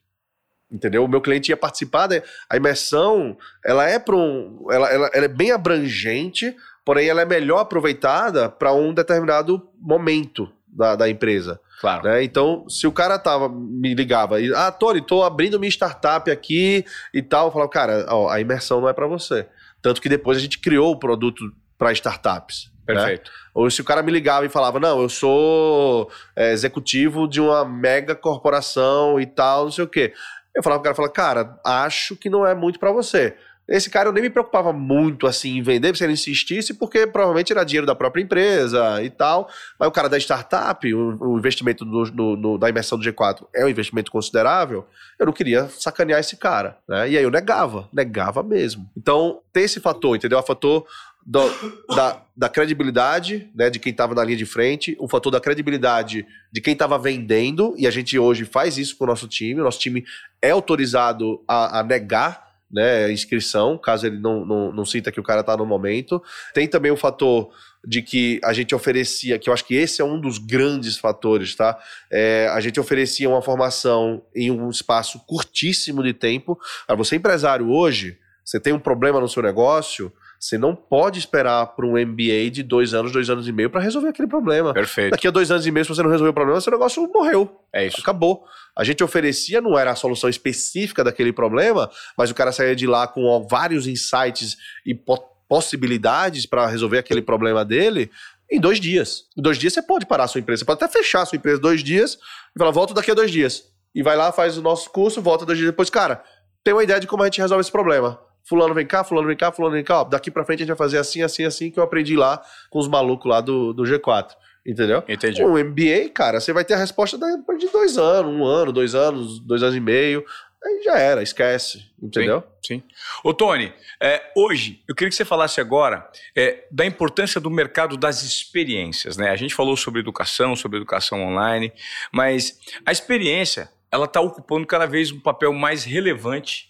Entendeu? 0.72 1.04
O 1.04 1.08
meu 1.08 1.20
cliente 1.20 1.50
ia 1.52 1.58
participar, 1.58 2.06
da, 2.06 2.22
a 2.48 2.56
imersão, 2.56 3.36
ela 3.66 3.90
é 3.90 3.98
para 3.98 4.16
um, 4.16 4.68
ela, 4.72 4.88
ela, 4.92 5.10
ela 5.14 5.26
é 5.26 5.28
bem 5.28 5.52
abrangente, 5.52 6.56
porém 6.90 7.08
ela 7.08 7.22
é 7.22 7.26
melhor 7.26 7.60
aproveitada 7.60 8.50
para 8.50 8.74
um 8.74 8.92
determinado 8.92 9.70
momento 9.80 10.52
da, 10.68 10.96
da 10.96 11.08
empresa. 11.08 11.62
Claro. 11.80 12.06
Né? 12.06 12.24
Então, 12.24 12.68
se 12.68 12.88
o 12.88 12.92
cara 12.92 13.20
tava, 13.20 13.48
me 13.48 13.94
ligava 13.94 14.42
e, 14.42 14.52
ah, 14.56 14.72
Tony, 14.72 15.00
tô 15.00 15.22
abrindo 15.22 15.60
minha 15.60 15.70
startup 15.70 16.32
aqui 16.32 16.84
e 17.14 17.22
tal, 17.22 17.46
eu 17.46 17.52
falava, 17.52 17.70
cara, 17.70 18.06
ó, 18.10 18.28
a 18.28 18.42
imersão 18.42 18.82
não 18.82 18.90
é 18.90 18.94
para 18.94 19.06
você. 19.06 19.46
Tanto 19.84 20.02
que 20.02 20.10
depois 20.10 20.40
a 20.40 20.42
gente 20.42 20.58
criou 20.58 20.92
o 20.92 20.98
produto 20.98 21.54
para 21.78 21.92
startups. 21.92 22.72
né? 22.88 22.96
Perfeito. 22.96 23.30
Ou 23.54 23.70
se 23.70 23.82
o 23.82 23.86
cara 23.86 24.02
me 24.02 24.12
ligava 24.12 24.48
e 24.48 24.50
falava, 24.50 24.80
não, 24.80 25.00
eu 25.00 25.10
sou 25.10 26.10
é, 26.36 26.54
executivo 26.54 27.28
de 27.28 27.40
uma 27.40 27.64
mega 27.64 28.16
corporação 28.16 29.22
e 29.22 29.28
tal, 29.28 29.66
não 29.66 29.72
sei 29.72 29.84
o 29.84 29.88
quê. 29.88 30.12
Eu 30.56 30.64
falava 30.64 30.82
pro 30.82 30.92
cara, 30.92 30.96
falava, 30.96 31.14
cara, 31.14 31.60
acho 31.64 32.16
que 32.16 32.32
não 32.32 32.48
é 32.48 32.56
muito 32.56 32.80
para 32.80 32.92
você. 32.92 33.38
Esse 33.70 33.90
cara 33.90 34.10
eu 34.10 34.14
nem 34.14 34.24
me 34.24 34.30
preocupava 34.30 34.74
muito 34.74 35.28
assim 35.28 35.58
em 35.58 35.62
vender, 35.62 35.96
se 35.96 36.04
ele 36.04 36.14
insistisse, 36.14 36.74
porque 36.74 37.06
provavelmente 37.06 37.52
era 37.52 37.64
dinheiro 37.64 37.86
da 37.86 37.94
própria 37.94 38.22
empresa 38.22 39.02
e 39.04 39.10
tal. 39.10 39.48
Mas 39.80 39.88
o 39.88 39.92
cara 39.92 40.10
da 40.10 40.18
startup, 40.18 40.94
o, 40.94 41.18
o 41.34 41.38
investimento 41.38 41.86
do- 41.86 42.10
do- 42.12 42.36
do- 42.36 42.58
da 42.58 42.70
imersão 42.70 42.98
do 42.98 43.04
G4 43.04 43.46
é 43.54 43.64
um 43.66 43.70
investimento 43.70 44.12
considerável, 44.12 44.86
eu 45.20 45.26
não 45.26 45.34
queria 45.34 45.68
sacanear 45.70 46.20
esse 46.20 46.36
cara. 46.38 46.78
Né? 46.88 47.12
E 47.12 47.18
aí 47.18 47.24
eu 47.24 47.30
negava, 47.32 47.88
negava 47.94 48.42
mesmo. 48.42 48.90
Então, 48.98 49.40
tem 49.54 49.64
esse 49.64 49.80
fator, 49.80 50.16
entendeu? 50.16 50.40
O 50.40 50.44
fator 50.44 50.86
do- 51.26 51.52
da, 51.96 52.22
da 52.36 52.50
credibilidade 52.50 53.50
né, 53.54 53.70
de 53.70 53.78
quem 53.78 53.92
estava 53.92 54.16
na 54.16 54.24
linha 54.24 54.38
de 54.38 54.46
frente, 54.46 54.96
o 55.00 55.08
fator 55.08 55.32
da 55.32 55.40
credibilidade 55.40 56.26
de 56.52 56.60
quem 56.62 56.74
estava 56.74 56.98
vendendo, 56.98 57.76
e 57.78 57.86
a 57.86 57.92
gente 57.92 58.18
hoje 58.18 58.46
faz 58.46 58.78
isso 58.78 58.98
com 58.98 59.04
o 59.04 59.08
nosso 59.08 59.28
time. 59.28 59.60
O 59.62 59.64
nosso 59.64 59.80
time 59.80 60.04
é 60.42 60.50
autorizado 60.52 61.44
a, 61.48 61.80
a 61.80 61.84
negar 61.84 62.49
né, 62.72 63.12
inscrição, 63.12 63.78
caso 63.78 64.06
ele 64.08 64.20
não, 64.20 64.46
não, 64.46 64.72
não 64.72 64.86
sinta 64.86 65.12
que 65.12 65.20
o 65.20 65.24
cara 65.24 65.42
está 65.42 65.58
no 65.58 65.66
momento. 65.66 66.22
Tem 66.54 66.68
também 66.68 66.92
o 66.92 66.98
fator 66.98 67.50
de 67.86 68.02
que 68.02 68.40
a 68.44 68.54
gente 68.54 68.76
oferecia, 68.76 69.40
que 69.40 69.50
eu 69.50 69.54
acho 69.54 69.66
que 69.66 69.76
esse 69.76 70.02
é 70.02 70.06
um 70.06 70.20
dos 70.20 70.38
grandes 70.38 70.98
fatores, 70.98 71.56
tá? 71.56 71.80
É, 72.12 72.50
a 72.52 72.60
gente 72.60 72.80
oferecia 72.80 73.30
uma 73.30 73.42
formação 73.42 74.22
em 74.36 74.52
um 74.52 74.70
espaço 74.70 75.20
curtíssimo 75.26 76.04
de 76.04 76.14
tempo. 76.14 76.60
Para 76.86 76.96
você 76.96 77.16
empresário 77.16 77.70
hoje, 77.70 78.18
você 78.44 78.60
tem 78.60 78.74
um 78.74 78.80
problema 78.80 79.20
no 79.20 79.30
seu 79.30 79.42
negócio, 79.42 80.12
você 80.40 80.58
não 80.58 80.74
pode 80.74 81.20
esperar 81.20 81.66
para 81.68 81.86
um 81.86 81.92
MBA 82.00 82.50
de 82.52 82.64
dois 82.64 82.94
anos, 82.94 83.12
dois 83.12 83.30
anos 83.30 83.48
e 83.48 83.52
meio 83.52 83.70
para 83.70 83.82
resolver 83.82 84.08
aquele 84.08 84.28
problema. 84.28 84.74
Perfeito. 84.74 85.12
Daqui 85.12 85.28
a 85.28 85.32
dois 85.32 85.52
anos 85.52 85.68
e 85.68 85.72
meio, 85.72 85.84
se 85.84 85.90
você 85.94 86.02
não 86.02 86.10
resolver 86.10 86.30
o 86.30 86.34
problema, 86.34 86.62
seu 86.62 86.72
negócio 86.72 87.06
morreu. 87.14 87.62
É 87.74 87.86
isso. 87.88 88.00
Acabou. 88.00 88.46
A 88.78 88.84
gente 88.86 89.04
oferecia, 89.04 89.60
não 89.60 89.78
era 89.78 89.92
a 89.92 89.96
solução 89.96 90.30
específica 90.30 91.04
daquele 91.04 91.34
problema, 91.34 91.90
mas 92.18 92.32
o 92.32 92.36
cara 92.36 92.52
saía 92.54 92.76
de 92.76 92.88
lá 92.88 93.06
com 93.08 93.26
ó, 93.26 93.40
vários 93.40 93.86
insights 93.86 94.56
e 94.86 94.96
po- 94.96 95.22
possibilidades 95.48 96.46
para 96.46 96.66
resolver 96.68 97.00
aquele 97.00 97.22
problema 97.22 97.66
dele 97.66 98.10
em 98.50 98.60
dois 98.60 98.80
dias. 98.80 99.26
Em 99.38 99.42
dois 99.42 99.58
dias 99.58 99.74
você 99.74 99.82
pode 99.82 100.06
parar 100.06 100.24
a 100.24 100.28
sua 100.28 100.40
empresa. 100.40 100.60
Você 100.62 100.66
pode 100.66 100.84
até 100.84 100.92
fechar 100.92 101.22
a 101.22 101.26
sua 101.26 101.36
empresa 101.36 101.60
dois 101.60 101.84
dias 101.84 102.18
e 102.56 102.60
falar, 102.60 102.72
volto 102.72 102.94
daqui 102.94 103.12
a 103.12 103.14
dois 103.14 103.30
dias. 103.30 103.64
E 103.94 104.02
vai 104.02 104.16
lá, 104.16 104.32
faz 104.32 104.58
o 104.58 104.62
nosso 104.62 104.90
curso, 104.90 105.22
volta 105.22 105.46
dois 105.46 105.58
dias 105.58 105.70
depois. 105.70 105.90
Cara, 105.90 106.24
tem 106.64 106.74
uma 106.74 106.84
ideia 106.84 107.00
de 107.00 107.08
como 107.08 107.24
a 107.24 107.26
gente 107.26 107.42
resolve 107.42 107.62
esse 107.62 107.72
problema. 107.72 108.20
Fulano 108.50 108.74
vem 108.74 108.86
cá, 108.86 109.04
fulano 109.04 109.28
vem 109.28 109.38
cá, 109.38 109.52
fulano 109.52 109.76
vem 109.76 109.84
cá. 109.84 110.02
Ó, 110.02 110.04
daqui 110.04 110.32
pra 110.32 110.44
frente 110.44 110.64
a 110.64 110.66
gente 110.66 110.70
vai 110.70 110.78
fazer 110.78 110.98
assim, 110.98 111.22
assim, 111.22 111.46
assim, 111.46 111.70
que 111.70 111.80
eu 111.80 111.84
aprendi 111.84 112.18
lá 112.18 112.42
com 112.72 112.80
os 112.80 112.88
malucos 112.88 113.30
lá 113.30 113.42
do, 113.42 113.74
do 113.74 113.84
G4. 113.84 114.32
Entendeu? 114.66 115.04
Entendi. 115.08 115.44
Um 115.44 115.54
MBA, 115.54 116.10
cara, 116.12 116.40
você 116.40 116.52
vai 116.52 116.66
ter 116.66 116.74
a 116.74 116.78
resposta 116.78 117.16
depois 117.16 117.60
de 117.60 117.70
dois 117.70 117.96
anos, 118.00 118.34
um 118.34 118.44
ano, 118.44 118.72
dois 118.72 118.96
anos, 118.96 119.40
dois 119.40 119.62
anos 119.62 119.76
e 119.76 119.80
meio. 119.80 120.26
Aí 120.66 120.82
já 120.84 120.98
era, 120.98 121.22
esquece, 121.22 121.86
entendeu? 122.02 122.44
Sim. 122.66 122.82
Ô, 123.24 123.34
Tony, 123.34 123.72
é, 124.02 124.32
hoje 124.36 124.82
eu 124.88 124.96
queria 124.96 125.10
que 125.10 125.16
você 125.16 125.24
falasse 125.24 125.62
agora 125.62 126.10
é, 126.36 126.66
da 126.72 126.86
importância 126.86 127.40
do 127.40 127.52
mercado 127.52 127.96
das 127.96 128.24
experiências. 128.24 129.16
Né? 129.16 129.30
A 129.30 129.36
gente 129.36 129.54
falou 129.54 129.78
sobre 129.78 130.02
educação, 130.02 130.56
sobre 130.56 130.78
educação 130.78 131.22
online, 131.24 131.72
mas 132.12 132.60
a 132.84 132.92
experiência 132.92 133.70
ela 133.92 134.06
está 134.06 134.20
ocupando 134.20 134.66
cada 134.66 134.88
vez 134.88 135.12
um 135.12 135.20
papel 135.20 135.54
mais 135.54 135.84
relevante 135.84 136.70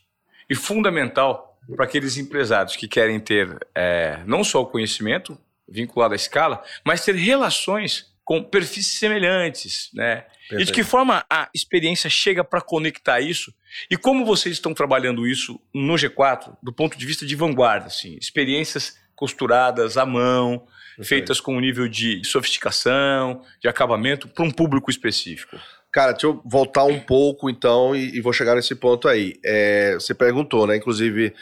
e 0.49 0.55
fundamental 0.55 1.48
para 1.75 1.85
aqueles 1.85 2.17
empresários 2.17 2.75
que 2.75 2.87
querem 2.87 3.19
ter 3.19 3.57
é, 3.75 4.21
não 4.25 4.43
só 4.43 4.61
o 4.61 4.67
conhecimento 4.67 5.37
vinculado 5.67 6.13
à 6.13 6.15
escala, 6.15 6.63
mas 6.83 7.03
ter 7.03 7.15
relações 7.15 8.07
com 8.23 8.43
perfis 8.43 8.87
semelhantes, 8.87 9.89
né? 9.93 10.25
Perfeito. 10.49 10.61
E 10.61 10.65
de 10.65 10.71
que 10.71 10.83
forma 10.83 11.23
a 11.29 11.49
experiência 11.53 12.09
chega 12.09 12.43
para 12.43 12.61
conectar 12.61 13.19
isso? 13.19 13.53
E 13.89 13.97
como 13.97 14.25
vocês 14.25 14.55
estão 14.55 14.73
trabalhando 14.73 15.27
isso 15.27 15.59
no 15.73 15.93
G4, 15.93 16.55
do 16.61 16.73
ponto 16.73 16.97
de 16.97 17.05
vista 17.05 17.25
de 17.25 17.35
vanguarda, 17.35 17.87
assim, 17.87 18.17
experiências 18.19 18.97
costuradas 19.15 19.97
à 19.97 20.05
mão, 20.05 20.59
Perfeito. 20.95 21.07
feitas 21.07 21.39
com 21.39 21.55
um 21.55 21.59
nível 21.59 21.87
de 21.87 22.23
sofisticação, 22.23 23.43
de 23.61 23.67
acabamento 23.67 24.27
para 24.27 24.45
um 24.45 24.51
público 24.51 24.89
específico. 24.89 25.57
Cara, 25.91 26.11
deixa 26.11 26.27
eu 26.27 26.39
voltar 26.45 26.83
um 26.83 26.99
pouco 26.99 27.49
então 27.49 27.95
e, 27.95 28.15
e 28.17 28.21
vou 28.21 28.31
chegar 28.31 28.55
nesse 28.55 28.75
ponto 28.75 29.07
aí. 29.07 29.33
É, 29.43 29.95
você 29.95 30.13
perguntou, 30.13 30.67
né? 30.67 30.77
Inclusive, 30.77 31.33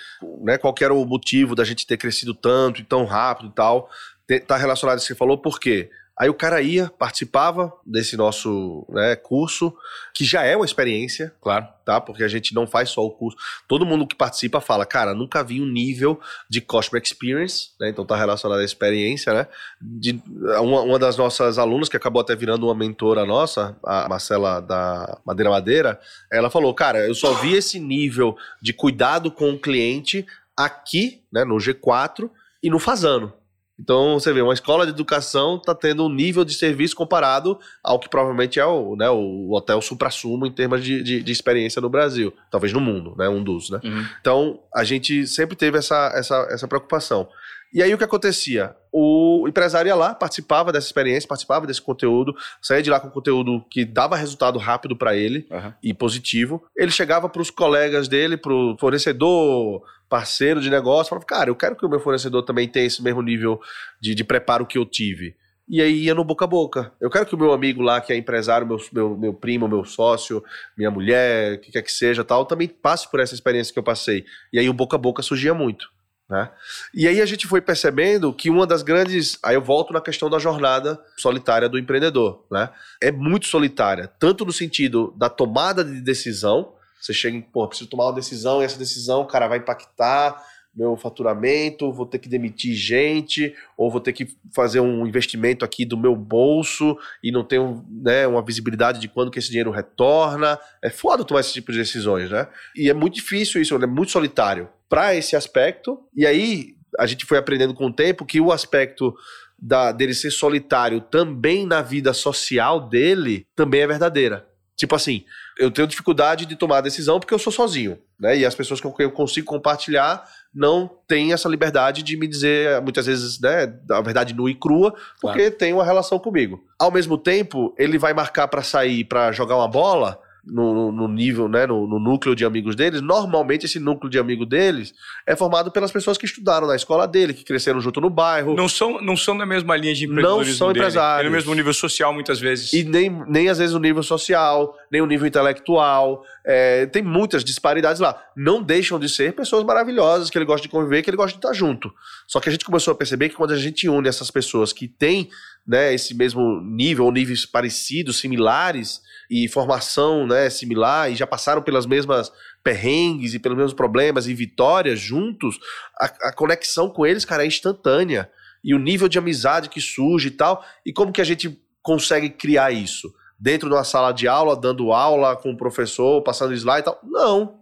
né, 0.42 0.58
qual 0.58 0.74
era 0.80 0.94
o 0.94 1.06
motivo 1.06 1.54
da 1.54 1.66
gente 1.66 1.86
ter 1.86 1.98
crescido 1.98 2.34
tanto 2.34 2.80
e 2.80 2.84
tão 2.86 3.04
rápido 3.06 3.50
e 3.50 3.54
tal. 3.54 3.90
Te- 4.26 4.40
Tá 4.40 4.56
relacionado 4.56 4.96
a 4.96 4.98
isso 4.98 5.08
que 5.08 5.14
você 5.14 5.18
falou, 5.18 5.38
por 5.38 5.60
quê? 5.60 5.90
Aí 6.20 6.30
o 6.30 6.34
cara 6.34 6.62
ia, 6.62 6.92
participava 6.98 7.72
desse 7.86 8.18
nosso 8.18 8.86
né, 8.90 9.16
curso, 9.16 9.72
que 10.14 10.26
já 10.26 10.44
é 10.44 10.56
uma 10.56 10.66
experiência, 10.66 11.32
Claro. 11.40 11.68
tá? 11.86 12.02
Porque 12.02 12.24
a 12.24 12.28
gente 12.28 12.56
não 12.56 12.66
faz 12.66 12.90
só 12.90 13.06
o 13.06 13.12
curso. 13.12 13.38
Todo 13.68 13.86
mundo 13.86 14.08
que 14.08 14.16
participa 14.16 14.60
fala, 14.60 14.84
cara, 14.84 15.14
nunca 15.14 15.44
vi 15.44 15.62
um 15.62 15.66
nível 15.68 16.20
de 16.50 16.60
customer 16.60 17.04
experience, 17.04 17.70
né? 17.80 17.90
Então 17.90 18.04
tá 18.04 18.16
relacionado 18.16 18.60
à 18.60 18.64
experiência, 18.64 19.32
né? 19.32 19.48
De, 19.80 20.20
uma, 20.60 20.82
uma 20.82 20.98
das 20.98 21.18
nossas 21.18 21.60
alunas, 21.60 21.88
que 21.88 21.98
acabou 21.98 22.22
até 22.22 22.36
virando 22.36 22.66
uma 22.66 22.74
mentora 22.76 23.24
nossa, 23.24 23.78
a 23.84 24.10
Marcela 24.10 24.60
da 24.60 25.20
Madeira 25.24 25.52
Madeira, 25.52 26.00
ela 26.32 26.50
falou, 26.50 26.74
cara, 26.74 27.06
eu 27.06 27.14
só 27.14 27.34
vi 27.36 27.54
esse 27.54 27.80
nível 27.80 28.36
de 28.60 28.74
cuidado 28.74 29.30
com 29.30 29.52
o 29.52 29.60
cliente 29.60 30.26
aqui, 30.56 31.22
né, 31.32 31.46
no 31.46 31.58
G4 31.58 32.28
e 32.64 32.70
no 32.72 32.80
Fazano. 32.80 33.32
Então, 33.80 34.20
você 34.20 34.34
vê, 34.34 34.42
uma 34.42 34.54
escola 34.54 34.86
de 34.86 34.92
educação 34.92 35.58
está 35.58 35.76
tendo 35.76 36.06
um 36.06 36.10
nível 36.10 36.44
de 36.44 36.54
serviço 36.54 36.96
comparado 36.96 37.60
ao 37.84 38.00
que 38.00 38.10
provavelmente 38.10 38.60
é 38.60 38.66
o, 38.66 38.96
né, 38.96 39.10
o 39.10 39.52
hotel 39.52 39.80
supra-sumo 39.82 40.48
em 40.48 40.52
termos 40.52 40.84
de, 40.84 41.04
de, 41.04 41.22
de 41.22 41.32
experiência 41.32 41.82
no 41.82 41.90
Brasil. 41.90 42.34
Talvez 42.50 42.74
no 42.74 42.80
mundo, 42.80 43.14
né? 43.18 43.30
Um 43.30 43.44
dos, 43.44 43.70
né? 43.70 43.80
Uhum. 43.84 44.06
Então, 44.20 44.60
a 44.76 44.84
gente 44.84 45.28
sempre 45.28 45.56
teve 45.56 45.78
essa, 45.78 46.12
essa, 46.16 46.48
essa 46.50 46.68
preocupação. 46.68 47.28
E 47.74 47.84
aí, 47.84 47.94
o 47.94 47.98
que 47.98 48.04
acontecia? 48.04 48.76
O 48.92 49.46
empresário 49.48 49.90
ia 49.90 49.96
lá, 49.96 50.16
participava 50.16 50.72
dessa 50.72 50.88
experiência, 50.88 51.28
participava 51.28 51.68
desse 51.68 51.82
conteúdo, 51.82 52.36
saía 52.62 52.82
de 52.82 52.90
lá 52.90 53.00
com 53.00 53.10
conteúdo 53.10 53.64
que 53.70 53.86
dava 53.86 54.16
resultado 54.16 54.58
rápido 54.58 54.96
para 54.96 55.16
ele 55.16 55.46
Aham. 55.52 55.76
e 55.84 55.94
positivo. 55.94 56.64
Ele 56.76 56.92
chegava 56.92 57.30
para 57.30 57.42
os 57.42 57.52
colegas 57.52 58.08
dele, 58.08 58.38
para 58.38 58.54
o 58.54 58.78
fornecedor, 58.80 59.84
parceiro 60.10 60.62
de 60.62 60.70
negócio, 60.70 61.10
falava: 61.10 61.26
Cara, 61.26 61.50
eu 61.50 61.56
quero 61.56 61.76
que 61.76 61.86
o 61.86 61.90
meu 61.90 62.00
fornecedor 62.00 62.44
também 62.44 62.68
tenha 62.68 62.86
esse 62.86 63.04
mesmo 63.04 63.22
nível 63.22 63.60
de, 64.00 64.16
de 64.16 64.24
preparo 64.24 64.66
que 64.66 64.78
eu 64.78 64.86
tive. 64.86 65.36
E 65.70 65.82
aí 65.82 66.06
ia 66.06 66.16
no 66.16 66.24
boca 66.24 66.46
a 66.46 66.48
boca. 66.48 66.94
Eu 67.00 67.10
quero 67.10 67.26
que 67.26 67.36
o 67.36 67.38
meu 67.38 67.52
amigo 67.52 67.82
lá, 67.82 68.00
que 68.00 68.14
é 68.14 68.16
empresário, 68.16 68.66
meu, 68.66 68.80
meu, 68.94 69.18
meu 69.18 69.34
primo, 69.34 69.68
meu 69.68 69.84
sócio, 69.84 70.42
minha 70.78 70.90
mulher, 70.90 71.56
o 71.56 71.60
que 71.60 71.72
quer 71.74 71.82
que 71.82 71.92
seja, 71.92 72.24
tal, 72.24 72.46
também 72.46 72.70
passe 72.70 73.12
por 73.12 73.20
essa 73.20 73.34
experiência 73.34 73.74
que 73.74 73.78
eu 73.78 73.84
passei. 73.84 74.24
E 74.54 74.58
aí 74.58 74.70
o 74.70 74.74
boca 74.74 74.96
a 74.96 75.00
boca 75.00 75.22
surgia 75.22 75.54
muito. 75.54 75.90
Né? 76.30 76.50
E 76.94 77.08
aí 77.08 77.22
a 77.22 77.26
gente 77.26 77.48
foi 77.48 77.62
percebendo 77.62 78.34
que 78.34 78.50
uma 78.50 78.68
das 78.68 78.84
grandes. 78.84 79.40
Aí 79.42 79.56
eu 79.56 79.62
volto 79.62 79.94
na 79.94 80.02
questão 80.02 80.30
da 80.30 80.40
jornada 80.40 81.00
solitária 81.18 81.70
do 81.70 81.80
empreendedor. 81.80 82.46
Né? 82.52 82.70
É 83.02 83.12
muito 83.12 83.48
solitária, 83.48 84.12
tanto 84.20 84.46
no 84.46 84.52
sentido 84.52 85.14
da 85.16 85.30
tomada 85.30 85.84
de 85.84 86.02
decisão. 86.02 86.74
Você 87.00 87.14
chega 87.14 87.38
em, 87.38 87.42
pô, 87.42 87.66
preciso 87.68 87.90
tomar 87.90 88.08
uma 88.08 88.16
decisão, 88.16 88.62
e 88.62 88.66
essa 88.66 88.78
decisão, 88.78 89.26
cara, 89.26 89.48
vai 89.48 89.60
impactar 89.60 90.44
meu 90.76 90.96
faturamento, 90.96 91.92
vou 91.92 92.06
ter 92.06 92.20
que 92.20 92.30
demitir 92.30 92.76
gente, 92.76 93.56
ou 93.76 93.90
vou 93.90 94.00
ter 94.02 94.14
que 94.14 94.28
fazer 94.54 94.80
um 94.80 95.08
investimento 95.08 95.66
aqui 95.66 95.84
do 95.86 95.98
meu 95.98 96.16
bolso 96.16 96.98
e 97.24 97.32
não 97.32 97.44
tenho 97.44 97.84
né, 97.90 98.28
uma 98.28 98.44
visibilidade 98.44 99.00
de 99.00 99.08
quando 99.08 99.32
que 99.32 99.40
esse 99.40 99.48
dinheiro 99.48 99.72
retorna. 99.72 100.60
É 100.84 100.90
foda 100.90 101.24
tomar 101.24 101.40
esse 101.40 101.54
tipo 101.54 101.72
de 101.72 101.80
decisões, 101.80 102.30
né? 102.30 102.48
E 102.76 102.90
é 102.90 102.94
muito 102.94 103.16
difícil 103.16 103.60
isso, 103.60 103.74
é 103.76 103.88
muito 103.88 104.12
solitário 104.12 104.70
para 104.90 105.16
esse 105.16 105.36
aspecto. 105.36 106.00
E 106.16 106.26
aí 106.26 106.76
a 106.98 107.06
gente 107.06 107.26
foi 107.26 107.38
aprendendo 107.38 107.74
com 107.74 107.88
o 107.88 107.94
tempo 107.94 108.26
que 108.26 108.40
o 108.40 108.52
aspecto 108.52 109.14
da, 109.60 109.92
dele 109.92 110.14
ser 110.14 110.32
solitário 110.32 111.02
também 111.02 111.66
na 111.66 111.82
vida 111.82 112.14
social 112.14 112.88
dele 112.88 113.46
também 113.56 113.82
é 113.82 113.88
verdadeira. 113.88 114.48
Tipo 114.76 114.96
assim, 114.96 115.24
eu 115.58 115.72
tenho 115.72 115.88
dificuldade 115.88 116.46
de 116.46 116.56
tomar 116.56 116.78
a 116.78 116.82
decisão 116.82 117.20
porque 117.20 117.34
eu 117.34 117.40
sou 117.40 117.52
sozinho, 117.52 117.98
né? 118.20 118.38
E 118.38 118.46
as 118.46 118.54
pessoas 118.54 118.80
com 118.80 118.94
quem 118.94 119.06
eu 119.06 119.12
consigo 119.12 119.48
compartilhar 119.48 120.24
não 120.54 120.88
têm 121.08 121.34
essa 121.34 121.50
liberdade 121.50 122.04
de 122.04 122.16
me 122.16 122.28
dizer, 122.28 122.80
muitas 122.82 123.08
vezes, 123.08 123.40
né, 123.40 123.74
a 123.92 124.02
verdade 124.02 124.36
nua 124.36 124.52
e 124.52 124.56
crua, 124.56 124.94
porque 125.20 125.50
tem 125.50 125.74
uma 125.74 125.84
relação 125.84 126.20
comigo. 126.20 126.64
Ao 126.80 126.92
mesmo 126.92 127.18
tempo, 127.18 127.74
ele 127.78 127.98
vai 127.98 128.14
marcar 128.14 128.48
para 128.48 128.62
sair 128.62 129.04
para 129.04 129.32
jogar 129.32 129.56
uma 129.56 129.68
bola 129.68 130.20
no, 130.50 130.92
no 130.92 131.08
nível, 131.08 131.48
né, 131.48 131.66
no, 131.66 131.88
no, 131.88 132.00
núcleo 132.00 132.36
de 132.36 132.46
amigos 132.46 132.76
deles, 132.76 133.02
normalmente 133.02 133.66
esse 133.66 133.80
núcleo 133.80 134.10
de 134.10 134.18
amigo 134.18 134.46
deles 134.46 134.94
é 135.26 135.36
formado 135.36 135.72
pelas 135.72 135.92
pessoas 135.92 136.18
que 136.18 136.26
estudaram 136.26 136.68
na 136.68 136.76
escola 136.76 137.08
dele, 137.08 137.34
que 137.34 137.44
cresceram 137.44 137.80
junto 137.82 138.00
no 138.00 138.10
bairro. 138.10 138.56
Não 138.56 138.70
são, 138.70 139.02
não 139.02 139.18
são 139.18 139.38
da 139.38 139.46
mesma 139.46 139.76
linha 139.76 139.94
de 139.94 140.06
empreendedorismo 140.06 140.52
Não 140.52 140.58
são 140.58 140.68
dele. 140.68 140.80
empresários. 140.80 141.26
É 141.26 141.30
no 141.30 141.36
mesmo 141.36 141.54
nível 141.54 141.74
social, 141.74 142.14
muitas 142.14 142.40
vezes. 142.40 142.74
E 142.74 142.84
nem, 142.84 143.10
nem 143.28 143.50
às 143.50 143.58
vezes 143.58 143.76
o 143.76 143.80
nível 143.80 144.04
social, 144.04 144.76
nem 144.92 145.02
o 145.02 145.06
nível 145.06 145.28
intelectual. 145.28 146.24
É, 146.46 146.86
tem 146.86 147.04
muitas 147.04 147.44
disparidades 147.44 148.00
lá. 148.00 148.22
Não 148.36 148.64
deixam 148.64 148.98
de 149.00 149.10
ser 149.10 149.34
pessoas 149.34 149.64
maravilhosas, 149.64 150.30
que 150.30 150.38
ele 150.38 150.46
gosta 150.46 150.62
de 150.62 150.70
conviver, 150.70 151.02
que 151.02 151.10
ele 151.10 151.18
gosta 151.18 151.34
de 151.34 151.40
estar 151.40 151.54
junto. 151.54 151.94
Só 152.26 152.40
que 152.40 152.48
a 152.48 152.52
gente 152.52 152.64
começou 152.64 152.94
a 152.94 152.96
perceber 152.96 153.30
que 153.30 153.36
quando 153.36 153.52
a 153.52 153.58
gente 153.58 153.90
une 153.90 154.08
essas 154.08 154.32
pessoas 154.32 154.72
que 154.72 154.88
têm 154.88 155.30
né, 155.68 155.94
esse 155.94 156.14
mesmo 156.14 156.62
nível, 156.62 157.06
ou 157.06 157.12
níveis 157.12 157.46
parecidos, 157.46 158.20
similares, 158.20 159.02
e 159.30 159.48
formação 159.50 160.26
né, 160.26 160.50
similar, 160.50 161.12
e 161.12 161.16
já 161.16 161.28
passaram 161.28 161.62
pelas 161.62 161.86
mesmas 161.86 162.32
perrengues 162.64 163.34
e 163.34 163.40
pelos 163.40 163.58
mesmos 163.58 163.74
problemas 163.74 164.28
e 164.28 164.34
vitórias 164.34 165.00
juntos, 165.00 165.60
a, 166.00 166.06
a 166.30 166.34
conexão 166.34 166.90
com 166.90 167.06
eles, 167.06 167.26
cara, 167.26 167.44
é 167.44 167.48
instantânea. 167.48 168.32
E 168.64 168.74
o 168.74 168.80
nível 168.80 169.08
de 169.08 169.18
amizade 169.18 169.70
que 169.70 169.80
surge 169.80 170.30
e 170.30 170.32
tal. 170.32 170.64
E 170.86 170.92
como 170.92 171.12
que 171.12 171.22
a 171.22 171.26
gente 171.26 171.62
consegue 171.82 172.30
criar 172.30 172.72
isso? 172.72 173.14
Dentro 173.40 173.70
de 173.70 173.76
uma 173.76 173.84
sala 173.84 174.12
de 174.12 174.28
aula, 174.28 174.56
dando 174.56 174.92
aula 174.92 175.36
com 175.36 175.52
o 175.52 175.58
professor, 175.58 176.22
passando 176.24 176.54
slide 176.54 176.82
e 176.82 176.84
tal? 176.84 177.00
Não. 177.04 177.60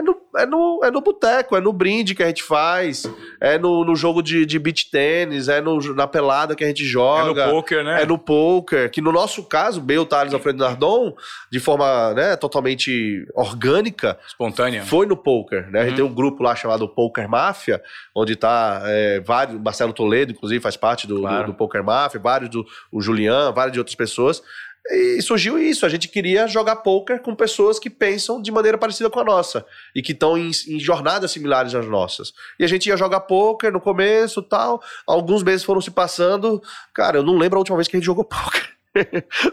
É 0.00 0.02
no, 0.02 0.16
é 0.38 0.46
no, 0.46 0.80
é 0.82 0.90
no 0.90 1.00
boteco, 1.02 1.54
é 1.54 1.60
no 1.60 1.74
brinde 1.74 2.14
que 2.14 2.22
a 2.22 2.26
gente 2.28 2.42
faz, 2.42 3.04
é 3.38 3.58
no, 3.58 3.84
no 3.84 3.94
jogo 3.94 4.22
de, 4.22 4.46
de 4.46 4.58
beach 4.58 4.90
tênis, 4.90 5.46
é 5.48 5.60
no, 5.60 5.78
na 5.94 6.06
pelada 6.06 6.54
que 6.56 6.64
a 6.64 6.66
gente 6.66 6.84
joga. 6.86 7.42
É 7.42 7.46
no 7.46 7.52
poker, 7.52 7.84
né? 7.84 8.02
É 8.02 8.06
no 8.06 8.16
poker, 8.18 8.90
que 8.90 9.02
no 9.02 9.12
nosso 9.12 9.42
caso, 9.44 9.78
Bale, 9.80 10.06
Thales, 10.06 10.32
Alfredo 10.32 10.58
Nardon, 10.58 11.14
de 11.52 11.60
forma 11.60 12.14
né, 12.14 12.34
totalmente 12.36 13.26
orgânica, 13.34 14.18
Espontânea. 14.26 14.82
foi 14.84 15.04
no 15.06 15.16
poker, 15.16 15.70
né? 15.70 15.80
A 15.80 15.82
gente 15.82 15.90
Uhum. 15.90 15.96
tem 15.96 16.04
um 16.12 16.14
grupo 16.14 16.42
lá 16.42 16.54
chamado 16.56 16.88
Poker 16.88 17.28
Máfia, 17.28 17.82
onde 18.14 18.36
tá 18.36 18.80
é, 18.86 19.20
vários, 19.20 19.60
Marcelo 19.60 19.92
Toledo, 19.92 20.32
inclusive, 20.32 20.62
faz 20.62 20.76
parte 20.78 21.06
do, 21.06 21.20
Claro. 21.20 21.46
do, 21.46 21.52
do 21.52 21.54
Poker 21.58 21.84
Máfia, 21.84 22.18
vários 22.18 22.48
do 22.48 22.64
o 22.90 23.02
Julian, 23.02 23.52
várias 23.52 23.72
de 23.74 23.78
outras 23.78 23.94
pessoas. 23.94 24.42
E 24.88 25.20
surgiu 25.22 25.58
isso, 25.58 25.84
a 25.84 25.88
gente 25.88 26.08
queria 26.08 26.46
jogar 26.46 26.76
poker 26.76 27.20
com 27.20 27.34
pessoas 27.34 27.78
que 27.78 27.90
pensam 27.90 28.40
de 28.40 28.50
maneira 28.50 28.78
parecida 28.78 29.10
com 29.10 29.20
a 29.20 29.24
nossa 29.24 29.64
e 29.94 30.02
que 30.02 30.12
estão 30.12 30.36
em, 30.36 30.50
em 30.68 30.80
jornadas 30.80 31.30
similares 31.30 31.74
às 31.74 31.86
nossas. 31.86 32.32
E 32.58 32.64
a 32.64 32.66
gente 32.66 32.88
ia 32.88 32.96
jogar 32.96 33.20
poker 33.20 33.70
no 33.72 33.80
começo 33.80 34.42
tal, 34.42 34.82
alguns 35.06 35.42
meses 35.42 35.64
foram 35.64 35.80
se 35.80 35.90
passando, 35.90 36.62
cara, 36.94 37.18
eu 37.18 37.22
não 37.22 37.36
lembro 37.36 37.58
a 37.58 37.60
última 37.60 37.76
vez 37.76 37.86
que 37.86 37.96
a 37.96 38.00
gente 38.00 38.06
jogou 38.06 38.24
poker. 38.24 38.70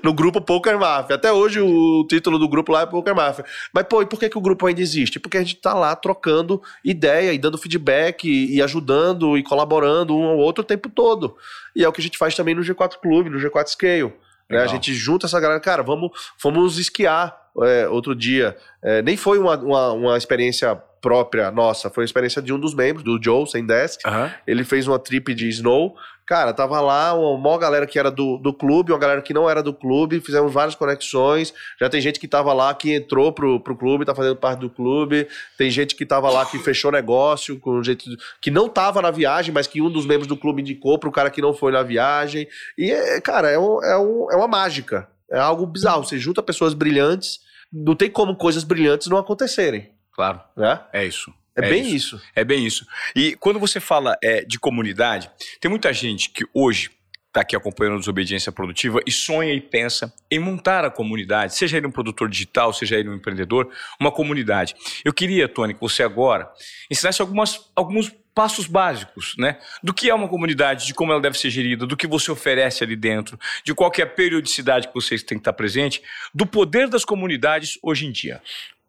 no 0.04 0.13
grupo 0.13 0.42
Poker 0.42 0.80
Mafia. 0.80 1.16
Até 1.16 1.32
hoje 1.32 1.62
o 1.62 2.06
título 2.10 2.40
do 2.40 2.50
grupo 2.50 2.72
lá 2.72 2.82
é 2.82 2.86
Poker 2.88 3.16
Mafia. 3.16 3.46
Mas, 3.72 3.86
pô, 3.88 4.02
e 4.02 4.06
por 4.06 4.20
que, 4.20 4.30
que 4.30 4.38
o 4.38 4.42
grupo 4.42 4.66
ainda 4.66 4.82
existe? 4.82 5.20
Porque 5.20 5.38
a 5.38 5.42
gente 5.42 5.58
tá 5.58 5.76
lá 5.76 5.96
trocando 5.96 6.60
ideia 6.84 7.32
e 7.34 7.38
dando 7.38 7.58
feedback 7.58 8.28
e, 8.28 8.56
e 8.56 8.62
ajudando 8.62 9.38
e 9.38 9.44
colaborando 9.44 10.18
um 10.18 10.26
ao 10.26 10.38
outro 10.38 10.63
o 10.63 10.66
tempo 10.66 10.90
todo. 10.90 11.38
E 11.76 11.84
é 11.84 11.88
o 11.88 11.94
que 11.94 12.02
a 12.02 12.04
gente 12.04 12.18
faz 12.18 12.36
também 12.36 12.56
no 12.56 12.62
G4 12.62 12.98
Clube, 13.00 13.30
no 13.30 13.40
G4 13.40 13.68
Scale. 13.68 14.13
Né? 14.50 14.60
A 14.60 14.68
gente 14.68 14.94
junta 14.94 15.26
essa 15.26 15.40
galera, 15.40 15.60
cara, 15.60 15.84
vamos, 15.84 16.12
vamos 16.42 16.78
esquiar 16.78 17.36
é, 17.64 17.88
outro 17.88 18.16
dia. 18.16 18.56
É, 18.82 19.02
nem 19.02 19.18
foi 19.18 19.38
uma, 19.40 19.58
uma, 19.58 19.92
uma 19.92 20.18
experiência 20.18 20.76
própria 21.02 21.52
nossa, 21.52 21.90
foi 21.90 22.04
uma 22.04 22.06
experiência 22.06 22.42
de 22.42 22.52
um 22.52 22.60
dos 22.60 22.74
membros, 22.74 23.04
do 23.04 23.22
Joe 23.22 23.48
Sendesk. 23.48 24.06
Aham. 24.06 24.32
Ele 24.46 24.64
fez 24.64 24.88
uma 24.88 25.00
trip 25.00 25.34
de 25.34 25.48
snow. 25.50 25.96
Cara, 26.28 26.54
tava 26.54 26.82
lá 26.82 27.13
uma 27.13 27.38
maior 27.38 27.58
galera 27.58 27.88
que 27.88 27.98
era 27.98 28.12
do, 28.12 28.38
do 28.38 28.54
clube, 28.54 28.92
uma 28.92 29.00
galera 29.00 29.22
que 29.22 29.34
não 29.34 29.50
era 29.50 29.63
do 29.63 29.74
clube, 29.74 30.20
fizemos 30.20 30.52
várias 30.52 30.76
conexões. 30.76 31.54
Já 31.80 31.90
tem 31.90 32.02
gente 32.02 32.20
que 32.20 32.28
tava 32.28 32.52
lá 32.52 32.74
que 32.74 32.94
entrou 32.94 33.32
pro, 33.32 33.62
pro 33.62 33.78
clube, 33.78 34.04
tá 34.04 34.13
fazendo 34.13 34.36
parte 34.36 34.60
do 34.60 34.70
clube. 34.70 35.26
Tem 35.58 35.72
gente 35.72 35.96
que 35.96 36.06
tava 36.06 36.30
lá 36.30 36.46
que 36.46 36.60
fechou 36.60 36.92
negócio 36.92 37.58
com 37.62 37.82
jeito 37.82 38.04
que 38.42 38.52
não 38.52 38.68
tava 38.68 39.02
na 39.02 39.10
viagem, 39.10 39.54
mas 39.54 39.68
que 39.68 39.82
um 39.82 39.90
dos 39.90 40.06
membros 40.06 40.28
do 40.28 40.36
clube 40.36 40.62
indicou 40.62 41.00
pro 41.00 41.13
cara 41.13 41.30
que 41.30 41.42
não 41.42 41.54
foi 41.54 41.72
na 41.72 41.82
viagem. 41.82 42.46
E, 42.78 42.92
é, 42.92 43.22
cara, 43.22 43.50
é, 43.50 43.58
um, 43.58 43.82
é, 43.82 43.98
um, 43.98 44.28
é 44.30 44.36
uma 44.36 44.50
mágica. 44.50 45.08
É 45.32 45.40
algo 45.40 45.66
bizarro. 45.66 46.04
Você 46.04 46.18
junta 46.18 46.44
pessoas 46.44 46.74
brilhantes, 46.74 47.40
não 47.72 47.96
tem 47.96 48.10
como 48.10 48.36
coisas 48.36 48.66
brilhantes 48.66 49.08
não 49.08 49.18
acontecerem, 49.18 49.92
Claro. 50.13 50.42
né? 50.58 50.82
É 50.92 51.06
isso. 51.06 51.34
É, 51.58 51.65
É 51.65 51.70
bem 51.70 51.82
isso. 51.82 52.15
isso. 52.15 52.22
É 52.36 52.43
bem 52.43 52.65
isso. 52.65 52.88
E 53.15 53.36
quando 53.36 53.60
você 53.60 53.80
fala 53.80 54.17
é, 54.24 54.43
de 54.43 54.60
comunidade, 54.60 55.30
tem 55.60 55.70
muita 55.70 55.91
gente 55.91 56.30
que 56.30 56.46
hoje 56.54 56.91
está 57.28 57.41
aqui 57.41 57.56
acompanhando 57.56 57.96
a 57.96 58.00
Desobediência 58.00 58.52
Produtiva 58.52 59.00
e 59.06 59.12
sonha 59.12 59.54
e 59.54 59.62
pensa 59.62 60.12
em 60.32 60.39
montar 60.39 60.84
a 60.84 60.89
comunidade, 60.89 61.55
seja 61.55 61.78
ele 61.78 61.86
um 61.86 61.91
produtor 61.91 62.30
digital, 62.30 62.74
seja 62.74 62.95
ele 62.95 63.10
um 63.10 63.16
empreendedor, 63.16 63.72
uma 63.99 64.12
comunidade. 64.12 64.76
Eu 65.05 65.14
queria, 65.14 65.47
Tony, 65.47 65.74
que 65.74 65.80
você 65.80 66.01
agora 66.03 66.49
ensinasse 66.89 67.22
algumas, 67.22 67.70
alguns 67.76 68.12
passos 68.34 68.68
básicos, 68.68 69.36
né? 69.38 69.60
Do 69.82 69.93
que 69.93 70.10
é 70.10 70.14
uma 70.14 70.28
comunidade, 70.28 70.86
de 70.86 70.93
como 70.93 71.12
ela 71.12 71.22
deve 71.22 71.38
ser 71.38 71.49
gerida, 71.49 71.88
do 71.88 71.97
que 71.97 72.05
você 72.05 72.32
oferece 72.32 72.84
ali 72.84 72.95
dentro, 72.95 73.39
de 73.64 73.74
qual 73.74 73.91
é 73.97 74.01
a 74.03 74.08
periodicidade 74.08 74.88
que 74.88 74.93
vocês 74.93 75.24
têm 75.24 75.38
que 75.38 75.41
estar 75.41 75.53
presente, 75.53 76.01
do 76.34 76.45
poder 76.45 76.88
das 76.88 77.03
comunidades 77.03 77.80
hoje 77.82 78.05
em 78.05 78.12
dia. 78.12 78.39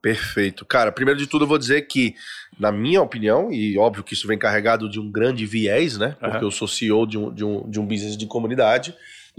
Perfeito. 0.01 0.65
Cara, 0.65 0.93
primeiro 0.93 1.19
de 1.19 1.27
tudo 1.27 1.45
eu 1.45 1.49
vou 1.49 1.59
dizer 1.59 1.83
que, 1.83 2.15
na 2.59 2.71
minha 2.71 3.03
opinião, 3.03 3.53
e 3.53 3.77
óbvio 3.77 4.05
que 4.05 4.15
isso 4.15 4.29
vem 4.29 4.39
carregado 4.39 4.89
de 4.89 5.01
um 5.01 5.11
grande 5.11 5.45
viés, 5.45 5.99
né? 5.99 6.17
Porque 6.21 6.37
uhum. 6.39 6.45
eu 6.45 6.51
sou 6.51 6.69
CEO 6.69 7.07
de 7.07 7.19
um, 7.19 7.35
de, 7.35 7.45
um, 7.45 7.69
de 7.69 7.81
um 7.81 7.87
business 7.87 8.17
de 8.17 8.27
comunidade, 8.27 8.95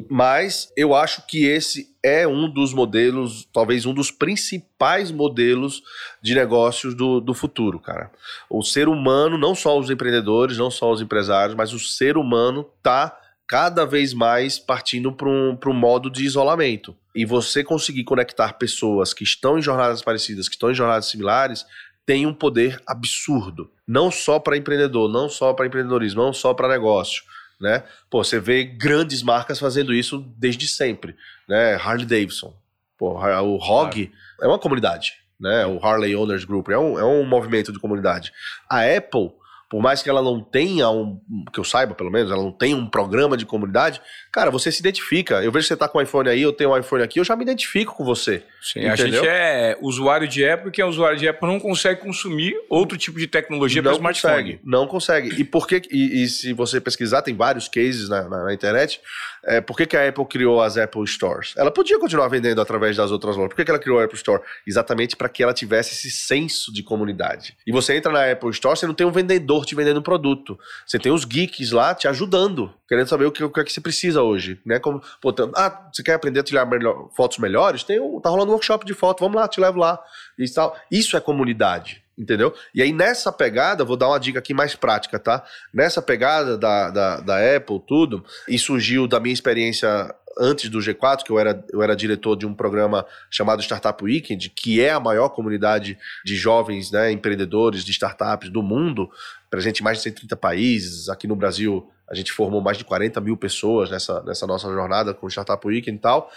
mas 0.10 0.72
eu 0.78 0.93
acho 0.93 1.26
que 1.28 1.45
esse 1.45 1.93
é 2.03 2.28
um 2.28 2.49
dos 2.49 2.74
modelos, 2.74 3.47
talvez 3.51 3.86
um 3.86 3.93
dos 3.93 4.12
principais 4.12 5.12
modelos 5.12 5.82
de 6.22 6.36
negócios 6.36 6.93
do, 6.93 7.20
do 7.20 7.34
futuro, 7.34 7.80
cara. 7.80 8.12
O 8.49 8.62
ser 8.62 8.88
humano, 8.88 9.38
não 9.38 9.55
só 9.55 9.78
os 9.78 9.89
empreendedores, 9.89 10.57
não 10.57 10.72
só 10.72 10.91
os 10.91 11.01
empresários, 11.01 11.55
mas 11.55 11.74
o 11.74 11.80
ser 11.80 12.18
humano 12.18 12.66
tá 12.82 13.18
cada 13.49 13.83
vez 13.83 14.13
mais 14.13 14.59
partindo 14.59 15.11
para 15.11 15.27
um, 15.27 15.57
um 15.65 15.73
modo 15.73 16.07
de 16.07 16.23
isolamento. 16.23 16.95
E 17.15 17.25
você 17.25 17.63
conseguir 17.63 18.03
conectar 18.03 18.53
pessoas 18.53 19.11
que 19.11 19.23
estão 19.23 19.57
em 19.57 19.61
jornadas 19.61 20.03
parecidas, 20.03 20.47
que 20.47 20.53
estão 20.53 20.69
em 20.69 20.75
jornadas 20.75 21.07
similares, 21.07 21.65
tem 22.05 22.27
um 22.27 22.33
poder 22.33 22.79
absurdo. 22.87 23.71
Não 23.87 24.11
só 24.11 24.39
para 24.39 24.55
empreendedor, 24.55 25.11
não 25.11 25.27
só 25.27 25.51
para 25.51 25.65
empreendedorismo, 25.65 26.21
não 26.21 26.31
só 26.31 26.53
para 26.53 26.67
negócio. 26.67 27.23
Né? 27.59 27.83
Pô, 28.07 28.23
você 28.23 28.39
vê 28.39 28.63
grandes 28.63 29.23
marcas 29.23 29.57
fazendo 29.57 29.95
isso 29.95 30.23
desde 30.37 30.67
sempre. 30.67 31.15
Né? 31.47 31.73
Harley 31.73 32.05
Davidson. 32.05 32.53
Pô, 32.99 33.13
o 33.13 33.57
ROG 33.57 34.11
é 34.41 34.47
uma 34.47 34.59
comunidade. 34.59 35.13
Né? 35.39 35.65
O 35.65 35.83
Harley 35.83 36.15
Owners 36.15 36.43
Group 36.43 36.69
é 36.69 36.77
um, 36.77 36.99
é 36.99 37.03
um 37.03 37.25
movimento 37.25 37.73
de 37.73 37.79
comunidade. 37.79 38.31
A 38.69 38.81
Apple 38.81 39.31
por 39.70 39.82
mais 39.82 40.01
que 40.01 40.09
ela 40.09 40.22
não 40.22 40.41
tenha 40.41 40.89
um, 40.89 41.20
que 41.53 41.59
eu 41.59 41.63
saiba 41.63 41.93
pelo 41.93 42.09
menos, 42.09 42.32
ela 42.32 42.41
não 42.41 42.51
tenha 42.51 42.76
um 42.76 42.89
programa 42.89 43.38
de 43.38 43.45
comunidade, 43.45 44.01
cara, 44.32 44.49
você 44.49 44.72
se 44.72 44.80
identifica. 44.80 45.43
Eu 45.43 45.51
vejo 45.51 45.65
que 45.65 45.67
você 45.67 45.78
tá 45.78 45.88
com 45.88 45.99
o 45.99 46.01
iPhone 46.01 46.28
aí, 46.28 46.41
eu 46.41 46.51
tenho 46.51 46.72
um 46.72 46.78
iPhone 46.78 47.03
aqui, 47.03 47.20
eu 47.20 47.24
já 47.24 47.36
me 47.36 47.43
identifico 47.43 47.95
com 47.95 48.03
você. 48.03 48.43
Sim, 48.61 48.80
entendeu? 48.80 48.93
a 48.93 48.95
gente 48.95 49.28
é 49.28 49.78
usuário 49.82 50.28
de 50.28 50.47
Apple, 50.47 50.72
que 50.72 50.82
é 50.82 50.86
usuário 50.86 51.17
de 51.17 51.28
Apple 51.28 51.47
não 51.47 51.59
consegue 51.59 52.01
consumir 52.01 52.55
outro 52.70 52.97
tipo 52.97 53.20
de 53.20 53.28
tecnologia 53.28 53.82
para 53.82 53.93
smartphone. 53.93 54.34
Consegue, 54.34 54.59
não 54.63 54.88
consegue. 54.88 55.39
E 55.39 55.43
por 55.43 55.67
que 55.67 55.82
e, 55.91 56.24
e, 56.24 56.28
se 56.28 56.51
você 56.53 56.82
pesquisar, 56.82 57.22
tem 57.22 57.36
vários 57.36 57.67
cases 57.67 58.09
na, 58.09 58.28
na, 58.28 58.45
na 58.45 58.53
internet. 58.53 58.99
É, 59.45 59.61
por 59.61 59.78
que, 59.78 59.86
que 59.86 59.95
a 59.95 60.09
Apple 60.09 60.26
criou 60.26 60.61
as 60.61 60.78
Apple 60.78 61.05
Stores? 61.07 61.53
Ela 61.55 61.72
podia 61.72 61.97
continuar 61.97 62.28
vendendo 62.28 62.59
através 62.59 62.97
das 62.97 63.11
outras 63.11 63.36
lojas. 63.36 63.49
Por 63.49 63.55
que, 63.55 63.65
que 63.65 63.72
ela 63.72 63.80
criou 63.80 63.99
a 63.99 64.03
Apple 64.03 64.17
Store? 64.17 64.41
Exatamente 64.67 65.15
para 65.15 65.30
que 65.30 65.41
ela 65.41 65.53
tivesse 65.53 65.93
esse 65.93 66.11
senso 66.11 66.74
de 66.74 66.84
comunidade. 66.84 67.55
E 67.65 67.72
você 67.72 67.95
entra 67.95 68.11
na 68.11 68.30
Apple 68.32 68.49
Store, 68.49 68.78
você 68.78 68.86
não 68.86 68.93
tem 68.93 69.07
um 69.07 69.11
vendedor 69.11 69.59
te 69.66 69.76
vendendo 69.76 70.01
produto. 70.01 70.57
Você 70.86 70.99
tem 70.99 71.12
os 71.12 71.26
geeks 71.26 71.72
lá 71.72 71.93
te 71.93 72.07
ajudando, 72.07 72.74
querendo 72.88 73.07
saber 73.07 73.26
o 73.26 73.32
que, 73.32 73.43
o 73.43 73.49
que 73.49 73.60
é 73.60 73.64
que 73.64 73.72
você 73.72 73.82
precisa 73.82 74.22
hoje. 74.22 74.60
Né? 74.66 74.80
Como, 74.80 75.01
pô, 75.22 75.34
ah, 75.55 75.89
você 75.91 76.03
quer 76.03 76.14
aprender 76.14 76.39
a 76.39 76.43
tirar 76.43 76.66
melhor, 76.66 77.10
fotos 77.16 77.38
melhores? 77.38 77.84
Tem 77.84 77.99
um, 77.99 78.20
tá 78.20 78.30
rolando 78.30 78.51
um 78.51 78.53
workshop 78.53 78.86
de 78.86 78.93
foto, 78.93 79.22
vamos 79.22 79.36
lá, 79.36 79.47
te 79.47 79.60
levo 79.60 79.80
lá. 79.80 79.99
E 80.38 80.49
tal. 80.49 80.78
Isso 80.91 81.16
é 81.16 81.20
comunidade 81.20 82.03
entendeu? 82.20 82.53
E 82.76 82.82
aí 82.82 82.91
nessa 82.91 83.32
pegada, 83.32 83.86
vou 83.86 83.95
dar 83.95 84.10
uma 84.10 84.20
dica 84.20 84.39
aqui 84.39 84.53
mais 84.53 84.76
prática, 84.76 85.18
tá? 85.18 85.41
Nessa 85.74 86.01
pegada 86.01 86.57
da, 86.57 86.89
da, 86.89 87.20
da 87.22 87.55
Apple, 87.55 87.82
tudo, 87.88 88.26
e 88.47 88.60
surgiu 88.60 89.07
da 89.07 89.22
minha 89.22 89.34
experiência 89.34 90.14
antes 90.39 90.69
do 90.69 90.79
G4, 90.79 91.23
que 91.23 91.31
eu 91.31 91.37
era, 91.37 91.63
eu 91.71 91.83
era 91.83 91.95
diretor 91.95 92.35
de 92.35 92.45
um 92.45 92.53
programa 92.53 93.05
chamado 93.29 93.61
Startup 93.61 94.01
Weekend, 94.03 94.49
que 94.49 94.81
é 94.81 94.91
a 94.91 94.99
maior 94.99 95.29
comunidade 95.29 95.97
de 96.23 96.35
jovens 96.35 96.89
né, 96.91 97.11
empreendedores 97.11 97.83
de 97.83 97.91
startups 97.91 98.49
do 98.49 98.63
mundo, 98.63 99.09
presente 99.49 99.81
em 99.81 99.83
mais 99.83 99.97
de 99.97 100.03
130 100.05 100.35
países. 100.37 101.09
Aqui 101.09 101.27
no 101.27 101.35
Brasil, 101.35 101.91
a 102.09 102.15
gente 102.15 102.31
formou 102.31 102.61
mais 102.61 102.77
de 102.77 102.85
40 102.85 103.19
mil 103.19 103.35
pessoas 103.35 103.91
nessa, 103.91 104.23
nessa 104.23 104.47
nossa 104.47 104.67
jornada 104.71 105.13
com 105.13 105.27
o 105.27 105.29
Startup 105.29 105.65
Weekend 105.67 105.97
e 105.97 106.01
tal. 106.01 106.31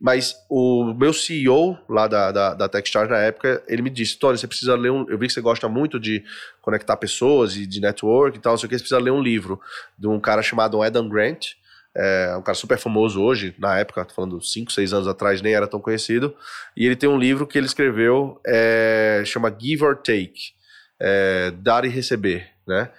Mas 0.00 0.36
o 0.48 0.94
meu 0.94 1.12
CEO 1.12 1.76
lá 1.88 2.06
da, 2.06 2.30
da, 2.30 2.54
da 2.54 2.68
Techstars 2.68 3.10
na 3.10 3.18
época, 3.18 3.62
ele 3.66 3.82
me 3.82 3.90
disse: 3.90 4.16
Tony, 4.16 4.38
você 4.38 4.46
precisa 4.46 4.76
ler 4.76 4.92
um. 4.92 5.04
Eu 5.08 5.18
vi 5.18 5.26
que 5.26 5.32
você 5.32 5.40
gosta 5.40 5.68
muito 5.68 5.98
de 5.98 6.22
conectar 6.62 6.96
pessoas 6.96 7.56
e 7.56 7.66
de 7.66 7.80
network 7.80 8.38
e 8.38 8.40
tal, 8.40 8.52
não 8.52 8.58
sei 8.58 8.68
o 8.68 8.70
que, 8.70 8.78
você 8.78 8.82
precisa 8.82 9.00
ler 9.00 9.10
um 9.10 9.20
livro 9.20 9.60
de 9.98 10.06
um 10.06 10.20
cara 10.20 10.40
chamado 10.40 10.80
Adam 10.80 11.08
Grant. 11.08 11.54
É 11.98 12.36
um 12.36 12.42
cara 12.42 12.54
super 12.54 12.78
famoso 12.78 13.20
hoje, 13.20 13.54
na 13.58 13.78
época, 13.78 14.04
tô 14.04 14.14
falando 14.14 14.40
5, 14.40 14.70
6 14.70 14.92
anos 14.92 15.08
atrás, 15.08 15.42
nem 15.42 15.54
era 15.54 15.66
tão 15.66 15.80
conhecido. 15.80 16.34
E 16.76 16.86
ele 16.86 16.94
tem 16.94 17.08
um 17.08 17.18
livro 17.18 17.46
que 17.46 17.58
ele 17.58 17.66
escreveu, 17.66 18.40
é, 18.46 19.22
chama 19.26 19.54
Give 19.58 19.84
or 19.84 19.96
Take, 19.96 20.52
é, 21.00 21.50
Dar 21.50 21.84
e 21.84 21.88
Receber, 21.88 22.48
né? 22.66 22.90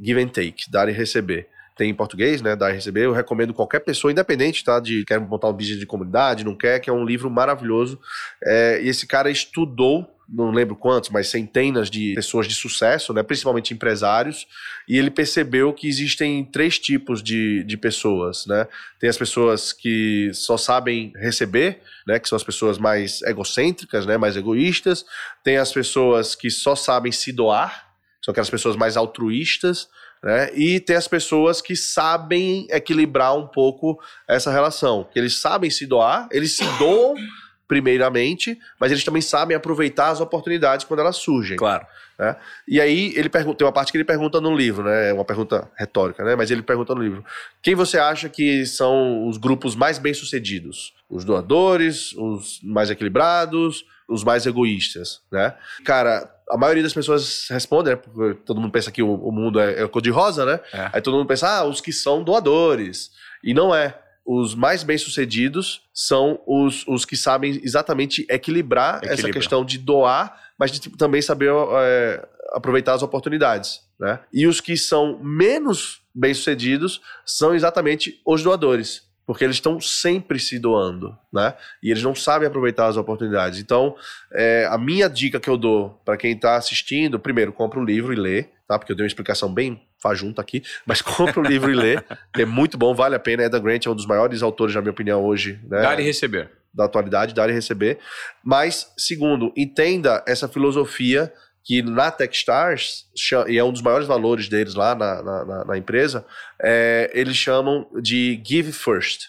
Give 0.00 0.20
and 0.20 0.28
Take, 0.28 0.70
Dar 0.70 0.88
e 0.88 0.92
Receber 0.92 1.48
tem 1.78 1.90
em 1.90 1.94
português, 1.94 2.42
né, 2.42 2.56
da 2.56 2.68
RCB. 2.68 3.06
Eu 3.06 3.12
recomendo 3.12 3.54
qualquer 3.54 3.78
pessoa, 3.78 4.10
independente, 4.10 4.64
tá, 4.64 4.80
de 4.80 5.04
quer 5.04 5.20
montar 5.20 5.48
um 5.48 5.52
business 5.52 5.78
de 5.78 5.86
comunidade, 5.86 6.44
não 6.44 6.56
quer, 6.56 6.80
que 6.80 6.90
é 6.90 6.92
um 6.92 7.04
livro 7.04 7.30
maravilhoso. 7.30 8.00
É, 8.42 8.82
e 8.82 8.88
esse 8.88 9.06
cara 9.06 9.30
estudou, 9.30 10.04
não 10.28 10.50
lembro 10.50 10.76
quantos, 10.76 11.08
mas 11.08 11.28
centenas 11.28 11.88
de 11.88 12.14
pessoas 12.14 12.46
de 12.46 12.54
sucesso, 12.54 13.14
né, 13.14 13.22
principalmente 13.22 13.72
empresários, 13.72 14.46
e 14.86 14.98
ele 14.98 15.10
percebeu 15.10 15.72
que 15.72 15.88
existem 15.88 16.44
três 16.44 16.78
tipos 16.78 17.22
de, 17.22 17.64
de 17.64 17.76
pessoas, 17.76 18.44
né. 18.46 18.66
Tem 19.00 19.08
as 19.08 19.16
pessoas 19.16 19.72
que 19.72 20.30
só 20.34 20.56
sabem 20.56 21.12
receber, 21.16 21.80
né, 22.06 22.18
que 22.18 22.28
são 22.28 22.36
as 22.36 22.44
pessoas 22.44 22.76
mais 22.78 23.22
egocêntricas, 23.22 24.04
né, 24.04 24.18
mais 24.18 24.36
egoístas. 24.36 25.04
Tem 25.42 25.56
as 25.56 25.72
pessoas 25.72 26.34
que 26.34 26.50
só 26.50 26.76
sabem 26.76 27.10
se 27.10 27.32
doar, 27.32 27.88
são 28.22 28.32
aquelas 28.32 28.50
pessoas 28.50 28.76
mais 28.76 28.96
altruístas, 28.96 29.88
né? 30.22 30.50
E 30.54 30.80
tem 30.80 30.96
as 30.96 31.06
pessoas 31.06 31.62
que 31.62 31.76
sabem 31.76 32.66
equilibrar 32.70 33.36
um 33.36 33.46
pouco 33.46 33.98
essa 34.26 34.50
relação, 34.50 35.08
que 35.12 35.18
eles 35.18 35.38
sabem 35.38 35.70
se 35.70 35.86
doar, 35.86 36.28
eles 36.32 36.56
se 36.56 36.64
doam 36.78 37.14
primeiramente, 37.68 38.58
mas 38.80 38.90
eles 38.90 39.04
também 39.04 39.20
sabem 39.22 39.54
aproveitar 39.54 40.08
as 40.08 40.20
oportunidades 40.20 40.86
quando 40.86 41.00
elas 41.00 41.16
surgem. 41.16 41.58
Claro. 41.58 41.86
Né? 42.18 42.34
E 42.66 42.80
aí 42.80 43.12
ele 43.14 43.28
pergunta, 43.28 43.58
tem 43.58 43.66
uma 43.66 43.72
parte 43.72 43.92
que 43.92 43.98
ele 43.98 44.04
pergunta 44.04 44.40
no 44.40 44.56
livro, 44.56 44.82
né? 44.82 45.10
É 45.10 45.12
uma 45.12 45.24
pergunta 45.24 45.70
retórica, 45.76 46.24
né? 46.24 46.34
Mas 46.34 46.50
ele 46.50 46.62
pergunta 46.62 46.94
no 46.94 47.02
livro: 47.02 47.24
quem 47.62 47.76
você 47.76 47.98
acha 47.98 48.28
que 48.28 48.66
são 48.66 49.28
os 49.28 49.36
grupos 49.36 49.76
mais 49.76 49.98
bem-sucedidos? 49.98 50.94
Os 51.08 51.24
doadores, 51.24 52.12
os 52.14 52.60
mais 52.64 52.90
equilibrados, 52.90 53.84
os 54.08 54.24
mais 54.24 54.46
egoístas, 54.46 55.20
né? 55.30 55.54
Cara, 55.84 56.28
a 56.50 56.56
maioria 56.56 56.82
das 56.82 56.94
pessoas 56.94 57.46
responde, 57.50 57.90
né? 57.90 57.96
Porque 57.96 58.40
todo 58.44 58.60
mundo 58.60 58.72
pensa 58.72 58.90
que 58.90 59.02
o, 59.02 59.14
o 59.14 59.30
mundo 59.30 59.60
é, 59.60 59.82
é 59.82 59.86
cor-de-rosa, 59.86 60.44
né? 60.44 60.60
É. 60.72 60.90
Aí 60.94 61.00
todo 61.00 61.16
mundo 61.16 61.26
pensa, 61.26 61.48
ah, 61.48 61.64
os 61.64 61.80
que 61.80 61.92
são 61.92 62.24
doadores. 62.24 63.12
E 63.44 63.54
não 63.54 63.74
é. 63.74 63.94
Os 64.30 64.54
mais 64.54 64.82
bem-sucedidos 64.82 65.80
são 65.90 66.38
os, 66.46 66.86
os 66.86 67.06
que 67.06 67.16
sabem 67.16 67.58
exatamente 67.64 68.26
equilibrar 68.28 68.98
Equilibra. 68.98 69.14
essa 69.14 69.30
questão 69.30 69.64
de 69.64 69.78
doar, 69.78 70.38
mas 70.58 70.70
de 70.70 70.90
também 70.90 71.22
saber 71.22 71.50
é, 71.50 72.28
aproveitar 72.52 72.92
as 72.92 73.02
oportunidades. 73.02 73.80
Né? 73.98 74.20
E 74.30 74.46
os 74.46 74.60
que 74.60 74.76
são 74.76 75.18
menos 75.22 76.02
bem-sucedidos 76.14 77.00
são 77.24 77.54
exatamente 77.54 78.20
os 78.22 78.42
doadores 78.42 79.08
porque 79.24 79.44
eles 79.44 79.56
estão 79.56 79.78
sempre 79.78 80.38
se 80.38 80.58
doando, 80.58 81.14
né? 81.30 81.52
E 81.82 81.90
eles 81.90 82.02
não 82.02 82.14
sabem 82.14 82.48
aproveitar 82.48 82.86
as 82.86 82.96
oportunidades. 82.96 83.60
Então, 83.60 83.94
é, 84.32 84.66
a 84.70 84.78
minha 84.78 85.06
dica 85.06 85.38
que 85.38 85.50
eu 85.50 85.58
dou 85.58 86.00
para 86.02 86.16
quem 86.16 86.32
está 86.32 86.56
assistindo, 86.56 87.20
primeiro, 87.20 87.52
compra 87.52 87.78
um 87.78 87.84
livro 87.84 88.10
e 88.10 88.16
lê, 88.16 88.44
tá? 88.66 88.78
Porque 88.78 88.90
eu 88.90 88.96
dei 88.96 89.04
uma 89.04 89.08
explicação 89.08 89.52
bem 89.52 89.86
fajunta 90.00 90.40
aqui, 90.40 90.62
mas 90.86 91.00
compra 91.02 91.40
o 91.40 91.44
um 91.44 91.46
livro 91.46 91.70
e 91.70 91.74
lê, 91.74 91.98
é 92.36 92.44
muito 92.44 92.78
bom, 92.78 92.94
vale 92.94 93.14
a 93.14 93.18
pena. 93.18 93.42
Eda 93.42 93.58
Grant 93.58 93.86
é 93.86 93.90
um 93.90 93.94
dos 93.94 94.06
maiores 94.06 94.42
autores, 94.42 94.74
na 94.74 94.80
minha 94.80 94.92
opinião, 94.92 95.24
hoje. 95.24 95.60
Né? 95.68 95.80
Dar 95.82 95.98
e 95.98 96.02
receber. 96.02 96.50
Da 96.72 96.84
atualidade, 96.84 97.34
dar 97.34 97.48
e 97.50 97.52
receber. 97.52 97.98
Mas, 98.44 98.92
segundo, 98.96 99.52
entenda 99.56 100.22
essa 100.26 100.48
filosofia 100.48 101.32
que 101.64 101.82
na 101.82 102.10
Techstars, 102.10 103.06
e 103.46 103.58
é 103.58 103.62
um 103.62 103.72
dos 103.72 103.82
maiores 103.82 104.06
valores 104.06 104.48
deles 104.48 104.74
lá 104.74 104.94
na, 104.94 105.22
na, 105.22 105.64
na 105.66 105.76
empresa, 105.76 106.24
é, 106.58 107.10
eles 107.12 107.36
chamam 107.36 107.86
de 108.00 108.40
Give 108.42 108.72
First. 108.72 109.26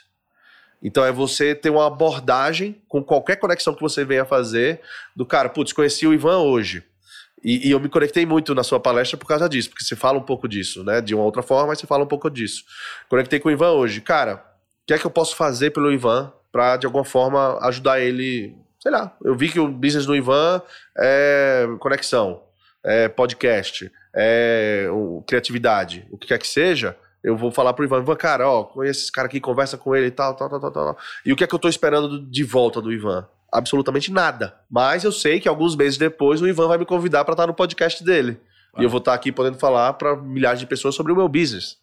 Então 0.82 1.04
é 1.04 1.12
você 1.12 1.54
ter 1.54 1.70
uma 1.70 1.86
abordagem 1.86 2.82
com 2.88 3.04
qualquer 3.04 3.36
conexão 3.36 3.74
que 3.74 3.82
você 3.82 4.06
venha 4.06 4.24
fazer 4.24 4.80
do 5.14 5.26
cara, 5.26 5.50
putz, 5.50 5.74
conheci 5.74 6.08
o 6.08 6.14
Ivan 6.14 6.38
hoje. 6.38 6.84
E, 7.44 7.68
e, 7.68 7.72
eu 7.72 7.80
me 7.80 7.88
conectei 7.88 8.26
muito 8.26 8.54
na 8.54 8.64
sua 8.64 8.80
palestra 8.80 9.18
por 9.18 9.26
causa 9.26 9.48
disso, 9.48 9.70
porque 9.70 9.84
você 9.84 9.96
fala 9.96 10.18
um 10.18 10.24
pouco 10.24 10.48
disso, 10.48 10.84
né? 10.84 11.00
De 11.00 11.16
uma 11.16 11.24
outra 11.24 11.42
forma, 11.42 11.68
mas 11.68 11.80
você 11.80 11.88
fala 11.88 12.04
um 12.04 12.08
pouco 12.08 12.30
disso. 12.30 12.64
Conectei 13.08 13.40
com 13.40 13.50
o 13.50 13.52
Ivan 13.52 13.72
hoje. 13.72 14.02
Cara, 14.02 14.36
o 14.36 14.88
que 14.88 14.94
é 14.94 14.98
que 14.98 15.06
eu 15.06 15.12
posso 15.12 15.36
fazer 15.36 15.72
pelo 15.72 15.92
Ivan 15.92 16.34
para 16.52 16.78
de 16.78 16.86
alguma 16.86 17.06
forma 17.06 17.60
ajudar 17.62 18.00
ele 18.00 18.58
sei 18.80 18.92
lá, 18.92 19.16
eu 19.24 19.36
vi 19.36 19.50
que 19.50 19.60
o 19.60 19.68
business 19.68 20.06
do 20.06 20.16
Ivan 20.16 20.62
é 20.98 21.68
conexão, 21.80 22.42
é 22.84 23.10
podcast, 23.10 23.92
é 24.16 24.88
criatividade, 25.28 26.08
o 26.10 26.18
que 26.18 26.28
quer 26.28 26.40
que 26.40 26.48
seja, 26.48 26.98
eu 27.22 27.36
vou 27.36 27.52
falar 27.52 27.74
pro 27.74 27.84
Ivan, 27.84 28.00
Ivan, 28.00 28.16
cara, 28.16 28.50
ó, 28.50 28.64
conhece 28.64 29.02
esse 29.02 29.12
cara 29.12 29.28
aqui, 29.28 29.42
conversa 29.42 29.78
com 29.78 29.94
ele 29.94 30.08
e 30.08 30.12
tal, 30.12 30.34
tal, 30.36 30.50
tal, 30.50 30.60
tal, 30.60 30.72
tal. 30.72 30.98
E 31.26 31.34
o 31.34 31.36
que 31.36 31.44
é 31.44 31.48
que 31.48 31.54
eu 31.54 31.60
tô 31.60 31.68
esperando 31.68 32.26
de 32.26 32.44
volta 32.44 32.82
do 32.82 32.94
Ivan? 32.94 33.28
Absolutamente 33.52 34.12
nada. 34.12 34.56
Mas 34.70 35.04
eu 35.04 35.12
sei 35.12 35.40
que 35.40 35.50
alguns 35.50 35.76
meses 35.76 35.98
depois 35.98 36.42
o 36.42 36.48
Ivan 36.48 36.68
vai 36.68 36.78
me 36.78 36.86
convidar 36.86 37.26
para 37.26 37.34
estar 37.34 37.48
no 37.48 37.54
podcast 37.54 38.04
dele. 38.04 38.40
E 38.78 38.84
eu 38.84 38.90
vou 38.90 39.00
estar 39.00 39.14
aqui 39.14 39.32
podendo 39.32 39.58
falar 39.58 39.94
para 39.94 40.16
milhares 40.16 40.60
de 40.60 40.68
pessoas 40.68 40.96
sobre 40.96 41.12
o 41.12 41.16
meu 41.16 41.28
business. 41.28 41.78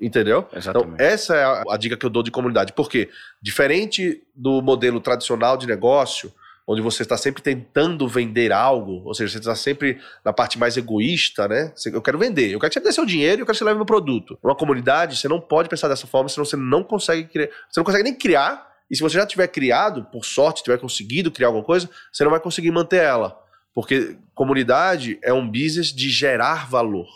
Entendeu? 0.00 0.46
Exatamente. 0.54 0.94
Então, 0.94 1.06
essa 1.06 1.34
é 1.34 1.44
a, 1.44 1.64
a, 1.70 1.76
dica 1.76 1.96
que 1.96 2.06
eu 2.06 2.10
dou 2.10 2.22
de 2.22 2.30
comunidade. 2.30 2.72
Porque, 2.72 3.10
diferente 3.42 4.22
do 4.34 4.62
modelo 4.62 5.00
tradicional 5.00 5.56
de 5.56 5.66
negócio, 5.66 6.32
onde 6.66 6.80
você 6.80 7.02
está 7.02 7.16
sempre 7.16 7.42
tentando 7.42 8.06
vender 8.06 8.52
algo, 8.52 9.02
ou 9.04 9.12
seja, 9.12 9.32
você 9.32 9.38
está 9.38 9.56
sempre 9.56 9.98
na 10.24 10.32
parte 10.32 10.56
mais 10.56 10.76
egoísta, 10.76 11.48
né? 11.48 11.72
Eu 11.86 12.00
quero 12.00 12.16
vender, 12.16 12.52
eu 12.52 12.60
quero 12.60 12.70
que 12.70 12.74
você 12.74 12.80
me 12.80 12.86
dê 12.86 12.92
seu 12.92 13.04
dinheiro 13.04 13.40
e 13.40 13.42
eu 13.42 13.46
quero 13.46 13.54
que 13.54 13.58
você 13.58 13.64
leve 13.64 13.76
meu 13.76 13.86
produto. 13.86 14.38
Uma 14.40 14.54
comunidade, 14.54 15.16
você 15.16 15.26
não 15.26 15.40
pode 15.40 15.68
pensar 15.68 15.88
dessa 15.88 16.06
forma, 16.06 16.28
senão 16.28 16.44
você 16.44 16.56
não 16.56 16.84
consegue 16.84 17.24
criar. 17.24 17.48
Você 17.68 17.80
não 17.80 17.84
consegue 17.84 18.04
nem 18.04 18.14
criar. 18.14 18.67
E 18.90 18.96
se 18.96 19.02
você 19.02 19.18
já 19.18 19.26
tiver 19.26 19.48
criado, 19.48 20.04
por 20.04 20.24
sorte, 20.24 20.62
tiver 20.62 20.78
conseguido 20.78 21.30
criar 21.30 21.48
alguma 21.48 21.64
coisa, 21.64 21.88
você 22.12 22.24
não 22.24 22.30
vai 22.30 22.40
conseguir 22.40 22.70
manter 22.70 23.02
ela. 23.02 23.38
Porque 23.74 24.16
comunidade 24.34 25.18
é 25.22 25.32
um 25.32 25.46
business 25.46 25.88
de 25.92 26.10
gerar 26.10 26.68
valor. 26.68 27.08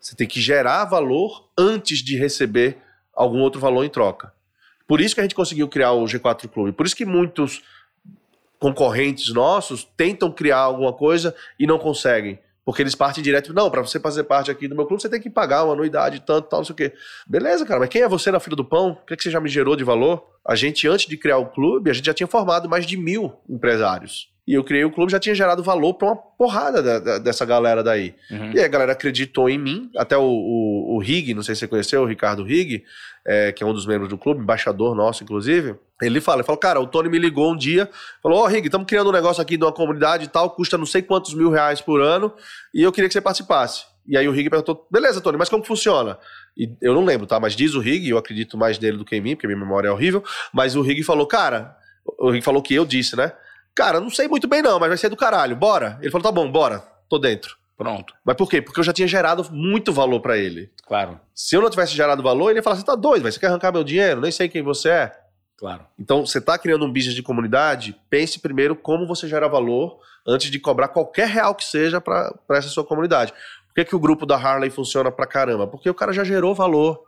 Você 0.00 0.16
tem 0.16 0.26
que 0.26 0.40
gerar 0.40 0.86
valor 0.86 1.48
antes 1.56 1.98
de 1.98 2.16
receber 2.16 2.78
algum 3.14 3.40
outro 3.40 3.60
valor 3.60 3.84
em 3.84 3.90
troca. 3.90 4.32
Por 4.86 5.00
isso 5.00 5.14
que 5.14 5.20
a 5.20 5.24
gente 5.24 5.34
conseguiu 5.34 5.68
criar 5.68 5.92
o 5.92 6.04
G4 6.04 6.48
Clube. 6.48 6.72
Por 6.72 6.86
isso 6.86 6.96
que 6.96 7.04
muitos 7.04 7.62
concorrentes 8.58 9.32
nossos 9.32 9.84
tentam 9.96 10.32
criar 10.32 10.58
alguma 10.58 10.92
coisa 10.92 11.34
e 11.58 11.66
não 11.66 11.78
conseguem. 11.78 12.38
Porque 12.70 12.82
eles 12.84 12.94
partem 12.94 13.20
direto, 13.20 13.52
não, 13.52 13.68
para 13.68 13.82
você 13.82 13.98
fazer 13.98 14.22
parte 14.22 14.48
aqui 14.48 14.68
do 14.68 14.76
meu 14.76 14.86
clube, 14.86 15.02
você 15.02 15.08
tem 15.08 15.20
que 15.20 15.28
pagar 15.28 15.64
uma 15.64 15.72
anuidade, 15.72 16.22
tanto, 16.24 16.48
tal, 16.48 16.60
não 16.60 16.64
sei 16.64 16.72
o 16.72 16.76
quê. 16.76 16.92
Beleza, 17.26 17.66
cara, 17.66 17.80
mas 17.80 17.88
quem 17.88 18.02
é 18.02 18.08
você 18.08 18.30
na 18.30 18.38
fila 18.38 18.54
do 18.54 18.64
pão? 18.64 18.90
O 18.90 19.06
que, 19.06 19.12
é 19.12 19.16
que 19.16 19.24
você 19.24 19.30
já 19.30 19.40
me 19.40 19.48
gerou 19.48 19.74
de 19.74 19.82
valor? 19.82 20.24
A 20.46 20.54
gente, 20.54 20.86
antes 20.86 21.08
de 21.08 21.16
criar 21.16 21.38
o 21.38 21.46
clube, 21.46 21.90
a 21.90 21.92
gente 21.92 22.06
já 22.06 22.14
tinha 22.14 22.28
formado 22.28 22.68
mais 22.68 22.86
de 22.86 22.96
mil 22.96 23.32
empresários. 23.48 24.28
E 24.50 24.54
eu 24.54 24.64
criei 24.64 24.84
o 24.84 24.90
clube, 24.90 25.12
já 25.12 25.20
tinha 25.20 25.32
gerado 25.32 25.62
valor 25.62 25.94
para 25.94 26.08
uma 26.08 26.16
porrada 26.16 26.82
da, 26.82 26.98
da, 26.98 27.18
dessa 27.18 27.44
galera 27.44 27.84
daí. 27.84 28.16
Uhum. 28.28 28.50
E 28.50 28.58
aí 28.58 28.64
a 28.64 28.68
galera 28.68 28.90
acreditou 28.90 29.48
em 29.48 29.56
mim, 29.56 29.88
até 29.96 30.18
o, 30.18 30.24
o, 30.24 30.96
o 30.96 30.98
Rig, 30.98 31.32
não 31.34 31.42
sei 31.44 31.54
se 31.54 31.60
você 31.60 31.68
conheceu, 31.68 32.02
o 32.02 32.04
Ricardo 32.04 32.42
Rig, 32.42 32.82
é, 33.24 33.52
que 33.52 33.62
é 33.62 33.66
um 33.66 33.72
dos 33.72 33.86
membros 33.86 34.08
do 34.08 34.18
clube, 34.18 34.40
embaixador 34.40 34.96
nosso, 34.96 35.22
inclusive. 35.22 35.76
Ele 36.02 36.20
fala, 36.20 36.38
ele 36.38 36.46
falou, 36.46 36.58
cara, 36.58 36.80
o 36.80 36.86
Tony 36.88 37.08
me 37.08 37.16
ligou 37.16 37.52
um 37.52 37.56
dia, 37.56 37.88
falou, 38.20 38.40
ó, 38.40 38.42
oh, 38.42 38.46
Rig, 38.48 38.66
estamos 38.66 38.88
criando 38.88 39.08
um 39.10 39.12
negócio 39.12 39.40
aqui 39.40 39.56
de 39.56 39.62
uma 39.62 39.70
comunidade 39.70 40.24
e 40.24 40.28
tal, 40.28 40.50
custa 40.50 40.76
não 40.76 40.84
sei 40.84 41.00
quantos 41.00 41.32
mil 41.32 41.50
reais 41.50 41.80
por 41.80 42.02
ano, 42.02 42.34
e 42.74 42.82
eu 42.82 42.90
queria 42.90 43.06
que 43.06 43.12
você 43.12 43.20
participasse. 43.20 43.84
E 44.04 44.16
aí 44.16 44.26
o 44.26 44.32
Rig 44.32 44.50
perguntou, 44.50 44.84
beleza, 44.90 45.20
Tony, 45.20 45.38
mas 45.38 45.48
como 45.48 45.62
funciona? 45.62 46.18
E 46.58 46.68
eu 46.82 46.92
não 46.92 47.04
lembro, 47.04 47.24
tá? 47.24 47.38
Mas 47.38 47.54
diz 47.54 47.74
o 47.76 47.78
Rig, 47.78 48.08
eu 48.08 48.18
acredito 48.18 48.58
mais 48.58 48.80
nele 48.80 48.96
do 48.96 49.04
que 49.04 49.14
em 49.14 49.20
mim, 49.20 49.36
porque 49.36 49.46
minha 49.46 49.60
memória 49.60 49.86
é 49.86 49.92
horrível, 49.92 50.24
mas 50.52 50.74
o 50.74 50.82
Rig 50.82 51.04
falou, 51.04 51.24
cara, 51.24 51.76
o 52.18 52.32
Rig 52.32 52.42
falou 52.42 52.60
que 52.60 52.74
eu 52.74 52.84
disse, 52.84 53.14
né? 53.14 53.32
Cara, 53.74 54.00
não 54.00 54.10
sei 54.10 54.28
muito 54.28 54.48
bem 54.48 54.62
não, 54.62 54.78
mas 54.78 54.88
vai 54.88 54.98
ser 54.98 55.08
do 55.08 55.16
caralho. 55.16 55.56
Bora. 55.56 55.98
Ele 56.00 56.10
falou, 56.10 56.24
tá 56.24 56.32
bom, 56.32 56.50
bora. 56.50 56.82
Tô 57.08 57.18
dentro. 57.18 57.56
Pronto. 57.76 58.12
Mas 58.24 58.36
por 58.36 58.48
quê? 58.48 58.60
Porque 58.60 58.78
eu 58.78 58.84
já 58.84 58.92
tinha 58.92 59.08
gerado 59.08 59.46
muito 59.50 59.92
valor 59.92 60.20
para 60.20 60.36
ele. 60.36 60.70
Claro. 60.86 61.18
Se 61.34 61.56
eu 61.56 61.62
não 61.62 61.70
tivesse 61.70 61.94
gerado 61.94 62.22
valor, 62.22 62.50
ele 62.50 62.58
ia 62.58 62.62
falar, 62.62 62.76
você 62.76 62.84
tá 62.84 62.94
doido, 62.94 63.22
você 63.22 63.40
quer 63.40 63.46
arrancar 63.46 63.72
meu 63.72 63.82
dinheiro? 63.82 64.20
Nem 64.20 64.30
sei 64.30 64.48
quem 64.50 64.62
você 64.62 64.90
é. 64.90 65.20
Claro. 65.56 65.86
Então, 65.98 66.24
você 66.24 66.40
tá 66.40 66.58
criando 66.58 66.84
um 66.84 66.92
business 66.92 67.14
de 67.14 67.22
comunidade, 67.22 67.96
pense 68.08 68.38
primeiro 68.38 68.76
como 68.76 69.06
você 69.06 69.28
gera 69.28 69.48
valor 69.48 69.98
antes 70.26 70.50
de 70.50 70.58
cobrar 70.58 70.88
qualquer 70.88 71.28
real 71.28 71.54
que 71.54 71.64
seja 71.64 72.00
para 72.00 72.34
essa 72.50 72.68
sua 72.68 72.84
comunidade. 72.84 73.32
Por 73.68 73.74
que, 73.74 73.84
que 73.84 73.96
o 73.96 74.00
grupo 74.00 74.26
da 74.26 74.36
Harley 74.36 74.68
funciona 74.68 75.10
pra 75.10 75.26
caramba? 75.26 75.66
Porque 75.66 75.88
o 75.88 75.94
cara 75.94 76.12
já 76.12 76.24
gerou 76.24 76.54
valor. 76.54 77.02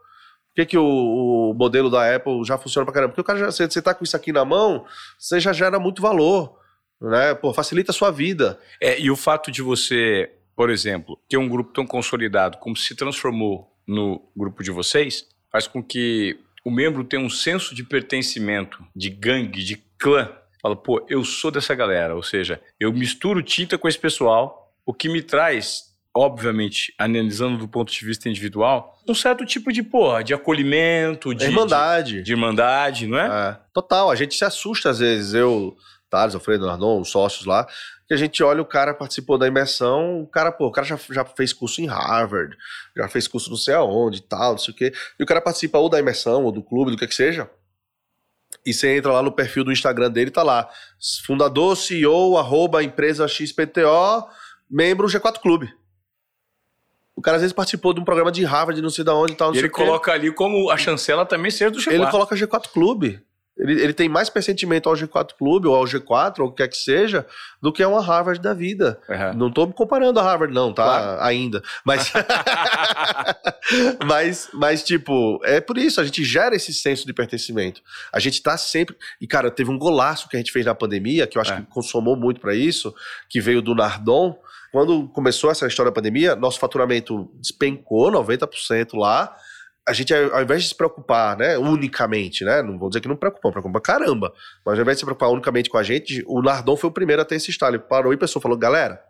Que, 0.54 0.66
que 0.66 0.78
o, 0.78 0.84
o, 0.84 1.54
modelo 1.54 1.88
da 1.88 2.14
Apple 2.14 2.44
já 2.44 2.58
funciona 2.58 2.84
pra 2.84 2.94
caramba? 2.94 3.10
Porque 3.10 3.22
o 3.22 3.24
cara 3.24 3.38
já, 3.38 3.46
você, 3.46 3.66
você 3.66 3.80
tá 3.80 3.94
com 3.94 4.04
isso 4.04 4.16
aqui 4.16 4.32
na 4.32 4.44
mão, 4.44 4.84
você 5.18 5.40
já 5.40 5.52
gera 5.52 5.78
muito 5.78 6.02
valor 6.02 6.60
né? 7.02 7.34
Pô, 7.34 7.52
facilita 7.52 7.90
a 7.90 7.94
sua 7.94 8.10
vida. 8.10 8.58
É, 8.80 8.98
e 9.00 9.10
o 9.10 9.16
fato 9.16 9.50
de 9.50 9.60
você, 9.60 10.30
por 10.54 10.70
exemplo, 10.70 11.18
ter 11.28 11.36
um 11.36 11.48
grupo 11.48 11.72
tão 11.72 11.86
consolidado 11.86 12.58
como 12.58 12.76
se 12.76 12.94
transformou 12.94 13.70
no 13.86 14.22
grupo 14.36 14.62
de 14.62 14.70
vocês, 14.70 15.26
faz 15.50 15.66
com 15.66 15.82
que 15.82 16.38
o 16.64 16.70
membro 16.70 17.02
tenha 17.02 17.22
um 17.22 17.30
senso 17.30 17.74
de 17.74 17.82
pertencimento, 17.82 18.84
de 18.94 19.10
gangue, 19.10 19.64
de 19.64 19.82
clã. 19.98 20.30
Fala, 20.60 20.76
pô, 20.76 21.04
eu 21.08 21.24
sou 21.24 21.50
dessa 21.50 21.74
galera, 21.74 22.14
ou 22.14 22.22
seja, 22.22 22.62
eu 22.78 22.92
misturo 22.92 23.42
tinta 23.42 23.76
com 23.76 23.88
esse 23.88 23.98
pessoal, 23.98 24.72
o 24.86 24.94
que 24.94 25.08
me 25.08 25.20
traz 25.20 25.91
obviamente, 26.14 26.94
analisando 26.98 27.56
do 27.56 27.68
ponto 27.68 27.92
de 27.92 28.04
vista 28.04 28.28
individual, 28.28 28.98
um 29.08 29.14
certo 29.14 29.44
tipo 29.46 29.72
de, 29.72 29.82
porra, 29.82 30.22
de 30.22 30.34
acolhimento, 30.34 31.34
de 31.34 31.44
irmandade. 31.44 32.16
De, 32.16 32.22
de 32.22 32.32
irmandade, 32.32 33.06
não 33.06 33.18
é? 33.18 33.50
é? 33.50 33.58
Total, 33.72 34.10
a 34.10 34.14
gente 34.14 34.34
se 34.34 34.44
assusta 34.44 34.90
às 34.90 34.98
vezes. 34.98 35.34
Eu 35.34 35.76
Thales, 36.12 36.34
Alfredo 36.34 36.66
Nardon, 36.66 37.00
os 37.00 37.10
sócios 37.10 37.46
lá, 37.46 37.66
que 38.06 38.12
a 38.12 38.18
gente 38.18 38.42
olha 38.42 38.60
o 38.60 38.66
cara 38.66 38.92
participou 38.92 39.38
da 39.38 39.48
imersão, 39.48 40.20
o 40.20 40.26
cara, 40.26 40.52
pô, 40.52 40.66
o 40.66 40.70
cara 40.70 40.86
já, 40.86 40.98
já 41.10 41.24
fez 41.24 41.54
curso 41.54 41.80
em 41.80 41.86
Harvard, 41.86 42.54
já 42.94 43.08
fez 43.08 43.26
curso 43.26 43.48
não 43.48 43.56
sei 43.56 43.72
aonde 43.72 44.18
e 44.18 44.22
tal, 44.22 44.52
não 44.52 44.58
sei 44.58 44.74
o 44.74 44.76
quê, 44.76 44.92
e 45.18 45.22
o 45.22 45.26
cara 45.26 45.40
participa 45.40 45.78
ou 45.78 45.88
da 45.88 45.98
imersão, 45.98 46.44
ou 46.44 46.52
do 46.52 46.62
clube, 46.62 46.90
do 46.90 46.98
que 46.98 47.06
que 47.06 47.14
seja, 47.14 47.50
e 48.64 48.74
você 48.74 48.94
entra 48.94 49.10
lá 49.10 49.22
no 49.22 49.32
perfil 49.32 49.64
do 49.64 49.72
Instagram 49.72 50.10
dele, 50.10 50.30
tá 50.30 50.42
lá, 50.42 50.68
fundador, 51.24 51.74
CEO, 51.78 52.36
arroba, 52.36 52.84
empresa 52.84 53.26
XPTO, 53.26 54.28
membro 54.70 55.08
G4 55.08 55.40
Clube. 55.40 55.72
O 57.22 57.24
cara 57.24 57.36
às 57.36 57.40
vezes 57.40 57.52
participou 57.52 57.94
de 57.94 58.00
um 58.00 58.04
programa 58.04 58.32
de 58.32 58.44
Harvard, 58.44 58.82
não 58.82 58.90
sei 58.90 59.04
de 59.04 59.10
onde 59.12 59.34
e 59.34 59.36
tal. 59.36 59.54
e 59.54 59.58
ele 59.58 59.68
coloca 59.68 60.10
ali 60.10 60.32
como 60.32 60.68
a 60.72 60.76
chancela 60.76 61.24
também 61.24 61.52
ser 61.52 61.70
do 61.70 61.78
G4. 61.78 61.92
Ele 61.92 62.06
coloca 62.08 62.34
G4 62.34 62.68
Clube. 62.72 63.22
Ele, 63.56 63.80
ele 63.80 63.92
tem 63.92 64.08
mais 64.08 64.28
pressentimento 64.28 64.88
ao 64.88 64.96
G4 64.96 65.34
Clube 65.38 65.68
ou 65.68 65.76
ao 65.76 65.84
G4, 65.84 66.40
ou 66.40 66.46
o 66.46 66.50
que 66.50 66.56
quer 66.56 66.66
que 66.68 66.76
seja, 66.76 67.24
do 67.60 67.72
que 67.72 67.80
a 67.80 67.86
uma 67.86 68.02
Harvard 68.02 68.42
da 68.42 68.52
vida. 68.52 69.00
Uhum. 69.08 69.34
Não 69.34 69.48
estou 69.50 69.68
me 69.68 69.72
comparando 69.72 70.18
a 70.18 70.22
Harvard, 70.24 70.52
não, 70.52 70.72
tá? 70.72 70.82
Claro. 70.82 71.22
Ainda. 71.22 71.62
Mas, 71.84 72.12
mas, 74.04 74.48
mas, 74.52 74.82
tipo, 74.82 75.40
é 75.44 75.60
por 75.60 75.78
isso, 75.78 76.00
a 76.00 76.04
gente 76.04 76.24
gera 76.24 76.56
esse 76.56 76.74
senso 76.74 77.06
de 77.06 77.12
pertencimento. 77.12 77.82
A 78.12 78.18
gente 78.18 78.34
está 78.34 78.56
sempre. 78.56 78.96
E, 79.20 79.28
cara, 79.28 79.48
teve 79.48 79.70
um 79.70 79.78
golaço 79.78 80.28
que 80.28 80.34
a 80.34 80.40
gente 80.40 80.50
fez 80.50 80.66
na 80.66 80.74
pandemia, 80.74 81.28
que 81.28 81.38
eu 81.38 81.42
acho 81.42 81.52
é. 81.52 81.56
que 81.58 81.66
consomou 81.66 82.16
muito 82.16 82.40
para 82.40 82.52
isso, 82.52 82.92
que 83.28 83.40
veio 83.40 83.62
do 83.62 83.76
Nardon. 83.76 84.36
Quando 84.72 85.06
começou 85.08 85.50
essa 85.50 85.66
história 85.66 85.90
da 85.90 85.94
pandemia, 85.94 86.34
nosso 86.34 86.58
faturamento 86.58 87.30
despencou 87.38 88.10
90% 88.10 88.98
lá 88.98 89.36
a 89.86 89.92
gente, 89.92 90.14
ao 90.14 90.42
invés 90.42 90.62
de 90.62 90.68
se 90.68 90.74
preocupar, 90.76 91.36
né, 91.36 91.58
unicamente, 91.58 92.44
né, 92.44 92.62
não 92.62 92.78
vou 92.78 92.88
dizer 92.88 93.00
que 93.00 93.08
não 93.08 93.16
preocupou, 93.16 93.50
preocupa 93.50 93.80
caramba, 93.80 94.32
mas 94.64 94.76
ao 94.78 94.82
invés 94.82 94.96
de 94.96 95.00
se 95.00 95.04
preocupar 95.04 95.30
unicamente 95.30 95.68
com 95.68 95.76
a 95.76 95.82
gente, 95.82 96.22
o 96.26 96.40
Nardon 96.40 96.76
foi 96.76 96.88
o 96.88 96.92
primeiro 96.92 97.20
a 97.20 97.24
ter 97.24 97.34
esse 97.34 97.50
estalo. 97.50 97.74
Ele 97.74 97.82
parou 97.82 98.12
e 98.12 98.16
pensou, 98.16 98.40
falou, 98.40 98.56
galera, 98.56 99.02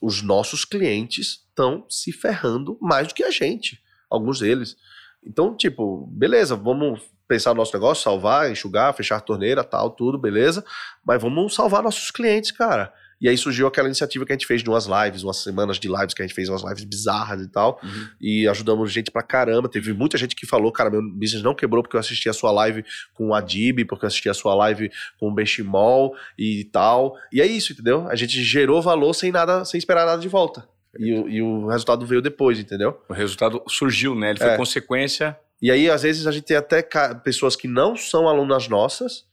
os 0.00 0.22
nossos 0.22 0.64
clientes 0.64 1.44
estão 1.48 1.86
se 1.88 2.12
ferrando 2.12 2.76
mais 2.80 3.08
do 3.08 3.14
que 3.14 3.22
a 3.22 3.30
gente, 3.30 3.80
alguns 4.10 4.40
deles. 4.40 4.76
Então, 5.24 5.56
tipo, 5.56 6.06
beleza, 6.08 6.56
vamos 6.56 7.02
pensar 7.28 7.50
no 7.50 7.56
nosso 7.56 7.72
negócio, 7.72 8.02
salvar, 8.02 8.50
enxugar, 8.50 8.92
fechar 8.94 9.16
a 9.16 9.20
torneira, 9.20 9.62
tal, 9.62 9.90
tudo, 9.90 10.18
beleza, 10.18 10.64
mas 11.04 11.22
vamos 11.22 11.54
salvar 11.54 11.82
nossos 11.82 12.10
clientes, 12.10 12.50
cara. 12.50 12.92
E 13.20 13.28
aí 13.28 13.36
surgiu 13.36 13.66
aquela 13.66 13.88
iniciativa 13.88 14.26
que 14.26 14.32
a 14.32 14.34
gente 14.34 14.46
fez 14.46 14.62
de 14.62 14.68
umas 14.68 14.86
lives, 14.86 15.22
umas 15.22 15.38
semanas 15.38 15.78
de 15.78 15.88
lives 15.88 16.12
que 16.12 16.22
a 16.22 16.26
gente 16.26 16.34
fez, 16.34 16.48
umas 16.48 16.62
lives 16.62 16.84
bizarras 16.84 17.42
e 17.42 17.48
tal. 17.48 17.80
Uhum. 17.82 18.08
E 18.20 18.46
ajudamos 18.46 18.92
gente 18.92 19.10
pra 19.10 19.22
caramba. 19.22 19.68
Teve 19.68 19.92
muita 19.92 20.18
gente 20.18 20.36
que 20.36 20.46
falou, 20.46 20.70
cara, 20.70 20.90
meu 20.90 21.02
business 21.02 21.42
não 21.42 21.54
quebrou 21.54 21.82
porque 21.82 21.96
eu 21.96 22.00
assisti 22.00 22.28
a 22.28 22.32
sua 22.32 22.50
live 22.52 22.84
com 23.14 23.28
o 23.28 23.34
Adib, 23.34 23.84
porque 23.86 24.04
eu 24.04 24.08
assisti 24.08 24.28
a 24.28 24.34
sua 24.34 24.54
live 24.54 24.90
com 25.18 25.28
o 25.28 25.34
Benchimol 25.34 26.14
e 26.38 26.64
tal. 26.64 27.16
E 27.32 27.40
é 27.40 27.46
isso, 27.46 27.72
entendeu? 27.72 28.06
A 28.08 28.14
gente 28.14 28.42
gerou 28.42 28.82
valor 28.82 29.14
sem 29.14 29.32
nada, 29.32 29.64
sem 29.64 29.78
esperar 29.78 30.04
nada 30.04 30.20
de 30.20 30.28
volta. 30.28 30.68
E, 30.98 31.10
e 31.10 31.42
o 31.42 31.68
resultado 31.68 32.04
veio 32.06 32.22
depois, 32.22 32.58
entendeu? 32.58 33.00
O 33.08 33.12
resultado 33.12 33.62
surgiu, 33.68 34.14
né? 34.14 34.30
Ele 34.30 34.38
foi 34.38 34.48
é. 34.48 34.56
consequência. 34.56 35.36
E 35.60 35.70
aí, 35.70 35.88
às 35.88 36.02
vezes, 36.02 36.26
a 36.26 36.32
gente 36.32 36.44
tem 36.44 36.56
até 36.56 36.86
pessoas 37.24 37.56
que 37.56 37.66
não 37.66 37.96
são 37.96 38.28
alunas 38.28 38.68
nossas, 38.68 39.24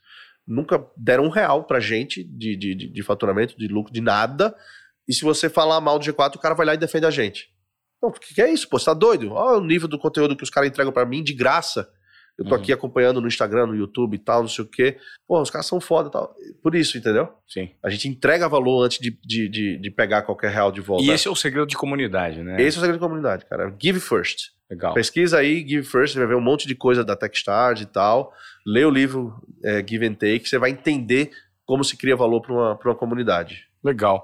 nunca 0.47 0.85
deram 0.97 1.25
um 1.25 1.29
real 1.29 1.63
pra 1.63 1.79
gente 1.79 2.23
de, 2.23 2.55
de, 2.55 2.75
de, 2.75 3.03
faturamento, 3.03 3.57
de 3.57 3.67
lucro, 3.67 3.93
de 3.93 4.01
nada. 4.01 4.55
E 5.07 5.13
se 5.13 5.23
você 5.23 5.49
falar 5.49 5.81
mal 5.81 5.99
do 5.99 6.05
G4, 6.05 6.35
o 6.35 6.39
cara 6.39 6.55
vai 6.55 6.65
lá 6.65 6.73
e 6.73 6.77
defende 6.77 7.05
a 7.05 7.11
gente. 7.11 7.49
Não, 8.01 8.09
o 8.09 8.13
que, 8.13 8.33
que 8.33 8.41
é 8.41 8.51
isso? 8.51 8.67
Pô, 8.69 8.77
você 8.77 8.85
tá 8.85 8.93
doido? 8.93 9.31
Olha 9.31 9.59
o 9.59 9.65
nível 9.65 9.87
do 9.87 9.99
conteúdo 9.99 10.35
que 10.35 10.43
os 10.43 10.49
caras 10.49 10.69
entregam 10.69 10.91
para 10.91 11.05
mim 11.05 11.23
de 11.23 11.33
graça. 11.33 11.89
Eu 12.37 12.45
tô 12.45 12.55
uhum. 12.55 12.61
aqui 12.61 12.73
acompanhando 12.73 13.21
no 13.21 13.27
Instagram, 13.27 13.67
no 13.67 13.75
YouTube 13.75 14.15
e 14.15 14.19
tal, 14.19 14.41
não 14.41 14.49
sei 14.49 14.65
o 14.65 14.67
quê. 14.67 14.97
Pô, 15.27 15.39
os 15.39 15.51
caras 15.51 15.67
são 15.67 15.79
foda 15.79 16.09
e 16.09 16.11
tal. 16.11 16.35
Por 16.63 16.73
isso, 16.73 16.97
entendeu? 16.97 17.29
Sim. 17.47 17.69
A 17.83 17.89
gente 17.91 18.07
entrega 18.07 18.49
valor 18.49 18.83
antes 18.83 18.97
de, 18.97 19.11
de, 19.23 19.47
de, 19.47 19.77
de 19.77 19.91
pegar 19.91 20.23
qualquer 20.23 20.51
real 20.51 20.71
de 20.71 20.81
volta. 20.81 21.03
E 21.03 21.11
esse 21.11 21.27
é 21.27 21.31
o 21.31 21.35
segredo 21.35 21.67
de 21.67 21.77
comunidade, 21.77 22.41
né? 22.41 22.59
Esse 22.59 22.77
é 22.77 22.79
o 22.79 22.81
segredo 22.81 22.99
de 22.99 23.05
comunidade, 23.05 23.45
cara. 23.45 23.73
Give 23.79 23.99
first. 23.99 24.51
Legal. 24.73 24.93
Pesquisa 24.95 25.37
aí, 25.37 25.59
Give 25.67 25.83
First, 25.83 26.13
você 26.13 26.19
vai 26.19 26.27
ver 26.27 26.35
um 26.35 26.41
monte 26.41 26.67
de 26.67 26.73
coisa 26.73 27.03
da 27.03 27.15
Techstars 27.15 27.81
e 27.81 27.85
tal. 27.85 28.33
Lê 28.65 28.85
o 28.85 28.89
livro 28.89 29.35
é, 29.63 29.83
Give 29.87 30.07
and 30.07 30.13
Take, 30.13 30.47
você 30.47 30.57
vai 30.57 30.71
entender 30.71 31.31
como 31.65 31.83
se 31.83 31.97
cria 31.97 32.15
valor 32.15 32.41
para 32.41 32.53
uma, 32.53 32.79
uma 32.83 32.95
comunidade. 32.95 33.67
Legal. 33.83 34.23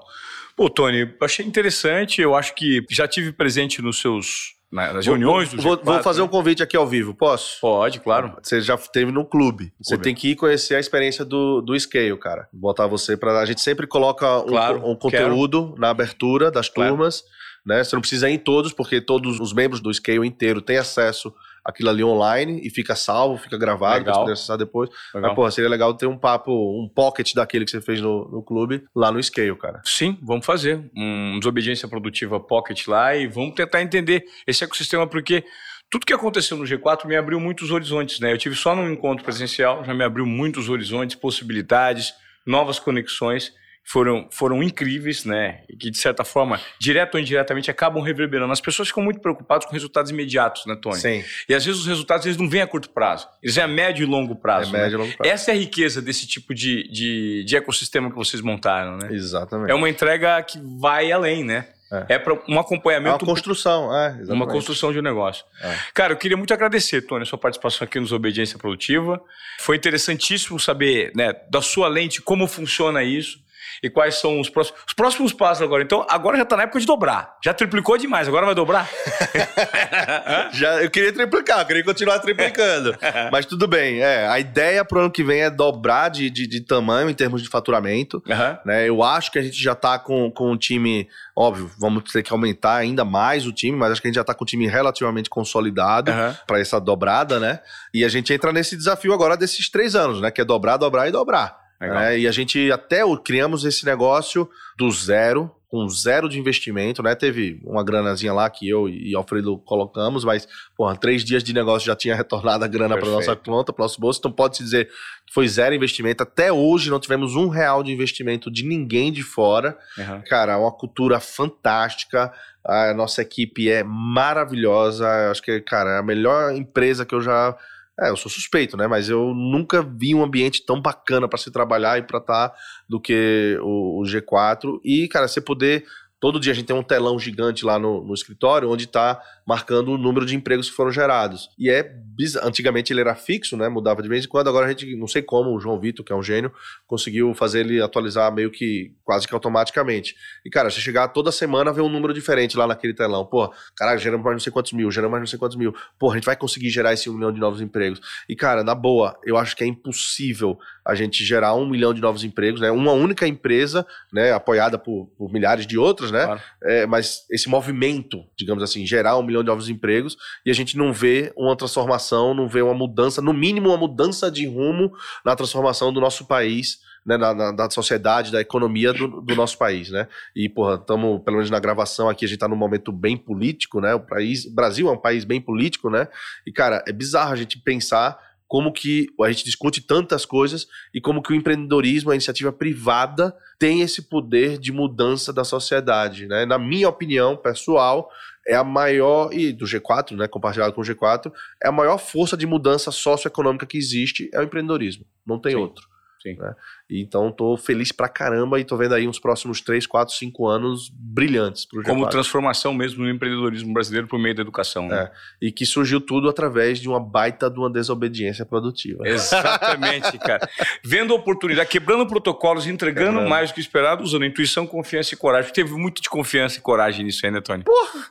Pô, 0.56 0.68
Tony, 0.68 1.14
achei 1.20 1.44
interessante. 1.44 2.20
Eu 2.20 2.34
acho 2.34 2.54
que 2.54 2.84
já 2.90 3.06
tive 3.06 3.32
presente 3.32 3.82
nos 3.82 4.00
seus 4.00 4.54
nas 4.70 5.04
reuniões 5.04 5.50
do 5.50 5.60
vou, 5.60 5.76
G4, 5.76 5.84
vou 5.84 6.02
fazer 6.02 6.20
né? 6.20 6.26
um 6.26 6.28
convite 6.28 6.62
aqui 6.62 6.76
ao 6.76 6.86
vivo, 6.86 7.12
posso? 7.12 7.60
Pode, 7.60 7.98
claro. 7.98 8.36
Você 8.40 8.60
já 8.60 8.78
teve 8.78 9.10
no 9.10 9.24
clube. 9.24 9.72
Você 9.80 9.98
tem 9.98 10.14
que 10.14 10.28
ir 10.30 10.36
conhecer 10.36 10.76
a 10.76 10.80
experiência 10.80 11.24
do, 11.24 11.60
do 11.60 11.78
Scale, 11.78 12.16
cara. 12.16 12.48
Botar 12.52 12.86
você 12.86 13.16
pra. 13.16 13.40
A 13.40 13.44
gente 13.44 13.60
sempre 13.60 13.86
coloca 13.86 14.38
um, 14.38 14.46
Claro, 14.46 14.88
um 14.88 14.94
conteúdo 14.94 15.74
na 15.76 15.90
abertura 15.90 16.50
das 16.50 16.68
Claro. 16.68 16.90
turmas. 16.90 17.24
Né? 17.66 17.82
Você 17.82 17.96
não 17.96 18.00
precisa 18.00 18.30
ir 18.30 18.34
em 18.34 18.38
todos, 18.38 18.72
porque 18.72 19.00
todos 19.00 19.40
os 19.40 19.52
membros 19.52 19.80
do 19.80 19.92
Scale 19.92 20.26
inteiro 20.26 20.62
têm 20.62 20.78
acesso 20.78 21.34
àquilo 21.64 21.90
ali 21.90 22.02
online 22.02 22.60
e 22.64 22.70
fica 22.70 22.94
salvo, 22.94 23.36
fica 23.38 23.56
gravado, 23.58 23.98
Legal. 23.98 24.20
poder 24.20 24.32
acessar 24.32 24.56
depois. 24.56 24.90
Legal. 25.14 25.30
Mas, 25.30 25.36
porra, 25.36 25.50
seria 25.50 25.70
legal 25.70 25.94
ter 25.94 26.06
um 26.06 26.18
papo, 26.18 26.52
um 26.52 26.88
pocket 26.88 27.34
daquele 27.34 27.64
que 27.64 27.70
você 27.70 27.80
fez 27.80 28.00
no, 28.00 28.28
no 28.30 28.42
clube 28.42 28.84
lá 28.94 29.10
no 29.10 29.22
Scale, 29.22 29.56
cara. 29.56 29.80
Sim, 29.84 30.18
vamos 30.22 30.46
fazer 30.46 30.90
um 30.96 31.38
desobediência 31.38 31.88
produtiva 31.88 32.40
pocket 32.40 32.86
lá 32.86 33.14
e 33.14 33.26
vamos 33.26 33.54
tentar 33.54 33.82
entender 33.82 34.24
esse 34.46 34.64
ecossistema, 34.64 35.06
porque 35.06 35.44
tudo 35.90 36.06
que 36.06 36.12
aconteceu 36.12 36.56
no 36.56 36.64
G4 36.64 37.04
me 37.06 37.16
abriu 37.16 37.40
muitos 37.40 37.70
horizontes, 37.72 38.20
né? 38.20 38.32
Eu 38.32 38.38
tive 38.38 38.54
só 38.54 38.76
num 38.76 38.88
encontro 38.90 39.24
presencial, 39.24 39.84
já 39.84 39.92
me 39.92 40.04
abriu 40.04 40.24
muitos 40.24 40.68
horizontes, 40.68 41.16
possibilidades, 41.16 42.14
novas 42.46 42.78
conexões. 42.78 43.52
Foram, 43.84 44.28
foram 44.30 44.62
incríveis, 44.62 45.24
né? 45.24 45.62
E 45.68 45.76
que, 45.76 45.90
de 45.90 45.98
certa 45.98 46.22
forma, 46.22 46.60
direto 46.78 47.14
ou 47.16 47.20
indiretamente, 47.20 47.70
acabam 47.70 48.00
reverberando. 48.02 48.52
As 48.52 48.60
pessoas 48.60 48.88
ficam 48.88 49.02
muito 49.02 49.20
preocupadas 49.20 49.64
com 49.66 49.72
resultados 49.72 50.12
imediatos, 50.12 50.64
né, 50.66 50.76
Tony? 50.80 50.96
Sim. 51.00 51.24
E 51.48 51.54
às 51.54 51.64
vezes 51.64 51.80
os 51.80 51.86
resultados 51.88 52.24
eles 52.24 52.36
não 52.38 52.48
vêm 52.48 52.62
a 52.62 52.66
curto 52.68 52.90
prazo, 52.90 53.26
eles 53.42 53.56
vêm 53.56 53.64
a 53.64 53.68
médio 53.68 54.04
e 54.04 54.06
longo 54.06 54.34
É 54.34 54.36
prazo. 54.36 54.72
né? 54.72 54.82
médio 54.82 54.96
e 54.96 54.98
longo 54.98 55.16
prazo. 55.16 55.32
Essa 55.32 55.50
é 55.50 55.54
a 55.54 55.56
riqueza 55.56 56.00
desse 56.00 56.26
tipo 56.26 56.54
de, 56.54 56.88
de, 56.92 57.42
de 57.44 57.56
ecossistema 57.56 58.08
que 58.10 58.16
vocês 58.16 58.40
montaram, 58.40 58.96
né? 58.96 59.08
Exatamente. 59.10 59.72
É 59.72 59.74
uma 59.74 59.88
entrega 59.88 60.40
que 60.42 60.58
vai 60.78 61.10
além, 61.10 61.42
né? 61.42 61.66
É. 62.08 62.14
É, 62.14 62.18
para 62.20 62.34
um 62.34 62.36
É 62.36 62.42
uma 62.46 62.60
acompanhamento, 62.60 63.26
construção, 63.26 63.92
é, 63.92 64.10
exatamente. 64.10 64.30
uma 64.32 64.46
construção 64.46 64.92
de 64.92 65.00
um 65.00 65.02
negócio. 65.02 65.44
É. 65.60 65.76
Cara, 65.92 66.12
eu 66.12 66.16
queria 66.16 66.36
muito 66.36 66.54
agradecer, 66.54 67.02
Tony, 67.02 67.22
a 67.24 67.26
sua 67.26 67.38
participação 67.38 67.84
aqui 67.84 67.98
nos 67.98 68.12
Obediência 68.12 68.56
Produtiva. 68.56 69.20
Foi 69.58 69.74
interessantíssimo 69.74 70.60
saber 70.60 71.10
né, 71.16 71.34
da 71.50 71.60
sua 71.60 71.88
lente 71.88 72.22
como 72.22 72.46
funciona 72.46 73.02
isso 73.02 73.40
e 73.82 73.88
quais 73.88 74.16
são 74.16 74.40
os 74.40 74.48
próximos, 74.48 74.80
os 74.86 74.94
próximos 74.94 75.32
passos 75.32 75.62
agora. 75.62 75.82
Então, 75.82 76.06
agora 76.08 76.36
já 76.36 76.42
está 76.42 76.56
na 76.56 76.64
época 76.64 76.80
de 76.80 76.86
dobrar. 76.86 77.36
Já 77.42 77.54
triplicou 77.54 77.96
demais, 77.96 78.28
agora 78.28 78.46
vai 78.46 78.54
dobrar? 78.54 78.88
Já, 80.52 80.82
eu 80.82 80.90
queria 80.90 81.12
triplicar, 81.12 81.60
eu 81.60 81.66
queria 81.66 81.84
continuar 81.84 82.18
triplicando. 82.18 82.96
Mas 83.30 83.46
tudo 83.46 83.66
bem. 83.66 84.00
É, 84.00 84.26
a 84.26 84.38
ideia 84.38 84.84
pro 84.84 85.00
ano 85.00 85.10
que 85.10 85.22
vem 85.22 85.42
é 85.42 85.50
dobrar 85.50 86.08
de, 86.08 86.28
de, 86.30 86.46
de 86.46 86.60
tamanho 86.60 87.08
em 87.08 87.14
termos 87.14 87.42
de 87.42 87.48
faturamento. 87.48 88.22
Aham. 88.28 88.58
Né? 88.64 88.88
Eu 88.88 89.02
acho 89.02 89.30
que 89.30 89.38
a 89.38 89.42
gente 89.42 89.60
já 89.62 89.74
tá 89.74 89.98
com, 89.98 90.30
com 90.30 90.52
um 90.52 90.56
time, 90.56 91.08
óbvio, 91.34 91.70
vamos 91.78 92.10
ter 92.10 92.22
que 92.22 92.32
aumentar 92.32 92.76
ainda 92.76 93.04
mais 93.04 93.46
o 93.46 93.52
time, 93.52 93.76
mas 93.76 93.92
acho 93.92 94.02
que 94.02 94.08
a 94.08 94.10
gente 94.10 94.16
já 94.16 94.24
tá 94.24 94.34
com 94.34 94.44
um 94.44 94.46
time 94.46 94.66
relativamente 94.66 95.30
consolidado 95.30 96.10
Aham. 96.10 96.36
para 96.46 96.60
essa 96.60 96.80
dobrada, 96.80 97.38
né? 97.38 97.60
E 97.92 98.04
a 98.04 98.08
gente 98.08 98.32
entra 98.32 98.52
nesse 98.52 98.76
desafio 98.76 99.12
agora 99.12 99.36
desses 99.36 99.68
três 99.68 99.94
anos, 99.94 100.20
né? 100.20 100.30
Que 100.30 100.40
é 100.40 100.44
dobrar, 100.44 100.76
dobrar 100.76 101.08
e 101.08 101.12
dobrar. 101.12 101.59
Né? 101.80 102.20
E 102.20 102.28
a 102.28 102.32
gente 102.32 102.70
até 102.70 103.00
criamos 103.24 103.64
esse 103.64 103.86
negócio 103.86 104.48
do 104.76 104.90
zero, 104.90 105.50
com 105.70 105.88
zero 105.88 106.28
de 106.28 106.38
investimento, 106.38 107.00
né? 107.00 107.14
Teve 107.14 107.60
uma 107.64 107.84
granazinha 107.84 108.32
lá 108.32 108.50
que 108.50 108.68
eu 108.68 108.88
e 108.88 109.14
Alfredo 109.14 109.56
colocamos, 109.58 110.24
mas, 110.24 110.46
porra, 110.76 110.96
três 110.96 111.24
dias 111.24 111.44
de 111.44 111.54
negócio 111.54 111.86
já 111.86 111.94
tinha 111.94 112.14
retornado 112.16 112.64
a 112.64 112.68
grana 112.68 112.98
para 112.98 113.08
nossa 113.08 113.36
conta, 113.36 113.72
para 113.72 113.84
nosso 113.84 114.00
bolso. 114.00 114.18
Então 114.18 114.32
pode-se 114.32 114.64
dizer 114.64 114.86
que 115.24 115.32
foi 115.32 115.46
zero 115.46 115.72
investimento. 115.74 116.24
Até 116.24 116.52
hoje 116.52 116.90
não 116.90 116.98
tivemos 116.98 117.36
um 117.36 117.48
real 117.48 117.84
de 117.84 117.92
investimento 117.92 118.50
de 118.50 118.64
ninguém 118.64 119.12
de 119.12 119.22
fora. 119.22 119.78
Aham. 119.96 120.22
Cara, 120.26 120.54
é 120.54 120.56
uma 120.56 120.72
cultura 120.72 121.20
fantástica. 121.20 122.32
A 122.64 122.92
nossa 122.92 123.22
equipe 123.22 123.70
é 123.70 123.84
maravilhosa. 123.84 125.08
Acho 125.30 125.40
que, 125.40 125.60
cara, 125.60 125.90
é 125.90 125.98
a 125.98 126.02
melhor 126.02 126.52
empresa 126.52 127.06
que 127.06 127.14
eu 127.14 127.22
já. 127.22 127.56
É, 128.00 128.08
eu 128.08 128.16
sou 128.16 128.30
suspeito, 128.30 128.76
né? 128.76 128.86
Mas 128.86 129.08
eu 129.08 129.34
nunca 129.34 129.82
vi 129.82 130.14
um 130.14 130.22
ambiente 130.22 130.64
tão 130.64 130.80
bacana 130.80 131.28
para 131.28 131.38
se 131.38 131.50
trabalhar 131.50 131.98
e 131.98 132.02
para 132.02 132.18
estar 132.18 132.52
do 132.88 132.98
que 132.98 133.58
o, 133.60 134.00
o 134.00 134.04
G4. 134.04 134.80
E, 134.84 135.06
cara, 135.08 135.28
você 135.28 135.40
poder. 135.40 135.84
Todo 136.18 136.40
dia 136.40 136.52
a 136.52 136.54
gente 136.54 136.66
tem 136.66 136.76
um 136.76 136.82
telão 136.82 137.18
gigante 137.18 137.64
lá 137.64 137.78
no, 137.78 138.04
no 138.04 138.12
escritório 138.12 138.70
onde 138.70 138.84
está 138.84 139.22
marcando 139.50 139.88
o 139.88 139.98
número 139.98 140.24
de 140.24 140.36
empregos 140.36 140.70
que 140.70 140.76
foram 140.76 140.92
gerados. 140.92 141.50
E 141.58 141.68
é 141.68 141.82
bizarro. 141.82 142.46
Antigamente 142.46 142.92
ele 142.92 143.00
era 143.00 143.16
fixo, 143.16 143.56
né? 143.56 143.68
Mudava 143.68 144.00
de 144.00 144.08
vez 144.08 144.24
em 144.24 144.28
quando. 144.28 144.46
Agora 144.46 144.66
a 144.66 144.68
gente, 144.68 144.94
não 144.94 145.08
sei 145.08 145.22
como, 145.22 145.50
o 145.50 145.58
João 145.58 145.76
Vitor, 145.80 146.04
que 146.04 146.12
é 146.12 146.14
um 146.14 146.22
gênio, 146.22 146.52
conseguiu 146.86 147.34
fazer 147.34 147.66
ele 147.66 147.82
atualizar 147.82 148.32
meio 148.32 148.48
que 148.48 148.92
quase 149.02 149.26
que 149.26 149.34
automaticamente. 149.34 150.14
E, 150.46 150.50
cara, 150.50 150.70
você 150.70 150.80
chegar 150.80 151.08
toda 151.08 151.32
semana 151.32 151.72
ver 151.72 151.80
um 151.80 151.88
número 151.88 152.14
diferente 152.14 152.56
lá 152.56 152.64
naquele 152.64 152.94
telão. 152.94 153.26
Pô, 153.26 153.52
caralho, 153.76 153.98
geramos 153.98 154.24
mais 154.24 154.36
não 154.36 154.40
sei 154.40 154.52
quantos 154.52 154.72
mil, 154.72 154.88
geramos 154.88 155.10
mais 155.10 155.22
não 155.22 155.26
sei 155.26 155.38
quantos 155.38 155.56
mil. 155.56 155.74
Pô, 155.98 156.12
a 156.12 156.14
gente 156.14 156.26
vai 156.26 156.36
conseguir 156.36 156.70
gerar 156.70 156.92
esse 156.92 157.10
um 157.10 157.14
milhão 157.14 157.32
de 157.32 157.40
novos 157.40 157.60
empregos. 157.60 158.00
E, 158.28 158.36
cara, 158.36 158.62
na 158.62 158.74
boa, 158.76 159.18
eu 159.24 159.36
acho 159.36 159.56
que 159.56 159.64
é 159.64 159.66
impossível 159.66 160.56
a 160.86 160.94
gente 160.94 161.24
gerar 161.24 161.54
um 161.54 161.68
milhão 161.68 161.92
de 161.92 162.00
novos 162.00 162.22
empregos, 162.22 162.60
né? 162.60 162.70
Uma 162.70 162.92
única 162.92 163.26
empresa, 163.26 163.84
né? 164.12 164.32
Apoiada 164.32 164.78
por, 164.78 165.06
por 165.18 165.32
milhares 165.32 165.66
de 165.66 165.76
outras, 165.76 166.12
né? 166.12 166.24
Claro. 166.24 166.40
É, 166.62 166.86
mas 166.86 167.26
esse 167.30 167.48
movimento, 167.48 168.24
digamos 168.38 168.62
assim, 168.62 168.86
gerar 168.86 169.16
um 169.18 169.22
milhão 169.22 169.39
de 169.42 169.48
novos 169.48 169.68
empregos 169.68 170.16
e 170.44 170.50
a 170.50 170.54
gente 170.54 170.76
não 170.76 170.92
vê 170.92 171.32
uma 171.36 171.56
transformação, 171.56 172.34
não 172.34 172.48
vê 172.48 172.62
uma 172.62 172.74
mudança, 172.74 173.20
no 173.22 173.32
mínimo 173.32 173.68
uma 173.68 173.76
mudança 173.76 174.30
de 174.30 174.46
rumo 174.46 174.92
na 175.24 175.34
transformação 175.36 175.92
do 175.92 176.00
nosso 176.00 176.26
país, 176.26 176.78
né, 177.04 177.16
na- 177.16 177.50
da 177.52 177.70
sociedade, 177.70 178.30
da 178.30 178.40
economia 178.40 178.92
do, 178.92 179.22
do 179.22 179.34
nosso 179.34 179.56
país, 179.56 179.88
né? 179.90 180.06
E, 180.36 180.48
porra, 180.48 180.74
estamos, 180.74 181.22
pelo 181.24 181.36
menos 181.38 181.50
na 181.50 181.58
gravação 181.58 182.08
aqui, 182.10 182.24
a 182.26 182.28
gente 182.28 182.38
tá 182.38 182.46
num 182.46 182.56
momento 182.56 182.92
bem 182.92 183.16
político, 183.16 183.80
né? 183.80 183.94
O 183.94 184.00
país, 184.00 184.44
Brasil 184.44 184.88
é 184.88 184.92
um 184.92 184.98
país 184.98 185.24
bem 185.24 185.40
político, 185.40 185.88
né? 185.88 186.08
E, 186.46 186.52
cara, 186.52 186.84
é 186.86 186.92
bizarro 186.92 187.32
a 187.32 187.36
gente 187.36 187.58
pensar 187.58 188.18
como 188.46 188.72
que 188.72 189.06
a 189.22 189.30
gente 189.30 189.44
discute 189.44 189.80
tantas 189.80 190.24
coisas 190.26 190.66
e 190.92 191.00
como 191.00 191.22
que 191.22 191.32
o 191.32 191.36
empreendedorismo, 191.36 192.10
a 192.10 192.14
iniciativa 192.14 192.52
privada, 192.52 193.34
tem 193.58 193.80
esse 193.80 194.02
poder 194.02 194.58
de 194.58 194.72
mudança 194.72 195.32
da 195.32 195.44
sociedade, 195.44 196.26
né? 196.26 196.44
Na 196.44 196.58
minha 196.58 196.88
opinião 196.88 197.36
pessoal, 197.36 198.10
é 198.46 198.54
a 198.54 198.64
maior, 198.64 199.32
e 199.32 199.52
do 199.52 199.64
G4, 199.64 200.16
né, 200.16 200.26
compartilhado 200.26 200.72
com 200.72 200.80
o 200.80 200.84
G4, 200.84 201.32
é 201.62 201.68
a 201.68 201.72
maior 201.72 201.98
força 201.98 202.36
de 202.36 202.46
mudança 202.46 202.90
socioeconômica 202.90 203.66
que 203.66 203.78
existe, 203.78 204.30
é 204.32 204.40
o 204.40 204.42
empreendedorismo. 204.42 205.04
Não 205.26 205.38
tem 205.38 205.52
Sim. 205.52 205.58
outro. 205.58 205.90
Sim. 206.22 206.36
Né? 206.38 206.54
Então, 206.90 207.32
tô 207.32 207.56
feliz 207.56 207.92
pra 207.92 208.08
caramba 208.08 208.60
e 208.60 208.64
tô 208.64 208.76
vendo 208.76 208.94
aí 208.94 209.08
uns 209.08 209.18
próximos 209.18 209.60
3, 209.60 209.86
4, 209.86 210.14
5 210.14 210.46
anos 210.46 210.90
brilhantes 210.92 211.64
pro 211.64 211.80
G4. 211.80 211.86
Como 211.86 212.08
transformação 212.08 212.74
mesmo 212.74 213.02
no 213.02 213.10
empreendedorismo 213.10 213.72
brasileiro 213.72 214.06
por 214.06 214.18
meio 214.18 214.34
da 214.34 214.42
educação. 214.42 214.86
Né? 214.88 215.04
É. 215.04 215.46
E 215.46 215.52
que 215.52 215.64
surgiu 215.64 216.00
tudo 216.00 216.28
através 216.28 216.78
de 216.78 216.88
uma 216.88 217.00
baita 217.00 217.50
de 217.50 217.58
uma 217.58 217.70
desobediência 217.70 218.44
produtiva. 218.44 219.08
Exatamente, 219.08 220.18
cara. 220.20 220.46
Vendo 220.84 221.14
oportunidade, 221.14 221.70
quebrando 221.70 222.06
protocolos, 222.06 222.66
entregando 222.66 223.06
Quebrando. 223.12 223.30
mais 223.30 223.50
do 223.50 223.54
que 223.54 223.60
esperado, 223.60 224.02
usando 224.04 224.24
intuição, 224.26 224.66
confiança 224.66 225.14
e 225.14 225.16
coragem. 225.16 225.52
Teve 225.52 225.72
muito 225.72 226.02
de 226.02 226.10
confiança 226.10 226.58
e 226.58 226.60
coragem 226.60 227.04
nisso 227.04 227.24
aí, 227.24 227.32
né, 227.32 227.40
Tony? 227.40 227.64
Cá, 227.64 228.10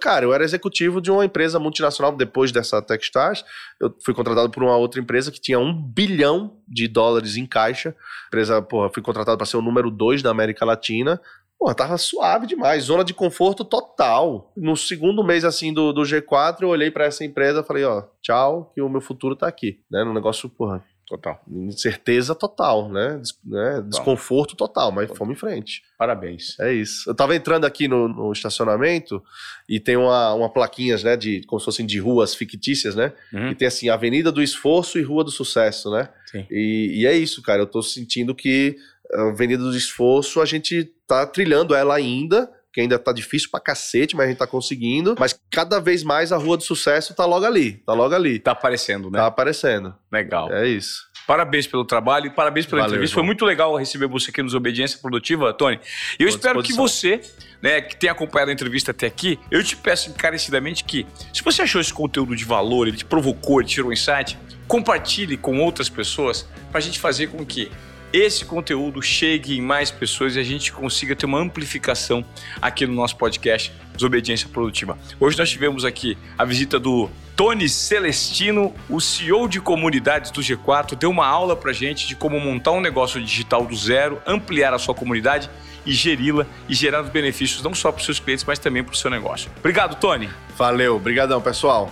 Cara, 0.00 0.24
eu 0.24 0.32
era 0.32 0.42
executivo 0.42 1.00
de 1.00 1.10
uma 1.10 1.24
empresa 1.24 1.58
multinacional 1.58 2.16
depois 2.16 2.50
dessa 2.50 2.80
Techstars. 2.80 3.44
Eu 3.78 3.94
fui 4.02 4.14
contratado 4.14 4.50
por 4.50 4.62
uma 4.62 4.76
outra 4.76 5.00
empresa 5.00 5.30
que 5.30 5.40
tinha 5.40 5.58
um 5.58 5.72
bilhão 5.72 6.56
de 6.66 6.88
dólares 6.88 7.36
em 7.36 7.46
caixa. 7.46 7.94
Empresa, 8.28 8.62
porra, 8.62 8.88
fui 8.88 9.02
contratado 9.02 9.36
para 9.36 9.46
ser 9.46 9.58
o 9.58 9.62
número 9.62 9.90
dois 9.90 10.22
da 10.22 10.30
América 10.30 10.64
Latina. 10.64 11.20
Porra, 11.58 11.74
tava 11.74 11.98
suave 11.98 12.46
demais, 12.46 12.84
zona 12.84 13.04
de 13.04 13.12
conforto 13.12 13.66
total. 13.66 14.50
No 14.56 14.74
segundo 14.74 15.22
mês, 15.22 15.44
assim, 15.44 15.74
do, 15.74 15.92
do 15.92 16.00
G4, 16.00 16.62
eu 16.62 16.68
olhei 16.70 16.90
para 16.90 17.04
essa 17.04 17.22
empresa 17.22 17.60
e 17.60 17.64
falei, 17.64 17.84
ó, 17.84 18.04
tchau, 18.22 18.72
que 18.74 18.80
o 18.80 18.88
meu 18.88 19.02
futuro 19.02 19.36
tá 19.36 19.46
aqui. 19.46 19.78
Né? 19.90 20.02
No 20.02 20.14
negócio, 20.14 20.48
porra, 20.48 20.82
Total. 21.10 21.42
incerteza 21.50 22.36
total, 22.36 22.88
né? 22.88 23.18
Des- 23.20 23.36
né? 23.44 23.82
Desconforto 23.88 24.54
total, 24.54 24.92
mas 24.92 25.10
fomos 25.10 25.34
em 25.34 25.38
frente. 25.38 25.82
Parabéns. 25.98 26.58
É 26.60 26.72
isso. 26.72 27.10
Eu 27.10 27.14
tava 27.16 27.34
entrando 27.34 27.64
aqui 27.64 27.88
no, 27.88 28.06
no 28.06 28.32
estacionamento 28.32 29.20
e 29.68 29.80
tem 29.80 29.96
uma, 29.96 30.32
uma 30.34 30.48
plaquinhas, 30.48 31.02
né, 31.02 31.16
de 31.16 31.42
como 31.48 31.58
se 31.58 31.64
fossem 31.64 31.84
de 31.84 31.98
ruas 31.98 32.32
fictícias, 32.34 32.94
né? 32.94 33.12
Uhum. 33.32 33.48
E 33.50 33.54
tem 33.56 33.66
assim, 33.66 33.88
Avenida 33.88 34.30
do 34.30 34.40
Esforço 34.40 35.00
e 35.00 35.02
Rua 35.02 35.24
do 35.24 35.32
Sucesso, 35.32 35.90
né? 35.90 36.08
Sim. 36.30 36.46
E, 36.48 37.00
e 37.02 37.06
é 37.06 37.12
isso, 37.12 37.42
cara. 37.42 37.62
Eu 37.62 37.66
tô 37.66 37.82
sentindo 37.82 38.32
que 38.32 38.76
a 39.12 39.30
Avenida 39.30 39.64
do 39.64 39.76
Esforço 39.76 40.40
a 40.40 40.44
gente 40.44 40.84
tá 41.08 41.26
trilhando 41.26 41.74
ela 41.74 41.96
ainda. 41.96 42.48
Que 42.72 42.80
ainda 42.80 42.98
tá 42.98 43.12
difícil 43.12 43.48
pra 43.50 43.58
cacete, 43.58 44.14
mas 44.14 44.26
a 44.26 44.28
gente 44.28 44.38
tá 44.38 44.46
conseguindo. 44.46 45.16
Mas 45.18 45.38
cada 45.50 45.80
vez 45.80 46.04
mais 46.04 46.30
a 46.30 46.36
Rua 46.36 46.56
do 46.56 46.62
Sucesso 46.62 47.14
tá 47.14 47.24
logo 47.26 47.44
ali. 47.44 47.82
Tá 47.84 47.92
logo 47.92 48.14
ali. 48.14 48.38
Tá 48.38 48.52
aparecendo, 48.52 49.10
né? 49.10 49.18
Tá 49.18 49.26
aparecendo. 49.26 49.94
Legal. 50.12 50.52
É 50.52 50.68
isso. 50.68 51.10
Parabéns 51.26 51.66
pelo 51.66 51.84
trabalho 51.84 52.26
e 52.26 52.30
parabéns 52.30 52.66
pela 52.66 52.82
Valeu, 52.82 52.94
entrevista. 52.94 53.14
Foi 53.14 53.22
muito 53.22 53.44
legal 53.44 53.76
receber 53.76 54.08
você 54.08 54.30
aqui 54.30 54.42
nos 54.42 54.54
Obediência 54.54 54.98
Produtiva, 55.00 55.52
Tony. 55.52 55.76
E 56.18 56.22
eu 56.22 56.26
Boa 56.26 56.28
espero 56.28 56.62
que 56.62 56.68
disposição. 56.68 57.18
você, 57.18 57.32
né, 57.62 57.80
que 57.80 57.96
tenha 57.96 58.12
acompanhado 58.12 58.50
a 58.50 58.54
entrevista 58.54 58.90
até 58.90 59.06
aqui, 59.06 59.38
eu 59.50 59.62
te 59.62 59.76
peço 59.76 60.10
encarecidamente 60.10 60.82
que, 60.82 61.06
se 61.32 61.42
você 61.42 61.62
achou 61.62 61.80
esse 61.80 61.92
conteúdo 61.92 62.34
de 62.34 62.44
valor, 62.44 62.88
ele 62.88 62.96
te 62.96 63.04
provocou, 63.04 63.60
ele 63.60 63.68
tirou 63.68 63.90
um 63.90 63.92
insight, 63.92 64.36
compartilhe 64.66 65.36
com 65.36 65.60
outras 65.60 65.88
pessoas 65.88 66.48
pra 66.72 66.80
gente 66.80 66.98
fazer 66.98 67.28
com 67.28 67.44
que 67.44 67.70
esse 68.12 68.44
conteúdo 68.44 69.00
chegue 69.00 69.56
em 69.56 69.62
mais 69.62 69.90
pessoas 69.90 70.36
e 70.36 70.40
a 70.40 70.42
gente 70.42 70.72
consiga 70.72 71.14
ter 71.14 71.26
uma 71.26 71.38
amplificação 71.38 72.24
aqui 72.60 72.86
no 72.86 72.94
nosso 72.94 73.16
podcast 73.16 73.72
Desobediência 73.94 74.48
Produtiva. 74.48 74.98
Hoje 75.18 75.38
nós 75.38 75.50
tivemos 75.50 75.84
aqui 75.84 76.16
a 76.36 76.44
visita 76.44 76.78
do 76.78 77.08
Tony 77.36 77.68
Celestino, 77.68 78.74
o 78.88 79.00
CEO 79.00 79.48
de 79.48 79.60
comunidades 79.60 80.30
do 80.30 80.40
G4, 80.40 80.94
deu 80.94 81.10
uma 81.10 81.26
aula 81.26 81.56
pra 81.56 81.72
gente 81.72 82.06
de 82.06 82.14
como 82.14 82.38
montar 82.38 82.72
um 82.72 82.80
negócio 82.80 83.22
digital 83.22 83.64
do 83.64 83.74
zero, 83.74 84.20
ampliar 84.26 84.74
a 84.74 84.78
sua 84.78 84.94
comunidade 84.94 85.48
e 85.86 85.92
geri-la 85.92 86.46
e 86.68 86.74
gerar 86.74 87.02
os 87.02 87.08
benefícios 87.08 87.62
não 87.62 87.74
só 87.74 87.90
para 87.90 88.00
os 88.00 88.04
seus 88.04 88.20
clientes, 88.20 88.44
mas 88.44 88.58
também 88.58 88.84
para 88.84 88.92
o 88.92 88.96
seu 88.96 89.10
negócio. 89.10 89.50
Obrigado, 89.58 89.98
Tony. 89.98 90.28
Valeu, 90.56 90.96
obrigadão, 90.96 91.40
pessoal. 91.40 91.90